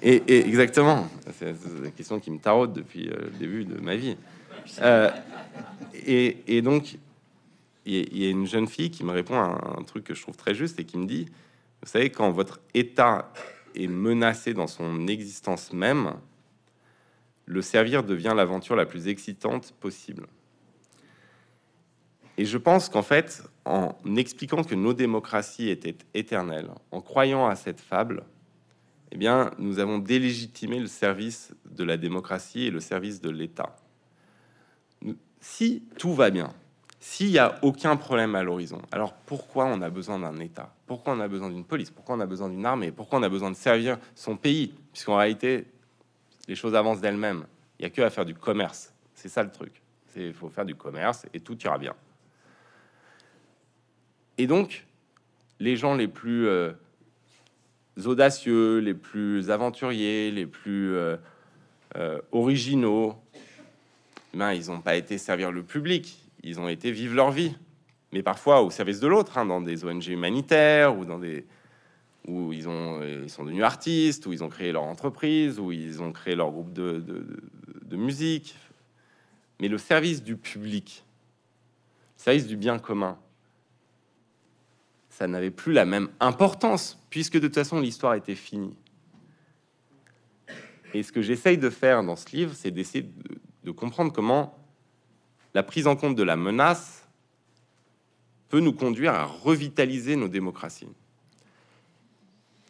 et, 0.01 0.15
et 0.27 0.47
exactement, 0.47 1.07
c'est 1.33 1.53
la 1.83 1.91
question 1.91 2.19
qui 2.19 2.31
me 2.31 2.39
taraude 2.39 2.71
depuis 2.73 3.09
euh, 3.09 3.15
le 3.25 3.37
début 3.37 3.65
de 3.65 3.79
ma 3.79 3.95
vie. 3.97 4.15
Euh, 4.81 5.11
et, 6.05 6.61
donc, 6.61 6.97
il 7.85 7.95
y, 7.95 7.99
a- 7.99 8.05
il 8.11 8.17
y 8.17 8.27
a 8.27 8.29
une 8.29 8.47
jeune 8.47 8.67
fille 8.67 8.91
qui 8.91 9.03
me 9.03 9.11
répond 9.11 9.35
à 9.35 9.77
un, 9.77 9.83
truc 9.83 10.03
que 10.03 10.13
je 10.13 10.21
trouve 10.21 10.37
très 10.37 10.55
juste 10.55 10.79
et 10.79 10.85
qui 10.85 10.97
me 10.97 11.05
dit, 11.05 11.25
vous 11.81 11.87
savez, 11.87 12.09
quand 12.09 12.31
votre 12.31 12.59
état 12.73 13.31
est 13.75 13.87
menacé 13.87 14.53
dans 14.53 14.67
son 14.67 15.07
existence 15.07 15.73
même, 15.73 16.13
le 17.45 17.61
servir 17.61 18.03
devient 18.03 18.33
l'aventure 18.35 18.75
la 18.75 18.85
plus 18.85 19.07
excitante 19.07 19.73
possible. 19.79 20.27
Et 22.37 22.45
je 22.45 22.57
pense 22.57 22.87
qu'en 22.87 23.01
fait, 23.01 23.43
en 23.65 23.95
expliquant 24.15 24.63
que 24.63 24.75
nos 24.75 24.93
démocraties 24.93 25.69
étaient 25.69 25.97
éternelles, 26.13 26.69
en 26.91 27.01
croyant 27.01 27.47
à 27.47 27.55
cette 27.55 27.81
fable, 27.81 28.23
eh 29.11 29.17
bien, 29.17 29.51
nous 29.57 29.79
avons 29.79 29.97
délégitimé 29.97 30.79
le 30.79 30.87
service 30.87 31.53
de 31.65 31.83
la 31.83 31.97
démocratie 31.97 32.65
et 32.65 32.71
le 32.71 32.79
service 32.79 33.19
de 33.19 33.29
l'État. 33.29 33.75
Si 35.39 35.83
tout 35.97 36.13
va 36.13 36.29
bien, 36.29 36.53
s'il 36.99 37.29
n'y 37.29 37.39
a 37.39 37.59
aucun 37.61 37.95
problème 37.95 38.35
à 38.35 38.43
l'horizon, 38.43 38.81
alors 38.91 39.13
pourquoi 39.13 39.65
on 39.65 39.81
a 39.81 39.89
besoin 39.89 40.19
d'un 40.19 40.37
État? 40.39 40.73
Pourquoi 40.85 41.13
on 41.13 41.19
a 41.19 41.27
besoin 41.27 41.49
d'une 41.49 41.63
police? 41.63 41.91
Pourquoi 41.91 42.15
on 42.15 42.19
a 42.19 42.25
besoin 42.25 42.49
d'une 42.49 42.65
armée? 42.65 42.91
Pourquoi 42.91 43.19
on 43.19 43.23
a 43.23 43.29
besoin 43.29 43.51
de 43.51 43.55
servir 43.55 43.97
son 44.15 44.35
pays? 44.35 44.73
Puisqu'en 44.91 45.17
réalité, 45.17 45.65
les 46.47 46.55
choses 46.55 46.75
avancent 46.75 46.99
d'elles-mêmes. 46.99 47.45
Il 47.79 47.83
n'y 47.83 47.85
a 47.85 47.89
que 47.89 48.01
à 48.01 48.09
faire 48.09 48.25
du 48.25 48.35
commerce. 48.35 48.93
C'est 49.13 49.29
ça 49.29 49.43
le 49.43 49.51
truc. 49.51 49.81
Il 50.15 50.33
faut 50.33 50.49
faire 50.49 50.65
du 50.65 50.75
commerce 50.75 51.25
et 51.33 51.39
tout 51.39 51.57
ira 51.63 51.77
bien. 51.77 51.93
Et 54.37 54.47
donc, 54.47 54.85
les 55.59 55.75
gens 55.75 55.95
les 55.95 56.07
plus 56.07 56.47
euh, 56.47 56.71
audacieux, 58.05 58.79
les 58.79 58.93
plus 58.93 59.51
aventuriers, 59.51 60.31
les 60.31 60.45
plus 60.45 60.93
euh, 60.95 61.17
euh, 61.97 62.19
originaux, 62.31 63.15
ils 64.33 64.67
n'ont 64.67 64.81
pas 64.81 64.95
été 64.95 65.17
servir 65.17 65.51
le 65.51 65.63
public, 65.63 66.25
ils 66.43 66.59
ont 66.59 66.69
été 66.69 66.91
vivre 66.91 67.15
leur 67.15 67.31
vie, 67.31 67.55
mais 68.11 68.23
parfois 68.23 68.61
au 68.61 68.69
service 68.69 68.99
de 68.99 69.07
l'autre, 69.07 69.37
hein, 69.37 69.45
dans 69.45 69.61
des 69.61 69.85
ONG 69.85 70.07
humanitaires 70.07 70.97
ou 70.97 71.05
dans 71.05 71.19
des 71.19 71.45
où 72.27 72.51
euh, 72.51 73.21
ils 73.23 73.29
sont 73.29 73.43
devenus 73.43 73.63
artistes, 73.63 74.25
où 74.27 74.33
ils 74.33 74.43
ont 74.43 74.49
créé 74.49 74.71
leur 74.71 74.83
entreprise, 74.83 75.59
où 75.59 75.71
ils 75.71 76.01
ont 76.01 76.11
créé 76.11 76.35
leur 76.35 76.51
groupe 76.51 76.73
de 76.73 77.23
musique. 77.91 78.55
Mais 79.59 79.67
le 79.67 79.77
service 79.77 80.21
du 80.21 80.35
public, 80.35 81.03
le 82.17 82.23
service 82.23 82.45
du 82.45 82.55
bien 82.55 82.77
commun, 82.77 83.17
ça 85.09 85.27
n'avait 85.27 85.51
plus 85.51 85.73
la 85.73 85.85
même 85.85 86.09
importance, 86.19 86.97
puisque 87.09 87.33
de 87.33 87.47
toute 87.47 87.55
façon 87.55 87.79
l'histoire 87.79 88.13
était 88.13 88.35
finie. 88.35 88.75
Et 90.93 91.03
ce 91.03 91.11
que 91.11 91.21
j'essaye 91.21 91.57
de 91.57 91.69
faire 91.69 92.03
dans 92.03 92.15
ce 92.15 92.35
livre, 92.35 92.53
c'est 92.55 92.71
d'essayer 92.71 93.09
de, 93.69 93.73
comprendre 93.73 94.11
comment 94.11 94.57
la 95.53 95.63
prise 95.63 95.87
en 95.87 95.95
compte 95.95 96.15
de 96.15 96.23
la 96.23 96.35
menace 96.35 97.07
peut 98.49 98.59
nous 98.59 98.73
conduire 98.73 99.13
à 99.13 99.25
revitaliser 99.25 100.15
nos 100.15 100.27
démocraties. 100.27 100.89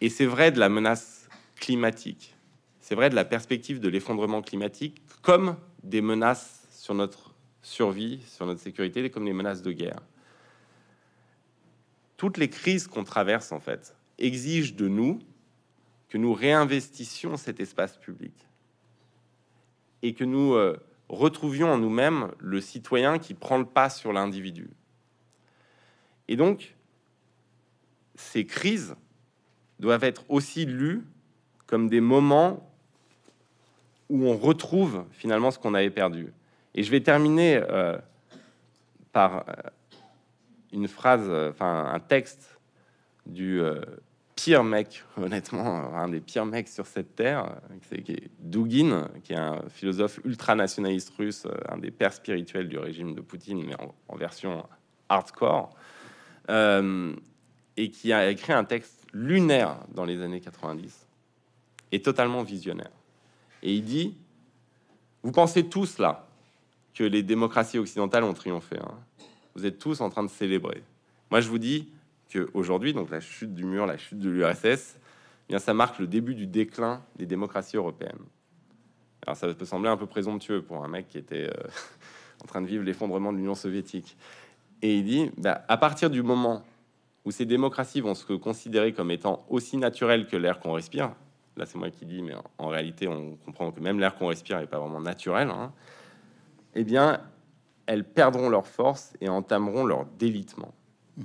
Et 0.02 0.10
c'est 0.10 0.26
vrai 0.26 0.52
de 0.52 0.60
la 0.60 0.70
menace 0.70 1.28
climatique, 1.56 2.36
c'est 2.80 2.96
vrai 2.96 3.10
de 3.10 3.16
la 3.16 3.26
perspective 3.26 3.80
de 3.80 3.90
l'effondrement 3.90 4.42
climatique 4.42 5.02
comme 5.22 5.56
des 5.84 6.02
menaces 6.02 6.68
sur 6.72 6.94
notre 6.94 7.34
survie, 7.62 8.22
sur 8.28 8.46
notre 8.46 8.62
sécurité, 8.62 9.10
comme 9.10 9.26
des 9.26 9.34
menaces 9.34 9.62
de 9.62 9.72
guerre. 9.72 10.02
Toutes 12.18 12.38
les 12.38 12.50
crises 12.50 12.88
qu'on 12.88 13.04
traverse, 13.04 13.52
en 13.52 13.60
fait, 13.60 13.96
exigent 14.18 14.76
de 14.76 14.88
nous 14.88 15.20
que 16.10 16.18
nous 16.18 16.34
réinvestissions 16.34 17.38
cet 17.38 17.60
espace 17.60 17.98
public 17.98 18.34
et 20.02 20.14
que 20.14 20.24
nous 20.24 20.54
euh, 20.54 20.78
retrouvions 21.10 21.72
en 21.72 21.78
nous-mêmes 21.78 22.32
le 22.38 22.62
citoyen 22.62 23.20
qui 23.20 23.34
prend 23.34 23.58
le 23.58 23.66
pas 23.66 23.90
sur 23.90 24.14
l'individu. 24.14 24.70
Et 26.28 26.36
donc, 26.36 26.76
ces 28.16 28.46
crises 28.46 28.96
doivent 29.80 30.04
être 30.04 30.24
aussi 30.30 30.66
lues 30.66 31.04
comme 31.66 31.90
des 31.90 32.02
moments 32.02 32.72
où 34.10 34.26
on 34.26 34.38
retrouve 34.38 35.06
finalement 35.12 35.52
ce 35.52 35.60
qu'on 35.60 35.74
avait 35.74 35.90
perdu. 35.90 36.32
Et 36.76 36.84
je 36.84 36.92
vais 36.92 37.02
terminer 37.02 37.58
euh, 37.58 37.98
par 39.12 39.38
euh, 39.48 39.54
une 40.72 40.88
phrase, 40.88 41.30
enfin 41.50 41.92
un 41.92 42.00
texte 42.00 42.60
du 43.26 43.62
pire 44.44 44.64
mec, 44.64 45.04
honnêtement, 45.18 45.94
un 45.94 46.08
des 46.08 46.22
pires 46.22 46.46
mecs 46.46 46.70
sur 46.70 46.88
cette 46.88 47.16
terre, 47.16 47.60
c'est 47.90 48.04
Dugin, 48.40 49.10
qui 49.24 49.34
est 49.34 49.38
un 49.38 49.62
philosophe 49.68 50.22
ultranationaliste 50.24 51.14
russe, 51.18 51.46
un 51.68 51.78
des 51.78 51.92
pères 51.92 52.14
spirituels 52.14 52.70
du 52.70 52.78
régime 52.78 53.16
de 53.16 53.22
Poutine, 53.22 53.62
mais 53.66 53.76
en, 54.08 54.16
version 54.16 54.66
hardcore, 55.10 55.76
euh, 56.50 57.14
et 57.76 57.90
qui 57.90 58.14
a 58.14 58.30
écrit 58.30 58.54
un 58.54 58.64
texte 58.64 59.06
lunaire 59.12 59.78
dans 59.94 60.06
les 60.06 60.22
années 60.22 60.40
90 60.40 61.08
et 61.92 62.02
totalement 62.02 62.44
visionnaire. 62.44 62.92
Et 63.62 63.74
il 63.74 63.84
dit 63.84 64.16
Vous 65.22 65.34
pensez 65.34 65.66
tous 65.68 65.98
là 65.98 66.28
que 66.94 67.04
les 67.04 67.24
démocraties 67.24 67.78
occidentales 67.78 68.24
ont 68.24 68.34
triomphé. 68.34 68.78
Hein. 68.78 68.96
Vous 69.56 69.66
êtes 69.66 69.80
tous 69.80 70.00
en 70.00 70.10
train 70.10 70.24
de 70.24 70.30
célébrer. 70.30 70.82
Moi, 71.30 71.42
je 71.42 71.50
vous 71.50 71.60
dis 71.60 71.90
qu'aujourd'hui, 72.32 72.94
donc 72.94 73.10
la 73.10 73.20
chute 73.20 73.54
du 73.54 73.66
mur, 73.66 73.86
la 73.86 73.98
chute 73.98 74.20
de 74.20 74.30
l'URSS, 74.30 74.98
eh 74.98 75.50
bien 75.50 75.60
ça 75.60 75.74
marque 75.74 76.00
le 76.00 76.08
début 76.08 76.36
du 76.36 76.48
déclin 76.48 77.02
des 77.16 77.26
démocraties 77.26 77.78
européennes. 77.78 78.20
Alors 79.26 79.36
ça 79.36 79.54
peut 79.54 79.66
sembler 79.66 79.90
un 79.90 79.98
peu 79.98 80.06
présomptueux 80.06 80.62
pour 80.62 80.84
un 80.84 80.88
mec 80.88 81.08
qui 81.08 81.18
était 81.18 81.50
euh, 81.50 81.68
en 82.44 82.48
train 82.48 82.62
de 82.62 82.68
vivre 82.68 82.84
l'effondrement 82.84 83.32
de 83.32 83.38
l'Union 83.38 83.56
soviétique. 83.56 84.18
Et 84.82 84.98
il 84.98 85.04
dit, 85.04 85.32
bah, 85.38 85.66
à 85.68 85.78
partir 85.78 86.10
du 86.10 86.24
moment 86.24 86.64
où 87.26 87.32
ces 87.32 87.46
démocraties 87.46 88.02
vont 88.02 88.16
se 88.16 88.34
considérer 88.34 88.94
comme 88.94 89.12
étant 89.12 89.46
aussi 89.50 89.78
naturelles 89.78 90.28
que 90.28 90.38
l'air 90.38 90.60
qu'on 90.60 90.72
respire, 90.72 91.14
là 91.58 91.66
c'est 91.66 91.78
moi 91.78 91.90
qui 91.90 92.06
dis, 92.06 92.22
mais 92.22 92.34
en, 92.58 92.68
réalité 92.68 93.08
on 93.08 93.36
comprend 93.46 93.72
que 93.72 93.82
même 93.82 94.00
l'air 94.00 94.16
qu'on 94.16 94.28
respire 94.28 94.60
n'est 94.60 94.68
pas 94.68 94.80
vraiment 94.80 95.02
naturel, 95.02 95.50
hein, 95.50 95.74
eh 96.76 96.84
bien 96.84 97.22
elles 97.88 98.06
perdront 98.06 98.50
leur 98.50 98.68
force 98.68 99.14
et 99.20 99.30
entameront 99.30 99.84
leur 99.84 100.06
délitement. 100.06 100.74
Mmh 101.18 101.24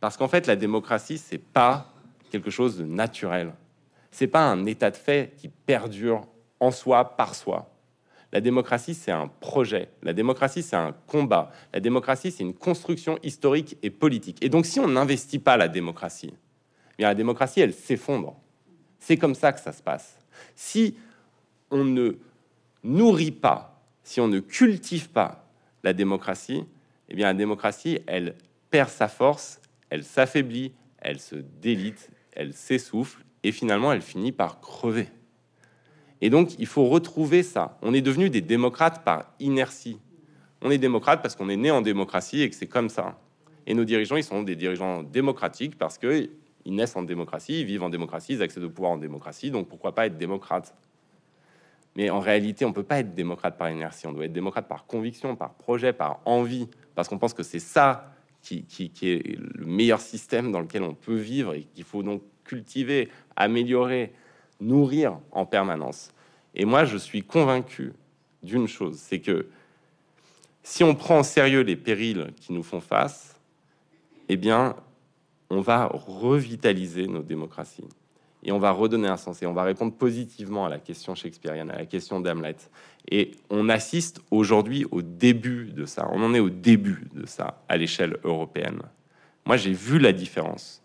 parce 0.00 0.16
qu'en 0.16 0.28
fait, 0.28 0.46
la 0.46 0.56
démocratie, 0.56 1.18
c'est 1.18 1.38
pas 1.38 1.92
quelque 2.30 2.50
chose 2.50 2.78
de 2.78 2.84
naturel. 2.84 3.52
C'est 4.10 4.26
pas 4.26 4.46
un 4.48 4.64
état 4.66 4.90
de 4.90 4.96
fait 4.96 5.34
qui 5.36 5.48
perdure 5.48 6.26
en 6.60 6.70
soi, 6.70 7.16
par 7.16 7.34
soi. 7.34 7.70
La 8.32 8.40
démocratie, 8.40 8.94
c'est 8.94 9.10
un 9.10 9.28
projet. 9.28 9.88
La 10.02 10.12
démocratie, 10.12 10.62
c'est 10.62 10.76
un 10.76 10.94
combat. 11.06 11.50
La 11.72 11.80
démocratie, 11.80 12.30
c'est 12.30 12.42
une 12.42 12.54
construction 12.54 13.18
historique 13.22 13.78
et 13.82 13.90
politique. 13.90 14.38
Et 14.42 14.50
donc, 14.50 14.66
si 14.66 14.80
on 14.80 14.88
n'investit 14.88 15.38
pas 15.38 15.56
la 15.56 15.68
démocratie, 15.68 16.34
eh 16.34 16.96
bien 16.98 17.08
la 17.08 17.14
démocratie, 17.14 17.60
elle 17.60 17.72
s'effondre. 17.72 18.36
C'est 18.98 19.16
comme 19.16 19.34
ça 19.34 19.52
que 19.52 19.60
ça 19.60 19.72
se 19.72 19.82
passe. 19.82 20.18
Si 20.54 20.96
on 21.70 21.84
ne 21.84 22.18
nourrit 22.82 23.30
pas, 23.30 23.80
si 24.02 24.20
on 24.20 24.28
ne 24.28 24.40
cultive 24.40 25.08
pas 25.08 25.48
la 25.84 25.92
démocratie, 25.92 26.64
eh 27.08 27.14
bien 27.14 27.28
la 27.28 27.34
démocratie, 27.34 28.00
elle 28.06 28.34
perd 28.70 28.90
sa 28.90 29.08
force 29.08 29.60
elle 29.90 30.04
s'affaiblit, 30.04 30.72
elle 30.98 31.20
se 31.20 31.36
délite, 31.36 32.10
elle 32.32 32.52
s'essouffle, 32.52 33.24
et 33.42 33.52
finalement 33.52 33.92
elle 33.92 34.02
finit 34.02 34.32
par 34.32 34.60
crever. 34.60 35.08
Et 36.20 36.30
donc 36.30 36.58
il 36.58 36.66
faut 36.66 36.86
retrouver 36.86 37.42
ça. 37.42 37.78
On 37.82 37.94
est 37.94 38.00
devenu 38.00 38.30
des 38.30 38.40
démocrates 38.40 39.04
par 39.04 39.32
inertie. 39.38 39.98
On 40.62 40.70
est 40.70 40.78
démocrate 40.78 41.22
parce 41.22 41.36
qu'on 41.36 41.48
est 41.48 41.56
né 41.56 41.70
en 41.70 41.82
démocratie 41.82 42.42
et 42.42 42.50
que 42.50 42.56
c'est 42.56 42.66
comme 42.66 42.88
ça. 42.88 43.18
Et 43.66 43.74
nos 43.74 43.84
dirigeants, 43.84 44.16
ils 44.16 44.24
sont 44.24 44.42
des 44.42 44.56
dirigeants 44.56 45.02
démocratiques 45.02 45.78
parce 45.78 45.98
qu'ils 45.98 46.30
naissent 46.66 46.96
en 46.96 47.02
démocratie, 47.02 47.60
ils 47.60 47.66
vivent 47.66 47.82
en 47.82 47.90
démocratie, 47.90 48.32
ils 48.32 48.42
accèdent 48.42 48.64
au 48.64 48.70
pouvoir 48.70 48.92
en 48.92 48.96
démocratie, 48.96 49.50
donc 49.50 49.68
pourquoi 49.68 49.94
pas 49.94 50.06
être 50.06 50.16
démocrate? 50.16 50.74
Mais 51.94 52.10
en 52.10 52.20
réalité, 52.20 52.64
on 52.64 52.72
peut 52.72 52.82
pas 52.82 53.00
être 53.00 53.14
démocrate 53.14 53.58
par 53.58 53.70
inertie, 53.70 54.06
on 54.06 54.12
doit 54.12 54.24
être 54.24 54.32
démocrate 54.32 54.68
par 54.68 54.86
conviction, 54.86 55.36
par 55.36 55.54
projet, 55.54 55.92
par 55.92 56.20
envie, 56.24 56.68
parce 56.94 57.08
qu'on 57.08 57.18
pense 57.18 57.34
que 57.34 57.42
c'est 57.42 57.58
ça 57.58 58.14
qui, 58.42 58.92
est 59.02 59.36
le 59.36 59.66
meilleur 59.66 60.00
système 60.00 60.52
dans 60.52 60.60
lequel 60.60 60.82
on 60.82 60.94
peut 60.94 61.16
vivre 61.16 61.54
et 61.54 61.62
qu'il 61.74 61.84
faut 61.84 62.02
donc 62.02 62.22
cultiver, 62.44 63.08
améliorer, 63.36 64.12
nourrir 64.60 65.18
en 65.32 65.44
permanence. 65.44 66.12
Et 66.54 66.64
moi, 66.64 66.84
je 66.84 66.96
suis 66.96 67.22
convaincu 67.22 67.92
d'une 68.42 68.68
chose, 68.68 68.98
c'est 68.98 69.20
que 69.20 69.48
si 70.62 70.84
on 70.84 70.94
prend 70.94 71.18
en 71.18 71.22
sérieux 71.22 71.62
les 71.62 71.76
périls 71.76 72.32
qui 72.36 72.52
nous 72.52 72.62
font 72.62 72.80
face, 72.80 73.38
eh 74.28 74.36
bien, 74.36 74.76
on 75.50 75.60
va 75.60 75.86
revitaliser 75.86 77.06
nos 77.06 77.22
démocraties 77.22 77.84
et 78.42 78.52
on 78.52 78.58
va 78.58 78.70
redonner 78.70 79.08
un 79.08 79.16
sens 79.16 79.42
et 79.42 79.46
on 79.46 79.52
va 79.52 79.64
répondre 79.64 79.92
positivement 79.92 80.66
à 80.66 80.68
la 80.68 80.78
question 80.78 81.14
shakespearienne, 81.14 81.70
à 81.70 81.78
la 81.78 81.86
question 81.86 82.20
d'Hamlet. 82.20 82.56
Et 83.10 83.32
on 83.50 83.68
assiste 83.68 84.20
aujourd'hui 84.30 84.86
au 84.90 85.02
début 85.02 85.72
de 85.72 85.84
ça. 85.86 86.08
On 86.12 86.22
en 86.22 86.34
est 86.34 86.40
au 86.40 86.50
début 86.50 87.06
de 87.14 87.26
ça 87.26 87.62
à 87.68 87.76
l'échelle 87.76 88.18
européenne. 88.24 88.82
Moi, 89.44 89.56
j'ai 89.56 89.72
vu 89.72 89.98
la 89.98 90.12
différence. 90.12 90.82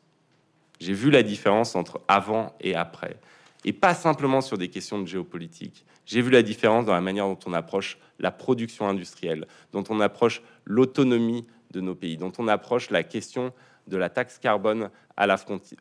J'ai 0.79 0.93
vu 0.93 1.11
la 1.11 1.21
différence 1.21 1.75
entre 1.75 2.01
avant 2.07 2.53
et 2.61 2.75
après. 2.75 3.17
Et 3.65 3.73
pas 3.73 3.93
simplement 3.93 4.41
sur 4.41 4.57
des 4.57 4.69
questions 4.69 4.99
de 4.99 5.07
géopolitique. 5.07 5.85
J'ai 6.05 6.21
vu 6.21 6.31
la 6.31 6.41
différence 6.41 6.85
dans 6.85 6.93
la 6.93 7.01
manière 7.01 7.25
dont 7.25 7.39
on 7.45 7.53
approche 7.53 7.97
la 8.19 8.31
production 8.31 8.87
industrielle, 8.87 9.47
dont 9.71 9.83
on 9.89 9.99
approche 9.99 10.41
l'autonomie 10.65 11.45
de 11.71 11.81
nos 11.81 11.95
pays, 11.95 12.17
dont 12.17 12.31
on 12.37 12.47
approche 12.47 12.89
la 12.89 13.03
question 13.03 13.53
de 13.87 13.97
la 13.97 14.09
taxe 14.09 14.37
carbone 14.37 14.89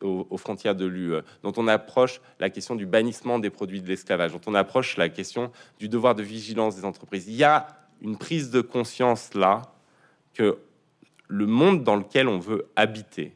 aux, 0.01 0.37
frontières 0.37 0.75
de 0.75 0.85
l'UE, 0.85 1.21
dont 1.41 1.53
on 1.57 1.67
approche 1.67 2.21
la 2.39 2.49
question 2.49 2.75
du 2.75 2.85
bannissement 2.85 3.39
des 3.39 3.49
produits 3.49 3.81
de 3.81 3.87
l'esclavage, 3.87 4.31
dont 4.31 4.41
on 4.45 4.55
approche 4.55 4.97
la 4.97 5.09
question 5.09 5.51
du 5.79 5.89
devoir 5.89 6.15
de 6.15 6.23
vigilance 6.23 6.75
des 6.75 6.85
entreprises. 6.85 7.27
Il 7.27 7.35
y 7.35 7.43
a 7.43 7.67
une 8.01 8.17
prise 8.17 8.51
de 8.51 8.61
conscience 8.61 9.33
là 9.33 9.61
que 10.33 10.57
le 11.27 11.45
monde 11.45 11.83
dans 11.83 11.95
lequel 11.95 12.27
on 12.27 12.39
veut 12.39 12.67
habiter, 12.75 13.33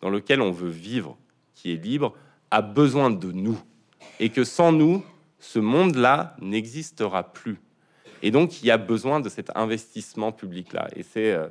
dans 0.00 0.10
lequel 0.10 0.40
on 0.40 0.50
veut 0.50 0.70
vivre, 0.70 1.16
qui 1.54 1.72
est 1.72 1.76
libre, 1.76 2.14
a 2.50 2.62
besoin 2.62 3.10
de 3.10 3.30
nous. 3.32 3.60
Et 4.20 4.30
que 4.30 4.44
sans 4.44 4.72
nous, 4.72 5.04
ce 5.38 5.58
monde-là 5.58 6.36
n'existera 6.40 7.32
plus. 7.32 7.60
Et 8.22 8.30
donc, 8.30 8.62
il 8.62 8.66
y 8.66 8.70
a 8.70 8.78
besoin 8.78 9.20
de 9.20 9.28
cet 9.28 9.56
investissement 9.56 10.32
public-là. 10.32 10.88
Et 10.96 11.02
c'est 11.02 11.32
euh, 11.32 11.48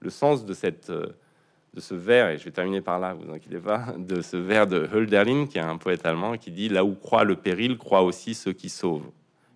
le 0.00 0.10
sens 0.10 0.44
de 0.44 0.54
cette... 0.54 0.90
Euh, 0.90 1.16
de 1.74 1.80
ce 1.80 1.94
vers, 1.94 2.30
et 2.30 2.38
je 2.38 2.44
vais 2.44 2.52
terminer 2.52 2.80
par 2.80 3.00
là, 3.00 3.14
vous 3.14 3.32
inquiétez 3.32 3.58
pas, 3.58 3.86
de 3.98 4.22
ce 4.22 4.36
vers 4.36 4.66
de 4.66 4.88
Hölderlin, 4.92 5.46
qui 5.46 5.58
est 5.58 5.62
un 5.62 5.76
poète 5.76 6.06
allemand, 6.06 6.36
qui 6.36 6.52
dit 6.52 6.68
Là 6.68 6.84
où 6.84 6.94
croit 6.94 7.24
le 7.24 7.34
péril, 7.34 7.76
croit 7.76 8.02
aussi 8.02 8.34
ceux 8.34 8.52
qui 8.52 8.68
sauvent. 8.68 9.10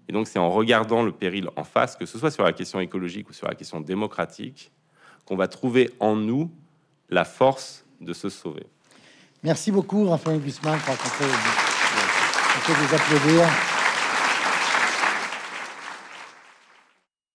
Et 0.09 0.13
donc, 0.13 0.27
c'est 0.27 0.39
en 0.39 0.51
regardant 0.51 1.03
le 1.03 1.13
péril 1.13 1.49
en 1.55 1.65
face, 1.65 1.95
que 1.95 2.07
ce 2.07 2.19
soit 2.19 2.31
sur 2.31 2.43
la 2.43 2.53
question 2.53 2.81
écologique 2.81 3.29
ou 3.31 3.33
sur 3.33 3.47
la 3.47 3.55
question 3.55 3.81
démocratique, 3.81 4.73
qu'on 5.27 5.37
va 5.37 5.47
trouver 5.47 5.91
en 6.01 6.17
nous 6.17 6.51
la 7.09 7.25
force 7.25 7.85
de 8.01 8.13
se 8.13 8.29
sauver. 8.29 8.67
Merci 9.45 9.71
beaucoup, 9.71 10.09
Raphaël 10.09 10.41
Guzman, 10.41 10.79
pour. 10.81 10.95
On 10.95 12.67
peut 12.67 12.73
vous 12.73 12.95
applaudir. 12.95 13.78